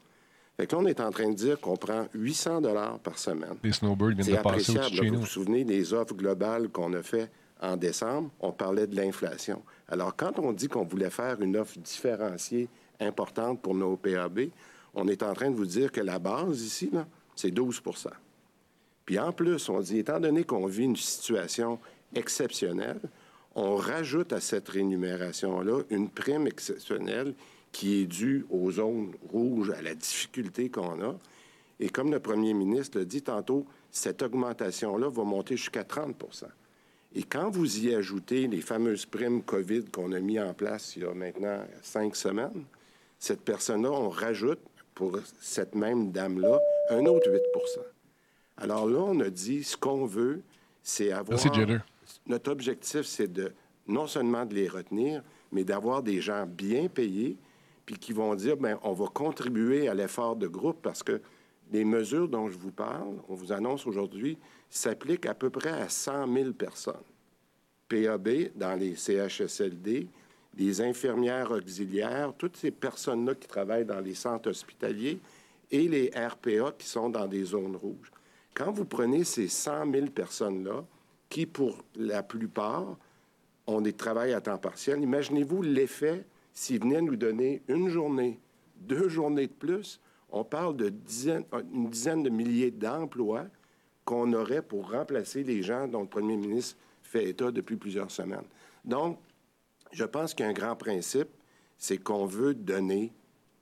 Fait 0.56 0.66
que 0.66 0.74
là, 0.74 0.82
on 0.82 0.86
est 0.86 1.00
en 1.00 1.10
train 1.10 1.28
de 1.28 1.34
dire 1.34 1.60
qu'on 1.60 1.76
prend 1.76 2.06
800 2.14 2.62
dollars 2.62 2.98
par 3.00 3.18
semaine. 3.18 3.56
Les 3.62 3.72
snowbirds 3.72 4.14
viennent 4.16 4.38
de 4.38 4.42
passer 4.42 4.78
au 4.78 5.12
Vous 5.12 5.20
vous 5.20 5.26
souvenez 5.26 5.64
des 5.64 5.92
offres 5.92 6.14
globales 6.14 6.70
qu'on 6.70 6.92
a 6.94 7.02
fait 7.02 7.30
en 7.60 7.76
décembre? 7.76 8.30
On 8.40 8.52
parlait 8.52 8.86
de 8.86 8.96
l'inflation. 8.96 9.62
Alors, 9.88 10.16
quand 10.16 10.38
on 10.38 10.52
dit 10.52 10.68
qu'on 10.68 10.84
voulait 10.84 11.10
faire 11.10 11.40
une 11.42 11.56
offre 11.56 11.78
différenciée 11.78 12.70
importante 13.00 13.60
pour 13.60 13.74
nos 13.74 13.96
PAB, 13.96 14.48
on 14.94 15.08
est 15.08 15.22
en 15.22 15.34
train 15.34 15.50
de 15.50 15.56
vous 15.56 15.66
dire 15.66 15.92
que 15.92 16.00
la 16.00 16.18
base 16.18 16.62
ici, 16.62 16.90
c'est 17.34 17.50
12% 17.50 18.06
Puis 19.04 19.18
en 19.18 19.32
plus, 19.32 19.68
on 19.68 19.80
dit, 19.80 19.98
étant 19.98 20.18
donné 20.18 20.44
qu'on 20.44 20.66
vit 20.66 20.84
une 20.84 20.96
situation 20.96 21.78
exceptionnelle, 22.14 23.00
on 23.54 23.76
rajoute 23.76 24.32
à 24.32 24.40
cette 24.40 24.68
rémunération-là 24.68 25.82
une 25.90 26.08
prime 26.08 26.46
exceptionnelle 26.46 27.34
qui 27.76 28.00
est 28.00 28.06
due 28.06 28.46
aux 28.48 28.70
zones 28.70 29.12
rouges, 29.30 29.70
à 29.70 29.82
la 29.82 29.94
difficulté 29.94 30.70
qu'on 30.70 31.02
a. 31.02 31.18
Et 31.78 31.90
comme 31.90 32.10
le 32.10 32.20
premier 32.20 32.54
ministre 32.54 32.98
l'a 32.98 33.04
dit 33.04 33.22
tantôt, 33.22 33.66
cette 33.90 34.22
augmentation-là 34.22 35.08
va 35.08 35.24
monter 35.24 35.56
jusqu'à 35.56 35.82
30% 35.82 36.46
et 37.16 37.22
quand 37.22 37.48
vous 37.48 37.78
y 37.78 37.94
ajoutez 37.94 38.46
les 38.46 38.60
fameuses 38.60 39.06
primes 39.06 39.42
COVID 39.42 39.86
qu'on 39.86 40.12
a 40.12 40.20
mis 40.20 40.38
en 40.38 40.52
place 40.52 40.96
il 40.96 41.02
y 41.02 41.06
a 41.06 41.14
maintenant 41.14 41.60
cinq 41.82 42.14
semaines, 42.14 42.64
cette 43.18 43.40
personne-là, 43.40 43.90
on 43.90 44.10
rajoute 44.10 44.60
pour 44.94 45.18
cette 45.40 45.74
même 45.74 46.12
dame-là 46.12 46.58
un 46.90 47.06
autre 47.06 47.30
8% 47.30 47.38
Alors 48.58 48.86
là, 48.86 48.98
on 48.98 49.18
a 49.20 49.30
dit 49.30 49.64
ce 49.64 49.78
qu'on 49.78 50.04
veut, 50.04 50.42
c'est 50.82 51.10
avoir. 51.10 51.38
Notre 52.26 52.52
objectif, 52.52 53.06
c'est 53.06 53.32
de 53.32 53.50
non 53.88 54.06
seulement 54.06 54.44
de 54.44 54.54
les 54.54 54.68
retenir, 54.68 55.22
mais 55.52 55.64
d'avoir 55.64 56.02
des 56.02 56.20
gens 56.20 56.44
bien 56.46 56.88
payés, 56.88 57.38
puis 57.86 57.96
qui 57.96 58.12
vont 58.12 58.34
dire 58.34 58.56
ben 58.56 58.78
on 58.82 58.92
va 58.92 59.06
contribuer 59.06 59.88
à 59.88 59.94
l'effort 59.94 60.36
de 60.36 60.48
groupe 60.48 60.82
parce 60.82 61.02
que 61.02 61.20
les 61.72 61.84
mesures 61.84 62.28
dont 62.28 62.48
je 62.48 62.58
vous 62.58 62.70
parle, 62.70 63.14
on 63.28 63.34
vous 63.34 63.52
annonce 63.52 63.86
aujourd'hui, 63.86 64.38
s'appliquent 64.68 65.26
à 65.26 65.34
peu 65.34 65.50
près 65.50 65.70
à 65.70 65.88
100 65.88 66.32
000 66.32 66.52
personnes. 66.52 66.94
PAB 67.88 68.50
dans 68.54 68.74
les 68.74 68.96
CHSLD, 68.96 70.06
les 70.56 70.80
infirmières 70.80 71.50
auxiliaires, 71.50 72.32
toutes 72.36 72.56
ces 72.56 72.70
personnes-là 72.70 73.34
qui 73.34 73.48
travaillent 73.48 73.84
dans 73.84 74.00
les 74.00 74.14
centres 74.14 74.50
hospitaliers 74.50 75.18
et 75.70 75.88
les 75.88 76.10
RPA 76.10 76.72
qui 76.78 76.86
sont 76.86 77.08
dans 77.08 77.26
des 77.26 77.44
zones 77.44 77.76
rouges. 77.76 78.10
Quand 78.54 78.72
vous 78.72 78.84
prenez 78.84 79.24
ces 79.24 79.48
100 79.48 79.92
000 79.92 80.06
personnes-là, 80.06 80.84
qui 81.28 81.46
pour 81.46 81.76
la 81.96 82.22
plupart 82.22 82.96
ont 83.66 83.80
des 83.80 83.92
travails 83.92 84.32
à 84.32 84.40
temps 84.40 84.58
partiel, 84.58 85.02
imaginez-vous 85.02 85.62
l'effet 85.62 86.24
s'ils 86.56 86.80
venaient 86.80 87.02
nous 87.02 87.16
donner 87.16 87.62
une 87.68 87.88
journée, 87.90 88.40
deux 88.76 89.08
journées 89.08 89.46
de 89.46 89.52
plus, 89.52 90.00
on 90.30 90.42
parle 90.42 90.76
de 90.76 90.88
dizaine, 90.88 91.44
une 91.72 91.90
dizaine 91.90 92.22
de 92.22 92.30
milliers 92.30 92.70
d'emplois 92.70 93.44
qu'on 94.06 94.32
aurait 94.32 94.62
pour 94.62 94.90
remplacer 94.90 95.44
les 95.44 95.62
gens 95.62 95.86
dont 95.86 96.00
le 96.00 96.08
premier 96.08 96.36
ministre 96.36 96.78
fait 97.02 97.28
état 97.28 97.50
depuis 97.50 97.76
plusieurs 97.76 98.10
semaines. 98.10 98.46
Donc, 98.84 99.18
je 99.92 100.04
pense 100.04 100.32
qu'un 100.32 100.52
grand 100.52 100.76
principe, 100.76 101.28
c'est 101.76 101.98
qu'on 101.98 102.24
veut 102.24 102.54
donner, 102.54 103.12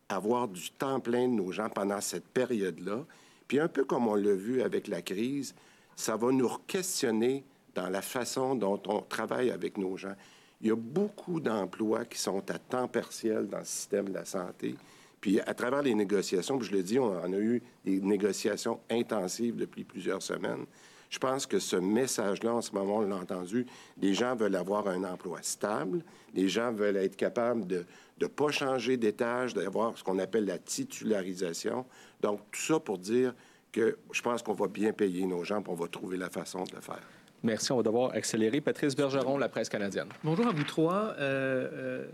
avoir 0.08 0.46
du 0.46 0.70
temps 0.70 1.00
plein 1.00 1.28
de 1.28 1.34
nos 1.34 1.50
gens 1.50 1.68
pendant 1.68 2.00
cette 2.00 2.28
période-là. 2.28 3.04
Puis 3.48 3.58
un 3.58 3.68
peu 3.68 3.84
comme 3.84 4.06
on 4.06 4.14
l'a 4.14 4.34
vu 4.34 4.62
avec 4.62 4.86
la 4.86 5.02
crise, 5.02 5.54
ça 5.96 6.16
va 6.16 6.30
nous 6.30 6.48
questionner 6.68 7.44
dans 7.74 7.88
la 7.88 8.02
façon 8.02 8.54
dont 8.54 8.80
on 8.86 9.00
travaille 9.00 9.50
avec 9.50 9.78
nos 9.78 9.96
gens. 9.96 10.14
Il 10.60 10.68
y 10.68 10.70
a 10.70 10.76
beaucoup 10.76 11.40
d'emplois 11.40 12.04
qui 12.04 12.18
sont 12.18 12.50
à 12.50 12.58
temps 12.58 12.88
partiel 12.88 13.46
dans 13.48 13.58
le 13.58 13.64
système 13.64 14.08
de 14.08 14.14
la 14.14 14.24
santé. 14.24 14.76
Puis 15.20 15.40
à 15.40 15.54
travers 15.54 15.82
les 15.82 15.94
négociations, 15.94 16.58
puis 16.58 16.68
je 16.68 16.74
le 16.74 16.82
dis, 16.82 16.98
on 16.98 17.32
a 17.32 17.38
eu 17.38 17.62
des 17.84 18.00
négociations 18.00 18.80
intensives 18.90 19.56
depuis 19.56 19.84
plusieurs 19.84 20.22
semaines. 20.22 20.66
Je 21.14 21.18
pense 21.18 21.46
que 21.46 21.60
ce 21.60 21.76
message-là, 21.76 22.54
en 22.54 22.60
ce 22.60 22.72
moment, 22.72 22.96
on 22.96 23.00
l'a 23.02 23.16
entendu, 23.16 23.66
les 24.02 24.14
gens 24.14 24.34
veulent 24.34 24.56
avoir 24.56 24.88
un 24.88 25.04
emploi 25.04 25.38
stable, 25.42 26.02
les 26.34 26.48
gens 26.48 26.72
veulent 26.72 26.96
être 26.96 27.14
capables 27.14 27.66
de 27.66 27.84
ne 28.20 28.26
pas 28.26 28.50
changer 28.50 28.96
d'étage, 28.96 29.54
d'avoir 29.54 29.96
ce 29.96 30.02
qu'on 30.02 30.18
appelle 30.18 30.44
la 30.44 30.58
titularisation. 30.58 31.86
Donc, 32.20 32.40
tout 32.50 32.60
ça 32.60 32.80
pour 32.80 32.98
dire 32.98 33.32
que 33.70 33.96
je 34.12 34.22
pense 34.22 34.42
qu'on 34.42 34.54
va 34.54 34.66
bien 34.66 34.92
payer 34.92 35.24
nos 35.24 35.44
gens, 35.44 35.60
et 35.60 35.68
on 35.68 35.74
va 35.74 35.86
trouver 35.86 36.16
la 36.16 36.30
façon 36.30 36.64
de 36.64 36.74
le 36.74 36.80
faire. 36.80 37.06
Merci. 37.44 37.72
On 37.72 37.76
va 37.76 37.82
devoir 37.82 38.12
accélérer. 38.14 38.60
Patrice 38.60 38.96
Bergeron, 38.96 39.38
la 39.38 39.48
presse 39.48 39.68
canadienne. 39.68 40.08
Bonjour 40.24 40.46
à 40.46 40.50
vous 40.50 40.64
trois. 40.64 41.14
Euh, 41.18 41.68
euh, 41.72 42.06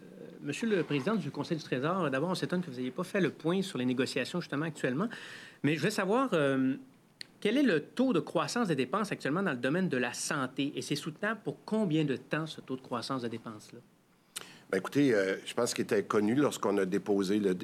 Monsieur 0.42 0.68
le 0.68 0.82
Président 0.82 1.14
du 1.14 1.30
Conseil 1.30 1.56
du 1.58 1.62
Trésor, 1.62 2.10
d'abord, 2.10 2.30
on 2.30 2.34
s'étonne 2.34 2.62
que 2.62 2.70
vous 2.70 2.78
n'ayez 2.78 2.90
pas 2.90 3.04
fait 3.04 3.20
le 3.20 3.30
point 3.30 3.62
sur 3.62 3.78
les 3.78 3.84
négociations 3.84 4.40
justement 4.40 4.66
actuellement. 4.66 5.08
Mais 5.62 5.76
je 5.76 5.82
veux 5.82 5.90
savoir, 5.90 6.30
euh, 6.32 6.74
quel 7.40 7.56
est 7.56 7.62
le 7.62 7.80
taux 7.80 8.12
de 8.12 8.20
croissance 8.20 8.68
des 8.68 8.74
dépenses 8.74 9.12
actuellement 9.12 9.42
dans 9.42 9.52
le 9.52 9.56
domaine 9.56 9.88
de 9.88 9.96
la 9.96 10.12
santé? 10.12 10.72
Et 10.74 10.82
c'est 10.82 10.96
soutenable 10.96 11.40
pour 11.44 11.58
combien 11.64 12.04
de 12.04 12.16
temps 12.16 12.46
ce 12.46 12.60
taux 12.60 12.76
de 12.76 12.82
croissance 12.82 13.22
de 13.22 13.28
dépenses-là? 13.28 13.80
Bien, 14.70 14.78
écoutez, 14.78 15.12
euh, 15.14 15.36
je 15.44 15.52
pense 15.52 15.74
qu'il 15.74 15.82
était 15.82 16.04
connu 16.04 16.36
lorsqu'on 16.36 16.78
a 16.78 16.84
déposé 16.84 17.40
le, 17.40 17.54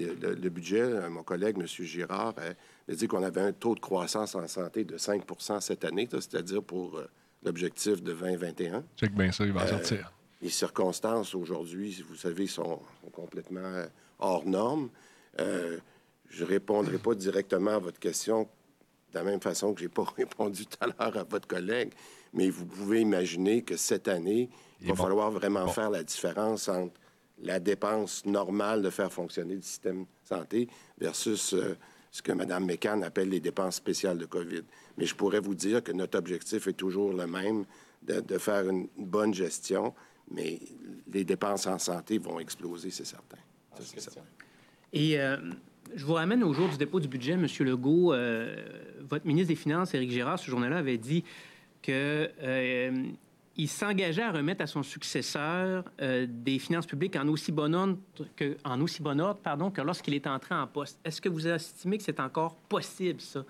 budget. 0.48 0.80
Euh, 0.80 1.08
mon 1.08 1.22
collègue, 1.22 1.56
M. 1.60 1.66
Girard, 1.66 2.34
euh, 2.38 2.52
a 2.90 2.94
dit 2.94 3.06
qu'on 3.06 3.22
avait 3.22 3.42
un 3.42 3.52
taux 3.52 3.76
de 3.76 3.80
croissance 3.80 4.34
en 4.34 4.46
santé 4.48 4.84
de 4.84 4.96
5 4.96 5.22
cette 5.60 5.84
année, 5.84 6.08
c'est-à-dire 6.10 6.62
pour 6.62 7.00
l'objectif 7.46 8.02
de 8.02 8.12
2021. 8.12 8.84
C'est 9.00 9.12
bien 9.12 9.32
ça, 9.32 9.44
il 9.44 9.52
va 9.52 9.66
sortir. 9.66 10.12
les 10.42 10.50
circonstances 10.50 11.34
aujourd'hui, 11.34 12.04
vous 12.06 12.16
savez, 12.16 12.46
sont, 12.46 12.80
complètement 13.12 13.60
euh, 13.60 13.86
hors 14.18 14.44
normes. 14.44 14.90
Euh, 15.40 15.78
je 16.28 16.44
ne 16.44 16.48
répondrai 16.48 16.98
pas 16.98 17.14
directement 17.14 17.70
à 17.70 17.78
votre 17.78 18.00
question 18.00 18.42
de 19.12 19.18
la 19.18 19.22
même 19.22 19.40
façon 19.40 19.72
que 19.72 19.80
je 19.80 19.84
n'ai 19.86 19.90
pas 19.90 20.04
répondu 20.16 20.66
tout 20.66 20.78
à 20.80 20.86
l'heure 20.86 21.16
à 21.16 21.24
votre 21.24 21.46
collègue, 21.46 21.92
mais 22.34 22.50
vous 22.50 22.66
pouvez 22.66 23.00
imaginer 23.00 23.62
que 23.62 23.76
cette 23.76 24.08
année, 24.08 24.50
il, 24.80 24.88
va 24.88 24.96
falloir 24.96 25.30
vraiment 25.30 25.68
faire 25.68 25.88
la 25.88 26.02
différence 26.02 26.68
entre 26.68 27.00
la 27.38 27.60
dépense 27.60 28.26
normale 28.26 28.82
de 28.82 28.90
faire 28.90 29.12
fonctionner 29.12 29.54
le 29.54 29.62
système 29.62 30.06
santé 30.24 30.68
versus 30.98 31.54
euh, 31.54 31.76
ce 32.16 32.22
que 32.22 32.32
Mme 32.32 32.64
McCann 32.64 33.04
appelle 33.04 33.28
les 33.28 33.40
dépenses 33.40 33.76
spéciales 33.76 34.16
de 34.16 34.24
COVID. 34.24 34.62
Mais 34.96 35.04
je 35.04 35.14
pourrais 35.14 35.40
vous 35.40 35.54
dire 35.54 35.82
que 35.82 35.92
notre 35.92 36.18
objectif 36.18 36.66
est 36.66 36.72
toujours 36.72 37.12
le 37.12 37.26
même, 37.26 37.66
de, 38.02 38.38
faire 38.38 38.66
une 38.70 38.88
bonne 38.96 39.34
gestion, 39.34 39.92
mais 40.30 40.58
les 41.12 41.24
dépenses 41.24 41.66
en 41.66 41.78
santé 41.78 42.16
vont 42.16 42.40
exploser, 42.40 42.90
c'est 42.90 43.04
certain. 43.04 43.36
Et 44.94 45.20
euh, 45.20 45.36
je 45.94 46.06
vous 46.06 46.14
ramène 46.14 46.42
au 46.42 46.54
jour 46.54 46.70
du 46.70 46.78
dépôt 46.78 47.00
du 47.00 47.08
budget, 47.08 47.32
M. 47.32 47.46
Legault. 47.60 48.14
Euh, 48.14 48.64
votre 49.00 49.26
ministre 49.26 49.48
des 49.48 49.56
Finances, 49.56 49.92
Éric 49.92 50.10
Girard, 50.10 50.38
ce 50.38 50.50
journal-là, 50.50 50.78
avait 50.78 50.96
dit 50.96 51.22
que 51.82 52.30
il 53.56 53.68
s'engageait 53.68 54.22
à 54.22 54.32
remettre 54.32 54.62
à 54.62 54.66
son 54.66 54.82
successeur 54.82 55.84
euh, 56.00 56.26
des 56.28 56.58
finances 56.58 56.86
publiques 56.86 57.16
en 57.16 57.26
aussi 57.28 57.52
bon 57.52 57.74
ordre 57.74 57.98
que, 58.36 58.56
en 58.64 58.80
aussi 58.80 59.02
bon 59.02 59.18
ordre, 59.20 59.40
pardon, 59.40 59.70
que 59.70 59.80
lorsqu'il 59.80 60.14
est 60.14 60.26
entré 60.26 60.54
en 60.54 60.66
poste. 60.66 61.00
Est-ce 61.04 61.20
que 61.20 61.28
vous 61.28 61.46
estimez 61.46 61.98
que 61.98 62.04
c'est 62.04 62.20
encore 62.20 62.56
possible, 62.56 63.20
ça? 63.20 63.44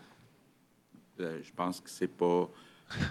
Euh, 1.20 1.40
je 1.42 1.50
pense 1.52 1.80
que 1.80 1.90
c'est 1.90 2.14
pas 2.14 2.48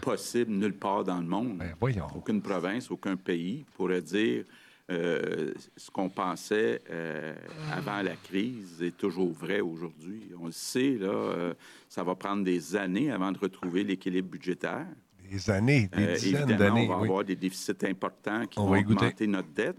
possible 0.02 0.52
nulle 0.52 0.76
part 0.76 1.04
dans 1.04 1.20
le 1.20 1.26
monde. 1.26 1.58
Ben, 1.58 1.76
voyons. 1.80 2.08
Aucune 2.16 2.42
province, 2.42 2.90
aucun 2.90 3.18
pays 3.18 3.66
pourrait 3.76 4.02
dire 4.02 4.46
euh, 4.92 5.54
ce 5.76 5.90
qu'on 5.90 6.10
pensait 6.10 6.82
avant 7.74 8.04
la 8.04 8.16
crise 8.16 8.82
est 8.82 8.96
toujours 8.96 9.32
vrai 9.32 9.60
aujourd'hui. 9.60 10.32
On 10.40 10.46
le 10.46 10.52
sait, 10.52 10.98
là, 11.00 11.54
ça 11.90 12.04
va 12.04 12.16
prendre 12.16 12.44
des 12.44 12.76
années 12.76 13.12
avant 13.12 13.32
de 13.32 13.40
retrouver 13.40 13.84
l'équilibre 13.84 14.30
budgétaire 14.30 14.88
des 15.36 15.50
années, 15.50 15.90
des 15.96 16.08
euh, 16.08 16.16
dizaines 16.16 16.58
d'années. 16.58 16.88
On 16.90 16.98
va 16.98 17.04
avoir 17.04 17.24
des 17.24 17.36
déficits 17.36 17.86
importants 17.86 18.46
qui 18.48 18.60
vont 18.60 18.72
augmenter 18.72 19.28
notre 19.28 19.50
dette. 19.50 19.78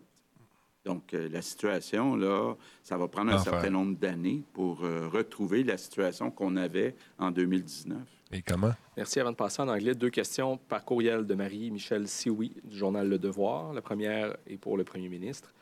Donc, 0.84 1.14
euh, 1.14 1.28
la 1.32 1.42
situation, 1.42 2.14
là, 2.14 2.54
ça 2.82 2.96
va 2.96 3.08
prendre 3.08 3.32
un 3.32 3.38
certain 3.38 3.70
nombre 3.70 3.96
d'années 3.96 4.44
pour 4.52 4.84
euh, 4.84 5.08
retrouver 5.08 5.64
la 5.64 5.76
situation 5.78 6.30
qu'on 6.30 6.54
avait 6.56 6.94
en 7.18 7.32
2019. 7.32 7.98
Et 8.32 8.42
comment? 8.42 8.72
Merci. 8.96 9.18
Avant 9.18 9.32
de 9.32 9.36
passer 9.36 9.62
en 9.62 9.68
anglais, 9.68 9.94
deux 9.94 10.10
questions 10.10 10.56
par 10.56 10.84
courriel 10.84 11.26
de 11.26 11.34
Marie-Michel 11.34 12.06
Sioui 12.06 12.52
du 12.62 12.76
journal 12.76 13.08
Le 13.08 13.18
Devoir. 13.18 13.72
La 13.72 13.82
première 13.82 14.36
est 14.46 14.58
pour 14.58 14.76
le 14.76 14.84
premier 14.84 15.08
ministre. 15.08 15.52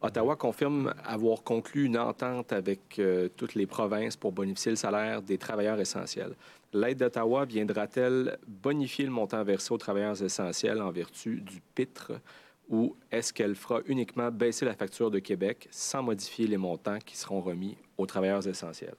Ottawa 0.00 0.36
confirme 0.36 0.94
avoir 1.04 1.42
conclu 1.42 1.84
une 1.84 1.98
entente 1.98 2.50
avec 2.50 2.98
toutes 3.36 3.54
les 3.54 3.66
provinces 3.66 4.16
pour 4.16 4.32
bonifier 4.32 4.70
le 4.72 4.76
salaire 4.76 5.20
des 5.20 5.36
travailleurs 5.36 5.78
essentiels. 5.78 6.34
L'aide 6.72 6.98
d'Ottawa 6.98 7.44
viendra-t-elle 7.44 8.38
bonifier 8.46 9.04
le 9.04 9.10
montant 9.10 9.42
versé 9.42 9.72
aux 9.72 9.78
travailleurs 9.78 10.22
essentiels 10.22 10.80
en 10.80 10.90
vertu 10.90 11.40
du 11.40 11.60
PITRE 11.74 12.20
ou 12.68 12.96
est-ce 13.10 13.32
qu'elle 13.32 13.56
fera 13.56 13.80
uniquement 13.86 14.30
baisser 14.30 14.64
la 14.64 14.74
facture 14.74 15.10
de 15.10 15.18
Québec 15.18 15.66
sans 15.72 16.04
modifier 16.04 16.46
les 16.46 16.56
montants 16.56 16.98
qui 17.04 17.16
seront 17.16 17.40
remis 17.40 17.76
aux 17.98 18.06
travailleurs 18.06 18.46
essentiels? 18.46 18.94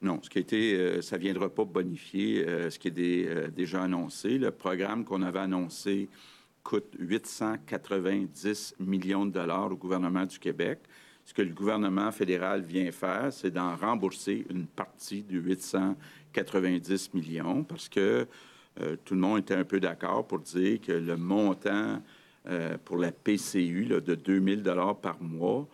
Non, 0.00 0.20
ce 0.22 0.30
qui 0.30 0.46
euh, 0.54 1.02
ça 1.02 1.16
ne 1.16 1.20
viendra 1.20 1.50
pas 1.50 1.66
bonifier 1.66 2.48
euh, 2.48 2.70
ce 2.70 2.78
qui 2.78 2.88
est 2.88 3.28
euh, 3.28 3.48
déjà 3.48 3.82
annoncé. 3.82 4.38
Le 4.38 4.50
programme 4.50 5.04
qu'on 5.04 5.20
avait 5.20 5.40
annoncé 5.40 6.08
coûte 6.62 6.94
890 6.98 8.76
millions 8.80 9.26
de 9.26 9.32
dollars 9.32 9.70
au 9.70 9.76
gouvernement 9.76 10.24
du 10.24 10.38
Québec. 10.38 10.78
Ce 11.24 11.34
que 11.34 11.42
le 11.42 11.52
gouvernement 11.52 12.10
fédéral 12.10 12.62
vient 12.62 12.90
faire, 12.90 13.32
c'est 13.32 13.50
d'en 13.50 13.76
rembourser 13.76 14.46
une 14.50 14.66
partie 14.66 15.22
du 15.22 15.38
800 15.40 15.96
90 16.32 17.14
millions 17.14 17.64
parce 17.64 17.88
que 17.88 18.26
euh, 18.80 18.96
tout 19.04 19.14
le 19.14 19.20
monde 19.20 19.38
était 19.40 19.54
un 19.54 19.64
peu 19.64 19.80
d'accord 19.80 20.26
pour 20.26 20.40
dire 20.40 20.80
que 20.80 20.92
le 20.92 21.16
montant 21.16 22.00
euh, 22.48 22.76
pour 22.84 22.96
la 22.96 23.12
PCU 23.12 23.86
de 23.86 24.14
2000 24.14 24.62
dollars 24.62 24.96
par 24.96 25.20
mois 25.20 25.68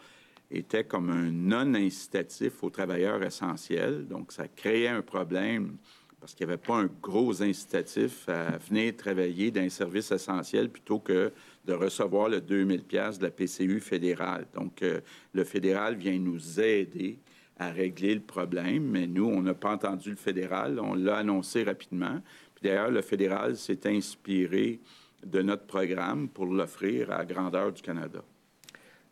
était 0.51 0.85
comme 0.85 1.11
un 1.11 1.31
non-incitatif 1.31 2.63
aux 2.63 2.71
travailleurs 2.71 3.23
essentiels. 3.23 4.07
Donc, 4.07 4.33
ça 4.33 4.49
créait 4.49 4.89
un 4.89 5.03
problème 5.03 5.77
parce 6.21 6.35
qu'il 6.35 6.47
n'y 6.47 6.53
avait 6.53 6.63
pas 6.63 6.77
un 6.77 6.91
gros 7.03 7.43
incitatif 7.43 8.29
à 8.29 8.59
venir 8.59 8.97
travailler 8.97 9.51
dans 9.51 9.61
un 9.61 9.69
service 9.69 10.11
essentiel 10.11 10.71
plutôt 10.71 10.99
que 10.99 11.33
de 11.67 11.73
recevoir 11.73 12.29
le 12.29 12.41
2000 12.41 12.85
pièces 12.85 13.19
de 13.19 13.25
la 13.25 13.31
PCU 13.31 13.81
fédérale. 13.81 14.47
Donc, 14.55 14.83
euh, 14.83 15.01
le 15.33 15.45
fédéral 15.45 15.97
vient 15.97 16.19
nous 16.19 16.61
aider 16.61 17.19
à 17.59 17.71
régler 17.71 18.15
le 18.15 18.21
problème, 18.21 18.85
mais 18.85 19.07
nous, 19.07 19.27
on 19.27 19.43
n'a 19.43 19.55
pas 19.55 19.73
entendu 19.73 20.11
le 20.11 20.17
fédéral. 20.17 20.79
On 20.79 20.95
l'a 20.95 21.19
annoncé 21.19 21.65
rapidement. 21.65 22.21
Puis 22.55 22.69
d'ailleurs, 22.69 22.91
le 22.91 23.03
fédéral 23.03 23.57
s'est 23.57 23.89
inspiré 23.89 24.81
de 25.25 25.43
notre 25.43 25.65
programme 25.65 26.29
pour 26.29 26.47
l'offrir 26.47 27.11
à 27.11 27.25
grandeur 27.25 27.73
du 27.73 27.83
Canada. 27.83 28.23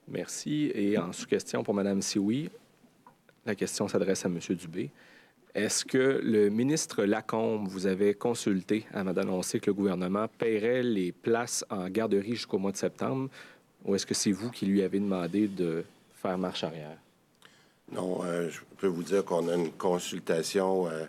Merci. 0.09 0.70
Et 0.74 0.98
en 0.98 1.12
sous-question 1.12 1.62
pour 1.62 1.74
Mme 1.74 2.02
Sioui, 2.02 2.50
la 3.46 3.55
question 3.55 3.88
s'adresse 3.88 4.24
à 4.24 4.28
M. 4.28 4.38
Dubé. 4.50 4.90
Est-ce 5.55 5.84
que 5.84 6.20
le 6.20 6.48
ministre 6.48 7.05
Lacombe 7.05 7.68
vous 7.68 7.86
avait 7.86 8.14
consulté 8.14 8.86
avant 8.92 9.12
d'annoncer 9.12 9.61
que 9.61 9.70
le 9.70 9.74
gouvernement 9.74 10.26
paierait 10.26 10.82
les 10.82 11.12
places 11.12 11.64
en 11.70 11.88
garderie 11.88 12.34
jusqu'au 12.34 12.59
mois 12.59 12.72
de 12.72 12.76
septembre, 12.76 13.28
ou 13.84 13.94
est-ce 13.94 14.05
que 14.05 14.14
c'est 14.14 14.32
vous 14.32 14.50
qui 14.50 14.66
lui 14.66 14.82
avez 14.82 14.98
demandé 14.98 15.46
de 15.46 15.84
faire 16.14 16.38
marche 16.38 16.64
arrière? 16.64 16.98
Non, 17.92 18.24
euh, 18.24 18.50
je 18.50 18.61
peux 18.78 18.88
vous 18.88 19.05
dire 19.05 19.24
qu'on 19.24 19.48
a 19.48 19.55
une 19.55 19.70
consultation 19.70 20.88
euh, 20.88 21.05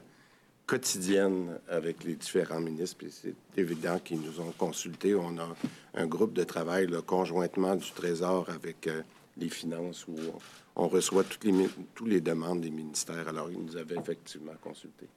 quotidienne 0.67 1.57
avec 1.67 2.03
les 2.03 2.13
différents 2.13 2.59
ministres, 2.59 2.97
puis 2.99 3.11
c'est 3.11 3.33
évident 3.59 3.97
qu'ils 3.97 4.21
nous 4.21 4.41
ont 4.41 4.53
consultés. 4.57 5.15
On 5.15 5.39
a 5.39 5.55
un 5.95 6.05
groupe 6.05 6.33
de 6.33 6.43
travail 6.43 6.87
conjointement 7.07 7.75
du 7.75 7.89
Trésor 7.91 8.47
avec 8.49 8.85
euh, 8.85 9.01
les 9.37 9.49
finances 9.49 10.07
où 10.07 10.15
on, 10.75 10.87
reçoit 10.87 11.23
toutes 11.23 11.43
les, 11.43 11.69
toutes 11.93 12.07
les 12.07 12.21
demandes 12.21 12.61
des 12.61 12.69
ministères. 12.69 13.27
Alors, 13.27 13.49
ils 13.51 13.59
nous 13.59 13.75
avaient 13.77 13.97
effectivement 13.97 14.53
consultés. 14.61 15.07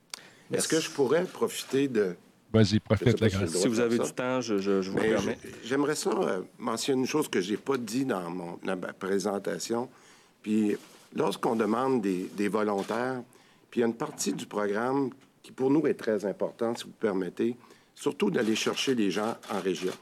Est-ce 0.52 0.68
que 0.68 0.80
je 0.80 0.90
pourrais 0.90 1.24
profiter 1.24 1.88
de... 1.88 2.16
Vas-y, 2.52 2.80
profite, 2.80 3.20
la 3.20 3.28
Si, 3.28 3.58
si 3.58 3.68
vous 3.68 3.80
avez 3.80 3.98
du 3.98 4.10
temps, 4.12 4.40
je, 4.40 4.58
je, 4.58 4.90
vous 4.90 4.96
permets. 4.96 5.38
J'aimerais 5.64 5.94
ça 5.94 6.10
mentionner 6.58 7.00
une 7.02 7.06
chose 7.06 7.28
que 7.28 7.42
je 7.42 7.50
n'ai 7.50 7.56
pas 7.58 7.76
dit 7.76 8.06
dans, 8.06 8.30
mon, 8.30 8.58
dans 8.64 8.76
ma 8.76 8.94
présentation. 8.94 9.90
Puis 10.42 10.76
lorsqu'on 11.14 11.56
demande 11.56 12.00
des, 12.00 12.48
volontaires, 12.48 13.22
puis 13.70 13.80
il 13.80 13.82
y 13.82 13.84
a 13.84 13.86
une 13.86 13.94
partie 13.94 14.32
du 14.32 14.46
programme 14.46 15.10
qui 15.42 15.52
pour 15.52 15.70
nous 15.70 15.86
est 15.86 15.94
très 15.94 16.24
importante, 16.24 16.78
si 16.78 16.84
vous 16.84 16.90
permettez, 16.92 17.56
surtout 17.94 18.30
d'aller 18.30 18.54
chercher 18.54 18.94
les 18.94 19.10
gens 19.10 19.36
en 19.50 19.60
région. 19.60 19.92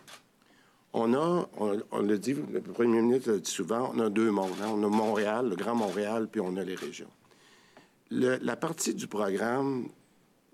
On 0.93 1.13
a, 1.15 1.49
on, 1.59 2.01
le 2.01 2.19
dit, 2.19 2.35
le 2.35 2.61
premier 2.61 3.03
ministre 3.03 3.33
l'a 3.33 3.39
dit 3.39 3.51
souvent, 3.51 3.93
on 3.95 3.99
a 4.01 4.09
deux 4.09 4.31
mondes. 4.31 4.53
Hein. 4.63 4.71
On 4.71 4.83
a 4.83 4.89
Montréal, 4.89 5.49
le 5.51 5.57
Grand 5.57 5.75
Montréal, 5.75 6.29
puis 6.31 6.41
on 6.41 6.57
a 6.57 6.65
les 6.65 6.75
régions. 6.75 7.11
la 8.11 8.57
partie 8.57 8.95
du 8.95 9.07
programme 9.07 9.89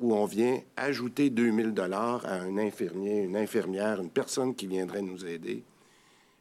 où 0.00 0.14
on 0.14 0.24
vient 0.24 0.60
ajouter 0.76 1.30
2000 1.30 1.72
dollars 1.72 2.26
à 2.26 2.34
un 2.34 2.58
infirmier, 2.58 3.22
une 3.22 3.36
infirmière, 3.36 4.00
une 4.00 4.10
personne 4.10 4.54
qui 4.54 4.66
viendrait 4.66 5.02
nous 5.02 5.24
aider, 5.24 5.62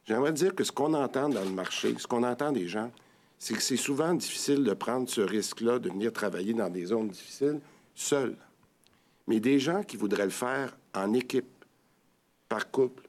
j'aimerais 0.04 0.32
dire 0.32 0.54
que 0.54 0.64
ce 0.64 0.72
qu'on 0.72 0.94
entend 0.94 1.28
dans 1.28 1.44
le 1.44 1.50
marché, 1.50 1.94
ce 1.96 2.08
qu'on 2.08 2.24
entend 2.24 2.50
des 2.50 2.66
gens, 2.66 2.90
c'est 3.38 3.54
que 3.54 3.62
c'est 3.62 3.76
souvent 3.76 4.14
difficile 4.14 4.64
de 4.64 4.74
prendre 4.74 5.08
ce 5.08 5.20
risque-là, 5.20 5.78
de 5.78 5.90
venir 5.90 6.12
travailler 6.12 6.54
dans 6.54 6.70
des 6.70 6.86
zones 6.86 7.08
difficiles 7.08 7.60
seul. 7.94 8.36
Mais 9.26 9.40
des 9.40 9.58
gens 9.58 9.82
qui 9.82 9.96
voudraient 9.96 10.24
le 10.24 10.30
faire 10.30 10.76
en 10.94 11.12
équipe, 11.12 11.46
par 12.48 12.70
couple, 12.70 13.08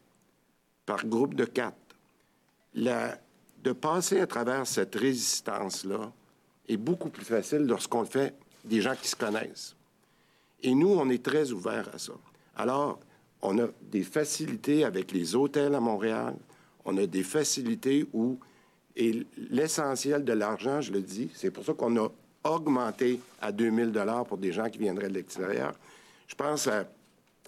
par 0.86 1.06
groupe 1.06 1.36
de 1.36 1.46
quatre, 1.46 1.78
de 2.76 3.72
passer 3.72 4.20
à 4.20 4.28
travers 4.28 4.68
cette 4.68 4.96
résistance-là 4.96 6.12
est 6.68 6.78
beaucoup 6.78 7.10
plus 7.10 7.26
facile 7.26 7.66
lorsqu'on 7.66 8.02
le 8.02 8.08
fait 8.08 8.36
des 8.66 8.82
gens 8.82 8.96
qui 8.96 9.08
se 9.08 9.16
connaissent. 9.16 9.76
Et 10.62 10.74
nous, 10.74 10.90
on 10.90 11.10
est 11.10 11.24
très 11.24 11.52
ouverts 11.52 11.90
à 11.94 11.98
ça. 11.98 12.14
Alors, 12.56 13.00
on 13.42 13.60
a 13.60 13.68
des 13.82 14.04
facilités 14.04 14.86
avec 14.86 15.12
les 15.12 15.36
hôtels 15.36 15.76
à 15.76 15.80
Montréal. 15.80 16.36
On 16.86 16.98
a 16.98 17.06
des 17.06 17.24
facilités 17.24 18.08
où 18.14 18.40
et 18.96 19.26
l'essentiel 19.50 20.24
de 20.24 20.34
l'argent, 20.34 20.82
je 20.82 20.92
le 20.92 21.02
dis, 21.02 21.30
c'est 21.34 21.50
pour 21.50 21.66
ça 21.66 21.74
qu'on 21.74 21.98
a 21.98 22.10
augmenté 22.44 23.20
à 23.42 23.52
2000 23.52 23.92
dollars 23.92 24.26
pour 24.26 24.38
des 24.38 24.52
gens 24.52 24.70
qui 24.70 24.78
viendraient 24.78 25.10
de 25.10 25.16
l'extérieur. 25.16 25.74
Je 26.28 26.36
pense 26.36 26.68
à 26.68 26.86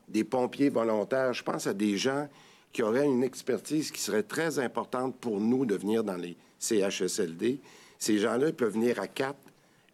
des 0.08 0.24
pompiers 0.24 0.70
volontaires, 0.70 1.34
je 1.34 1.44
pense 1.44 1.68
à 1.68 1.74
des 1.74 1.98
gens 1.98 2.28
qui 2.76 2.84
auraient 2.84 3.06
une 3.06 3.24
expertise 3.24 3.90
qui 3.90 4.02
serait 4.02 4.24
très 4.24 4.60
importante 4.60 5.16
pour 5.22 5.40
nous 5.40 5.66
de 5.66 5.76
venir 5.76 6.04
dans 6.04 6.18
les 6.18 6.36
CHSLD. 6.60 7.62
Ces 7.98 8.18
gens-là 8.18 8.52
peuvent 8.52 8.74
venir 8.74 9.00
à 9.00 9.08
quatre, 9.08 9.40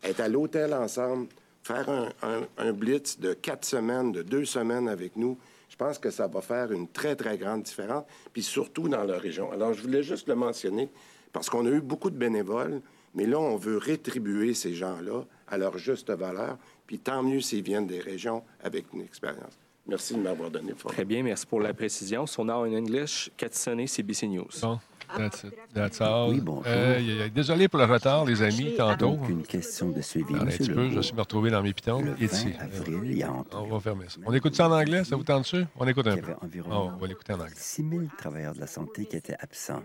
être 0.01 0.19
à 0.19 0.27
l'hôtel 0.27 0.73
ensemble, 0.73 1.27
faire 1.61 2.11
un, 2.57 2.73
blitz 2.73 3.19
de 3.19 3.34
quatre 3.34 3.65
semaines, 3.65 4.11
de 4.11 4.23
deux 4.23 4.45
semaines 4.45 4.89
avec 4.89 5.15
nous. 5.15 5.38
Je 5.69 5.75
pense 5.75 5.99
que 5.99 6.09
ça 6.09 6.25
va 6.25 6.41
faire 6.41 6.71
une 6.71 6.88
très, 6.88 7.15
très 7.15 7.38
grande 7.38 7.61
différence, 7.61 8.03
puis 8.34 8.41
surtout 8.41 8.89
dans 8.89 9.03
la 9.03 9.19
région. 9.19 9.51
Alors, 9.51 9.73
je 9.73 9.84
voulais 9.84 10.01
juste 10.01 10.27
le 10.27 10.34
mentionner 10.34 10.89
parce 11.32 11.51
qu'on 11.51 11.67
a 11.67 11.69
eu 11.69 11.82
beaucoup 11.82 12.09
de 12.09 12.17
bénévoles, 12.17 12.82
mais 13.13 13.27
là, 13.27 13.39
on 13.39 13.57
veut 13.57 13.77
rétribuer 13.77 14.55
ces 14.55 14.73
gens-là 14.73 15.23
à 15.49 15.57
leur 15.59 15.77
juste 15.77 16.09
valeur, 16.09 16.57
puis 16.88 16.97
tant 16.97 17.21
mieux 17.21 17.41
s'ils 17.41 17.61
viennent 17.61 17.86
des 17.86 17.99
régions 17.99 18.41
avec 18.63 18.91
une 18.91 19.01
expérience. 19.01 19.59
Merci 19.88 20.13
de 20.13 20.19
m'avoir 20.19 20.49
donné 20.51 20.69
le 20.69 20.75
Très 20.75 21.05
bien, 21.05 21.23
merci 21.23 21.45
pour 21.45 21.59
la 21.59 21.73
précision. 21.73 22.25
So 22.27 22.43
now 22.43 22.63
in 22.65 22.73
English, 22.77 23.32
Katsune, 23.36 23.88
CBC 23.88 24.27
News. 24.27 24.47
Bon, 24.61 24.79
that's 25.17 25.43
it. 25.43 25.53
That's 25.73 25.99
all. 26.01 26.29
Oui, 26.29 26.39
bonjour. 26.39 26.63
Euh, 26.67 27.29
désolé 27.29 27.67
pour 27.67 27.79
le 27.79 27.86
retard, 27.86 28.23
les 28.25 28.41
amis, 28.43 28.75
tantôt. 28.77 29.15
Donc, 29.15 29.27
une 29.27 29.43
question 29.43 29.89
de 29.89 29.99
suivi, 30.01 30.36
un 30.36 30.45
petit 30.45 30.69
peu, 30.69 30.89
je 30.91 31.01
suis 31.01 31.15
me 31.15 31.21
retrouver 31.21 31.49
dans 31.49 31.63
mes 31.63 31.73
pitons. 31.73 31.99
Le 32.01 32.13
Il 32.19 32.23
est 32.25 32.27
20 32.27 32.34
ici. 32.38 32.53
avril, 32.59 32.99
il 33.05 33.17
y 33.17 33.23
a 33.23 33.34
On 33.53 33.63
va 33.67 33.79
fermer 33.79 34.05
ça. 34.07 34.19
On 34.25 34.34
écoute 34.34 34.55
ça 34.55 34.69
en 34.69 34.71
anglais, 34.71 35.03
ça 35.03 35.15
vous 35.15 35.23
tente 35.23 35.41
dessus? 35.43 35.65
On 35.75 35.88
écoute 35.88 36.07
un 36.07 36.11
Il 36.13 36.17
y 36.19 36.21
peu. 36.21 36.32
avait 36.32 36.43
environ 36.43 36.69
Oh, 36.71 36.91
on 36.93 36.97
va 36.97 37.07
l'écouter 37.07 37.34
en 37.34 37.39
anglais. 37.39 37.53
6 37.55 37.89
000 37.89 38.01
travailleurs 38.17 38.53
de 38.53 38.59
la 38.59 38.67
santé 38.67 39.05
qui 39.05 39.15
étaient 39.17 39.36
absents. 39.39 39.82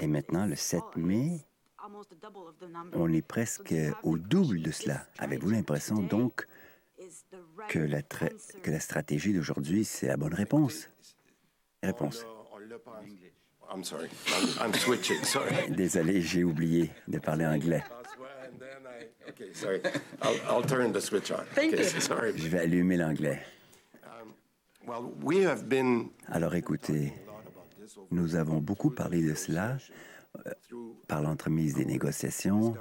Et 0.00 0.06
maintenant, 0.06 0.46
le 0.46 0.56
7 0.56 0.80
mai, 0.96 1.40
on 2.94 3.12
est 3.12 3.22
presque 3.22 3.74
au 4.02 4.16
double 4.18 4.62
de 4.62 4.70
cela. 4.70 5.06
Avez-vous 5.18 5.50
l'impression? 5.50 5.96
Donc 5.96 6.46
que 7.68 7.78
la, 7.78 8.02
tra- 8.02 8.32
que 8.62 8.70
la 8.70 8.80
stratégie 8.80 9.32
d'aujourd'hui, 9.32 9.84
c'est 9.84 10.06
la 10.06 10.16
bonne 10.16 10.34
réponse? 10.34 10.88
Réponse. 11.82 12.24
I'm 13.72 13.84
sorry. 13.84 14.08
I'm, 14.28 14.66
I'm 14.66 14.74
switching. 14.74 15.22
Sorry. 15.22 15.70
Désolé, 15.70 16.20
j'ai 16.20 16.42
oublié 16.42 16.90
de 17.06 17.18
parler 17.20 17.46
anglais. 17.46 17.84
Je 22.36 22.48
vais 22.48 22.58
allumer 22.58 22.96
l'anglais. 22.96 23.42
Been 25.66 26.08
Alors 26.26 26.54
écoutez, 26.56 27.12
nous 28.10 28.34
avons 28.34 28.58
beaucoup 28.58 28.90
parlé 28.90 29.22
de 29.22 29.34
cela 29.34 29.78
euh, 30.46 30.52
par 31.06 31.22
l'entremise 31.22 31.74
des 31.74 31.84
négociations, 31.84 32.74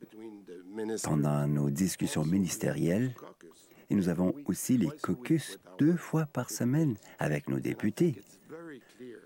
between 0.00 0.42
the 0.44 0.64
minister 0.66 1.08
pendant 1.08 1.46
nos 1.46 1.70
discussions 1.70 2.24
ministérielles, 2.24 3.14
et 3.90 3.94
nous 3.94 4.08
avons 4.08 4.34
aussi 4.46 4.76
les 4.76 4.90
caucus 5.02 5.58
deux 5.78 5.96
fois 5.96 6.26
par 6.26 6.50
semaine 6.50 6.96
avec 7.18 7.48
nos 7.48 7.60
députés. 7.60 8.20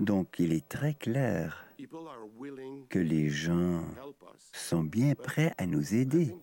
Donc 0.00 0.38
il 0.38 0.52
est 0.52 0.68
très 0.68 0.94
clair 0.94 1.66
que 2.88 2.98
les 2.98 3.28
gens 3.28 3.84
sont 4.52 4.84
bien 4.84 5.14
prêts 5.14 5.54
à 5.58 5.66
nous 5.66 5.94
aider. 5.94 6.34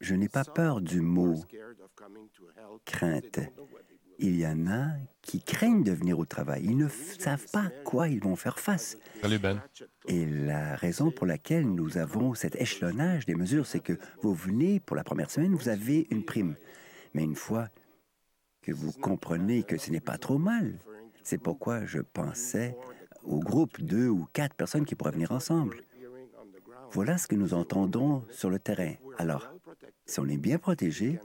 Je 0.00 0.14
n'ai 0.14 0.28
pas 0.28 0.44
peur 0.44 0.80
du 0.80 1.00
mot 1.00 1.34
crainte. 2.84 3.40
Il 4.20 4.36
y 4.36 4.46
en 4.46 4.66
a 4.66 4.88
qui 5.22 5.40
craignent 5.40 5.84
de 5.84 5.92
venir 5.92 6.18
au 6.18 6.24
travail. 6.24 6.64
Ils 6.64 6.76
ne 6.76 6.88
savent 6.88 7.46
pas 7.52 7.66
à 7.66 7.70
quoi 7.84 8.08
ils 8.08 8.20
vont 8.20 8.34
faire 8.34 8.58
face. 8.58 8.98
Salut, 9.22 9.38
Ben. 9.38 9.62
Et 10.08 10.26
la 10.26 10.74
raison 10.74 11.12
pour 11.12 11.26
laquelle 11.26 11.68
nous 11.68 11.98
avons 11.98 12.34
cet 12.34 12.56
échelonnage 12.56 13.26
des 13.26 13.36
mesures, 13.36 13.66
c'est 13.66 13.80
que 13.80 13.96
vous 14.22 14.34
venez 14.34 14.80
pour 14.80 14.96
la 14.96 15.04
première 15.04 15.30
semaine, 15.30 15.54
vous 15.54 15.68
avez 15.68 16.08
une 16.10 16.24
prime. 16.24 16.56
Mais 17.14 17.22
une 17.22 17.36
fois 17.36 17.68
que 18.62 18.72
vous 18.72 18.92
comprenez 18.92 19.62
que 19.62 19.78
ce 19.78 19.92
n'est 19.92 20.00
pas 20.00 20.18
trop 20.18 20.38
mal, 20.38 20.78
c'est 21.22 21.38
pourquoi 21.38 21.84
je 21.84 22.00
pensais 22.00 22.76
au 23.22 23.38
groupe, 23.38 23.80
deux 23.80 24.08
ou 24.08 24.26
quatre 24.32 24.54
personnes 24.54 24.84
qui 24.84 24.94
pourraient 24.96 25.12
venir 25.12 25.30
ensemble. 25.30 25.82
Voilà 26.90 27.18
ce 27.18 27.28
que 27.28 27.36
nous 27.36 27.54
entendons 27.54 28.24
sur 28.30 28.50
le 28.50 28.58
terrain. 28.58 28.94
Alors, 29.18 29.52
si 30.06 30.18
on 30.20 30.26
est 30.26 30.38
bien 30.38 30.58
protégé, 30.58 31.20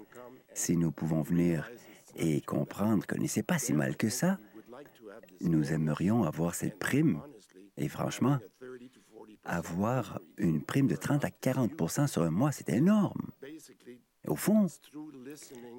si 0.53 0.77
nous 0.77 0.91
pouvons 0.91 1.21
venir 1.21 1.71
et 2.15 2.41
comprendre 2.41 3.05
que 3.05 3.15
ce 3.27 3.39
n'est 3.39 3.43
pas 3.43 3.59
si 3.59 3.73
mal 3.73 3.95
que 3.95 4.09
ça, 4.09 4.37
nous 5.41 5.73
aimerions 5.73 6.23
avoir 6.23 6.55
cette 6.55 6.79
prime. 6.79 7.21
Et 7.77 7.87
franchement, 7.87 8.39
avoir 9.43 10.19
une 10.37 10.63
prime 10.63 10.87
de 10.87 10.95
30 10.95 11.25
à 11.25 11.31
40 11.31 12.07
sur 12.07 12.23
un 12.23 12.31
mois, 12.31 12.51
c'est 12.51 12.69
énorme. 12.69 13.31
Au 14.27 14.35
fond, 14.37 14.67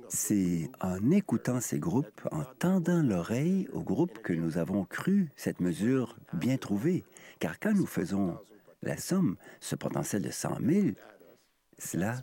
c'est 0.08 0.70
en 0.80 1.10
écoutant 1.10 1.60
ces 1.60 1.78
groupes, 1.78 2.28
en 2.30 2.44
tendant 2.44 3.02
l'oreille 3.02 3.68
aux 3.72 3.82
groupes 3.82 4.18
que 4.18 4.34
nous 4.34 4.58
avons 4.58 4.84
cru 4.84 5.30
cette 5.34 5.60
mesure 5.60 6.18
bien 6.34 6.58
trouvée. 6.58 7.04
Car 7.38 7.58
quand 7.58 7.72
nous 7.72 7.86
faisons 7.86 8.38
la 8.82 8.98
somme, 8.98 9.36
ce 9.60 9.76
potentiel 9.76 10.22
de 10.22 10.30
100 10.30 10.58
000, 10.60 10.88
cela 11.78 12.22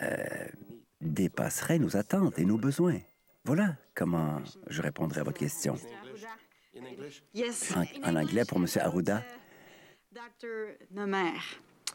euh, 0.00 0.46
dépasserait 1.02 1.78
nos 1.78 1.96
attentes 1.96 2.38
et 2.38 2.44
nos 2.44 2.58
besoins. 2.58 2.98
Voilà 3.44 3.76
comment 3.94 4.40
je 4.68 4.80
répondrai 4.80 5.20
à 5.20 5.24
votre 5.24 5.38
question. 5.38 5.76
En, 7.74 8.10
en 8.10 8.16
anglais 8.16 8.44
pour 8.44 8.58
M. 8.58 8.66
Arruda, 8.80 9.22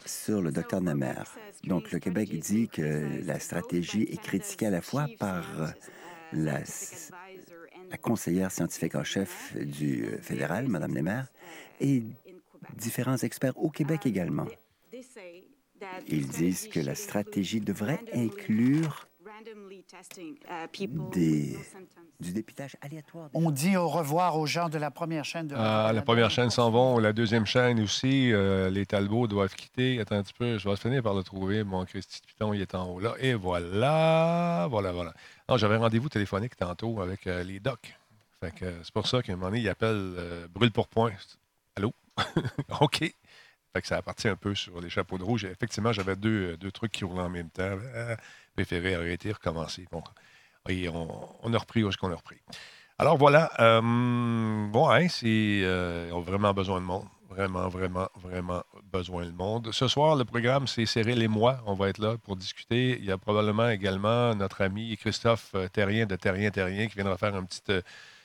sur 0.05 0.41
le 0.41 0.51
docteur 0.51 0.81
Namer. 0.81 1.23
Donc, 1.63 1.91
le 1.91 1.99
Québec 1.99 2.37
dit 2.39 2.67
que 2.69 3.25
la 3.25 3.39
stratégie 3.39 4.03
est 4.03 4.21
critiquée 4.21 4.67
à 4.67 4.71
la 4.71 4.81
fois 4.81 5.07
par 5.19 5.73
la, 6.33 6.59
la 7.89 7.97
conseillère 7.97 8.51
scientifique 8.51 8.95
en 8.95 9.03
chef 9.03 9.55
du 9.55 10.05
euh, 10.05 10.17
fédéral, 10.21 10.67
Mme 10.67 10.93
Nemer, 10.93 11.21
et 11.79 12.03
différents 12.75 13.17
experts 13.17 13.57
au 13.57 13.69
Québec 13.69 14.05
également. 14.05 14.47
Ils 16.07 16.27
disent 16.27 16.67
que 16.67 16.79
la 16.79 16.95
stratégie 16.95 17.61
devrait 17.61 17.99
inclure 18.13 19.07
des, 21.11 21.57
du 22.19 22.33
dépistage 22.33 22.75
aléatoire. 22.81 23.29
On 23.33 23.51
dit 23.51 23.77
au 23.77 23.87
revoir 23.87 24.37
aux 24.37 24.45
gens 24.45 24.69
de 24.69 24.77
la 24.77 24.91
première 24.91 25.25
chaîne 25.25 25.47
de 25.47 25.55
Ah, 25.57 25.91
la 25.93 26.01
première 26.01 26.29
chaîne 26.31 26.49
s'en 26.49 26.71
vont, 26.71 26.97
la 26.97 27.13
deuxième 27.13 27.45
chaîne 27.45 27.79
aussi. 27.79 28.31
euh, 28.31 28.69
les 28.69 28.85
Talbots 28.85 29.27
doivent 29.27 29.53
quitter. 29.55 29.99
Attends 29.99 30.15
un 30.15 30.23
petit 30.23 30.33
peu, 30.33 30.57
je 30.57 30.67
vais 30.67 30.75
finir 30.75 31.03
par 31.03 31.13
le 31.13 31.23
trouver. 31.23 31.63
Mon 31.63 31.85
Christy 31.85 32.21
Python, 32.25 32.53
il 32.53 32.61
est 32.61 32.75
en 32.75 32.89
haut 32.89 32.99
là. 32.99 33.13
Et 33.19 33.33
voilà, 33.33 34.67
voilà, 34.69 34.91
voilà. 34.91 35.13
Non, 35.49 35.57
j'avais 35.57 35.77
rendez-vous 35.77 36.09
téléphonique 36.09 36.55
tantôt 36.55 37.01
avec 37.01 37.27
euh, 37.27 37.43
les 37.43 37.59
docs. 37.59 37.97
Fait 38.39 38.51
que 38.53 38.65
euh, 38.65 38.83
c'est 38.83 38.93
pour 38.93 39.07
ça 39.07 39.21
qu'à 39.21 39.33
un 39.33 39.35
moment 39.35 39.49
donné, 39.49 39.61
ils 39.61 39.69
appellent 39.69 40.13
euh, 40.17 40.47
Brûle 40.53 40.71
pour 40.71 40.87
point. 40.87 41.11
Allô? 41.75 41.93
OK. 42.81 43.13
Que 43.81 43.87
ça 43.87 43.97
a 43.97 44.01
parti 44.01 44.27
un 44.27 44.35
peu 44.35 44.55
sur 44.55 44.79
les 44.81 44.89
chapeaux 44.89 45.17
de 45.17 45.23
rouge. 45.23 45.45
Effectivement, 45.45 45.91
j'avais 45.91 46.15
deux, 46.15 46.53
euh, 46.53 46.57
deux 46.57 46.71
trucs 46.71 46.91
qui 46.91 47.05
roulaient 47.05 47.21
en 47.21 47.29
même 47.29 47.49
temps. 47.49 47.77
Euh, 47.95 48.15
préféré 48.55 48.95
arrêter, 48.95 49.31
recommencer. 49.31 49.85
Bon, 49.91 50.03
et 50.67 50.89
on, 50.89 51.29
on 51.43 51.53
a 51.53 51.57
repris 51.57 51.83
où 51.83 51.89
est-ce 51.89 51.97
qu'on 51.97 52.11
a 52.11 52.15
repris. 52.15 52.37
Alors 52.99 53.17
voilà, 53.17 53.51
euh, 53.59 53.81
bon, 54.71 54.89
hein, 54.89 55.07
c'est, 55.07 55.61
euh, 55.63 56.07
ils 56.09 56.13
ont 56.13 56.21
vraiment 56.21 56.53
besoin 56.53 56.81
de 56.81 56.85
monde. 56.85 57.05
Vraiment, 57.29 57.67
vraiment, 57.67 58.07
vraiment 58.15 58.63
besoin 58.91 59.25
de 59.25 59.31
monde. 59.31 59.69
Ce 59.71 59.87
soir, 59.87 60.15
le 60.15 60.25
programme, 60.25 60.65
c'est 60.65 60.87
Cyril 60.87 61.21
et 61.21 61.27
moi. 61.27 61.59
On 61.67 61.75
va 61.75 61.89
être 61.89 61.99
là 61.99 62.17
pour 62.17 62.35
discuter. 62.35 62.97
Il 62.97 63.05
y 63.05 63.11
a 63.11 63.17
probablement 63.19 63.69
également 63.69 64.33
notre 64.33 64.61
ami 64.61 64.97
Christophe 64.97 65.51
euh, 65.53 65.67
Terrien 65.67 66.07
de 66.07 66.15
Terrien 66.15 66.49
Terrien 66.49 66.87
qui 66.87 66.95
viendra 66.95 67.17
faire 67.17 67.37
une 67.37 67.45
petite 67.45 67.69
euh, 67.69 67.81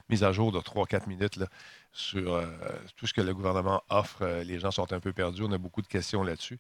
mise 0.09 0.25
à 0.25 0.33
jour 0.33 0.53
de 0.53 0.59
3-4 0.59 1.09
minutes 1.09 1.37
là, 1.37 1.47
sur 1.93 2.35
euh, 2.35 2.47
tout 2.97 3.07
ce 3.07 3.15
que 3.15 3.21
le 3.21 3.35
gouvernement 3.35 3.83
offre. 3.89 4.23
Euh, 4.23 4.45
Les 4.45 4.59
gens 4.59 4.71
sont 4.71 4.93
un 4.93 5.01
peu 5.01 5.13
perdus. 5.13 5.43
On 5.45 5.53
a 5.53 5.59
beaucoup 5.59 5.83
de 5.83 5.87
questions 5.87 6.23
là-dessus. 6.23 6.59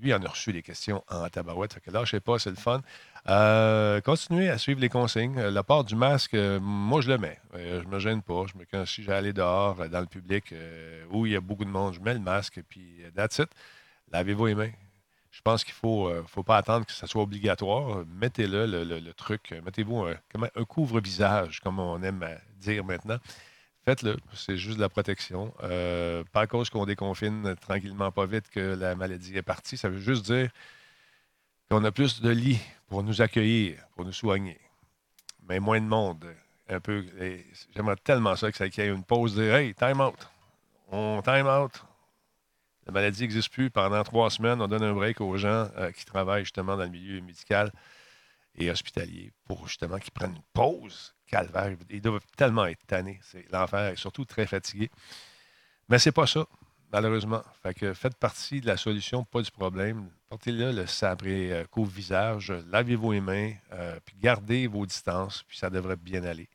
Lui 0.00 0.12
en 0.12 0.22
a 0.22 0.28
reçu 0.28 0.52
des 0.52 0.62
questions 0.62 1.02
en 1.08 1.28
tabarouette. 1.28 1.74
Fait 1.74 1.80
que 1.80 1.90
là, 1.90 2.04
je 2.04 2.10
sais 2.10 2.20
pas, 2.20 2.38
c'est 2.38 2.50
le 2.50 2.56
fun. 2.56 2.82
Euh, 3.28 4.00
continuez 4.00 4.50
à 4.50 4.58
suivre 4.58 4.80
les 4.80 4.88
consignes. 4.88 5.40
La 5.40 5.62
part 5.62 5.84
du 5.84 5.94
masque, 5.94 6.34
moi, 6.34 7.00
je 7.00 7.08
le 7.08 7.18
mets. 7.18 7.38
Euh, 7.54 7.82
je 7.82 7.88
me 7.88 7.98
gêne 7.98 8.20
pas. 8.20 8.44
Je 8.46 8.58
me, 8.58 8.84
si 8.84 9.08
allé 9.10 9.32
dehors, 9.32 9.88
dans 9.88 10.00
le 10.00 10.06
public, 10.06 10.52
où 11.10 11.24
il 11.26 11.32
y 11.32 11.36
a 11.36 11.40
beaucoup 11.40 11.64
de 11.64 11.70
monde, 11.70 11.94
je 11.94 12.00
mets 12.00 12.14
le 12.14 12.20
masque, 12.20 12.60
puis 12.68 13.02
that's 13.14 13.38
it. 13.38 13.48
Lavez-vous 14.12 14.46
les 14.46 14.54
mains. 14.54 14.72
Je 15.36 15.42
pense 15.42 15.64
qu'il 15.64 15.74
ne 15.74 15.80
faut, 15.80 16.08
euh, 16.08 16.24
faut 16.26 16.42
pas 16.42 16.56
attendre 16.56 16.86
que 16.86 16.92
ça 16.92 17.06
soit 17.06 17.22
obligatoire. 17.22 18.06
Mettez-le, 18.06 18.64
le, 18.64 19.12
truc. 19.12 19.52
Euh, 19.52 19.60
Mettez-vous 19.62 20.06
un, 20.06 20.64
couvre-visage, 20.64 21.60
comme 21.60 21.78
on 21.78 22.02
aime 22.02 22.22
euh, 22.22 22.34
dire 22.58 22.82
maintenant. 22.86 23.18
Faites-le. 23.84 24.16
C'est 24.32 24.56
juste 24.56 24.78
de 24.78 24.80
la 24.80 24.88
protection. 24.88 25.52
Pas 25.60 26.40
à 26.40 26.46
cause 26.46 26.70
qu'on 26.70 26.86
déconfine 26.86 27.54
tranquillement, 27.60 28.10
pas 28.10 28.24
vite, 28.24 28.48
que 28.48 28.74
la 28.74 28.94
maladie 28.94 29.36
est 29.36 29.42
partie. 29.42 29.76
Ça 29.76 29.90
veut 29.90 30.00
juste 30.00 30.24
dire 30.24 30.48
qu'on 31.70 31.84
a 31.84 31.92
plus 31.92 32.22
de 32.22 32.30
lits 32.30 32.62
pour 32.88 33.02
nous 33.02 33.20
accueillir, 33.20 33.76
pour 33.94 34.06
nous 34.06 34.14
soigner. 34.14 34.58
Mais 35.46 35.60
moins 35.60 35.80
de 35.80 35.86
monde. 35.86 36.24
Un 36.68 36.80
peu. 36.80 37.04
J'aimerais 37.74 37.96
tellement 37.96 38.36
ça 38.36 38.50
que 38.50 38.56
ça 38.56 38.70
qu'il 38.70 38.82
y 38.82 38.86
ait 38.86 38.90
une 38.90 39.04
pause 39.04 39.36
de 39.36 39.42
Hey, 39.42 39.74
time 39.74 40.00
out. 40.00 40.28
On 40.90 41.20
time 41.22 41.46
out. 41.46 41.72
La 42.86 42.92
maladie 42.92 43.22
n'existe 43.22 43.52
plus 43.52 43.70
pendant 43.70 44.02
trois 44.04 44.30
semaines. 44.30 44.62
On 44.62 44.68
donne 44.68 44.84
un 44.84 44.94
break 44.94 45.20
aux 45.20 45.36
gens 45.36 45.68
euh, 45.76 45.90
qui 45.90 46.04
travaillent 46.04 46.44
justement 46.44 46.76
dans 46.76 46.84
le 46.84 46.90
milieu 46.90 47.20
médical 47.20 47.72
et 48.54 48.70
hospitalier 48.70 49.32
pour 49.44 49.66
justement 49.66 49.98
qu'ils 49.98 50.12
prennent 50.12 50.36
une 50.36 50.42
pause. 50.52 51.14
Calvaire. 51.26 51.76
Ils 51.90 52.00
doivent 52.00 52.20
tellement 52.36 52.66
être 52.66 52.86
tannés. 52.86 53.18
C'est 53.22 53.44
l'enfer 53.50 53.92
et 53.92 53.96
surtout 53.96 54.24
très 54.24 54.46
fatigués. 54.46 54.90
Mais 55.88 55.98
c'est 55.98 56.12
pas 56.12 56.26
ça. 56.26 56.46
malheureusement. 56.92 57.42
Fait 57.62 57.74
que 57.74 57.92
faites 57.92 58.14
partie 58.16 58.60
de 58.60 58.66
la 58.68 58.76
solution, 58.76 59.24
pas 59.24 59.42
du 59.42 59.50
problème. 59.50 60.08
Portez-le 60.28 60.70
le 60.72 60.86
sabré 60.86 61.52
euh, 61.52 61.64
couvre-visage, 61.64 62.52
lavez 62.70 62.96
vos 62.96 63.12
mains, 63.20 63.52
euh, 63.72 63.98
puis 64.04 64.16
gardez 64.18 64.66
vos 64.68 64.86
distances, 64.86 65.42
puis 65.44 65.58
ça 65.58 65.70
devrait 65.70 65.96
bien 65.96 66.24
aller. 66.24 66.48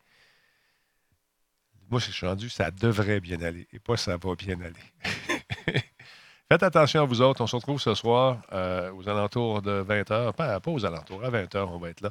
Moi, 1.90 2.00
je 2.00 2.12
suis 2.12 2.26
rendu, 2.26 2.50
ça 2.50 2.72
devrait 2.72 3.20
bien 3.20 3.42
aller, 3.42 3.68
et 3.74 3.80
pas 3.80 3.98
ça 3.98 4.16
va 4.16 4.36
bien 4.36 4.60
aller. 4.62 4.76
Faites 6.52 6.64
attention 6.64 7.04
à 7.04 7.06
vous 7.06 7.22
autres. 7.22 7.39
On 7.39 7.47
se 7.47 7.56
retrouve 7.56 7.80
ce 7.80 7.93
soir 7.93 8.41
euh, 8.52 8.91
aux 8.91 9.08
alentours 9.08 9.62
de 9.62 9.86
20h. 9.88 10.34
Pas, 10.34 10.60
pas, 10.60 10.72
aux 10.72 10.86
alentours, 10.86 11.24
à 11.24 11.30
20h, 11.30 11.60
on 11.60 11.78
va 11.78 11.88
être 11.88 12.02
là. 12.02 12.10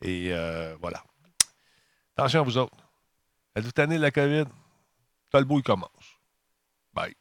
Et 0.00 0.32
voilà. 0.80 1.02
Attention 2.16 2.42
à 2.42 2.44
vous 2.44 2.56
autres. 2.56 2.76
Êtes-vous 3.56 3.72
tanné 3.72 3.96
de 3.96 4.02
la 4.02 4.12
COVID? 4.12 4.44
Talbot, 5.32 5.58
il 5.58 5.64
commence. 5.64 6.20
Bye. 6.94 7.16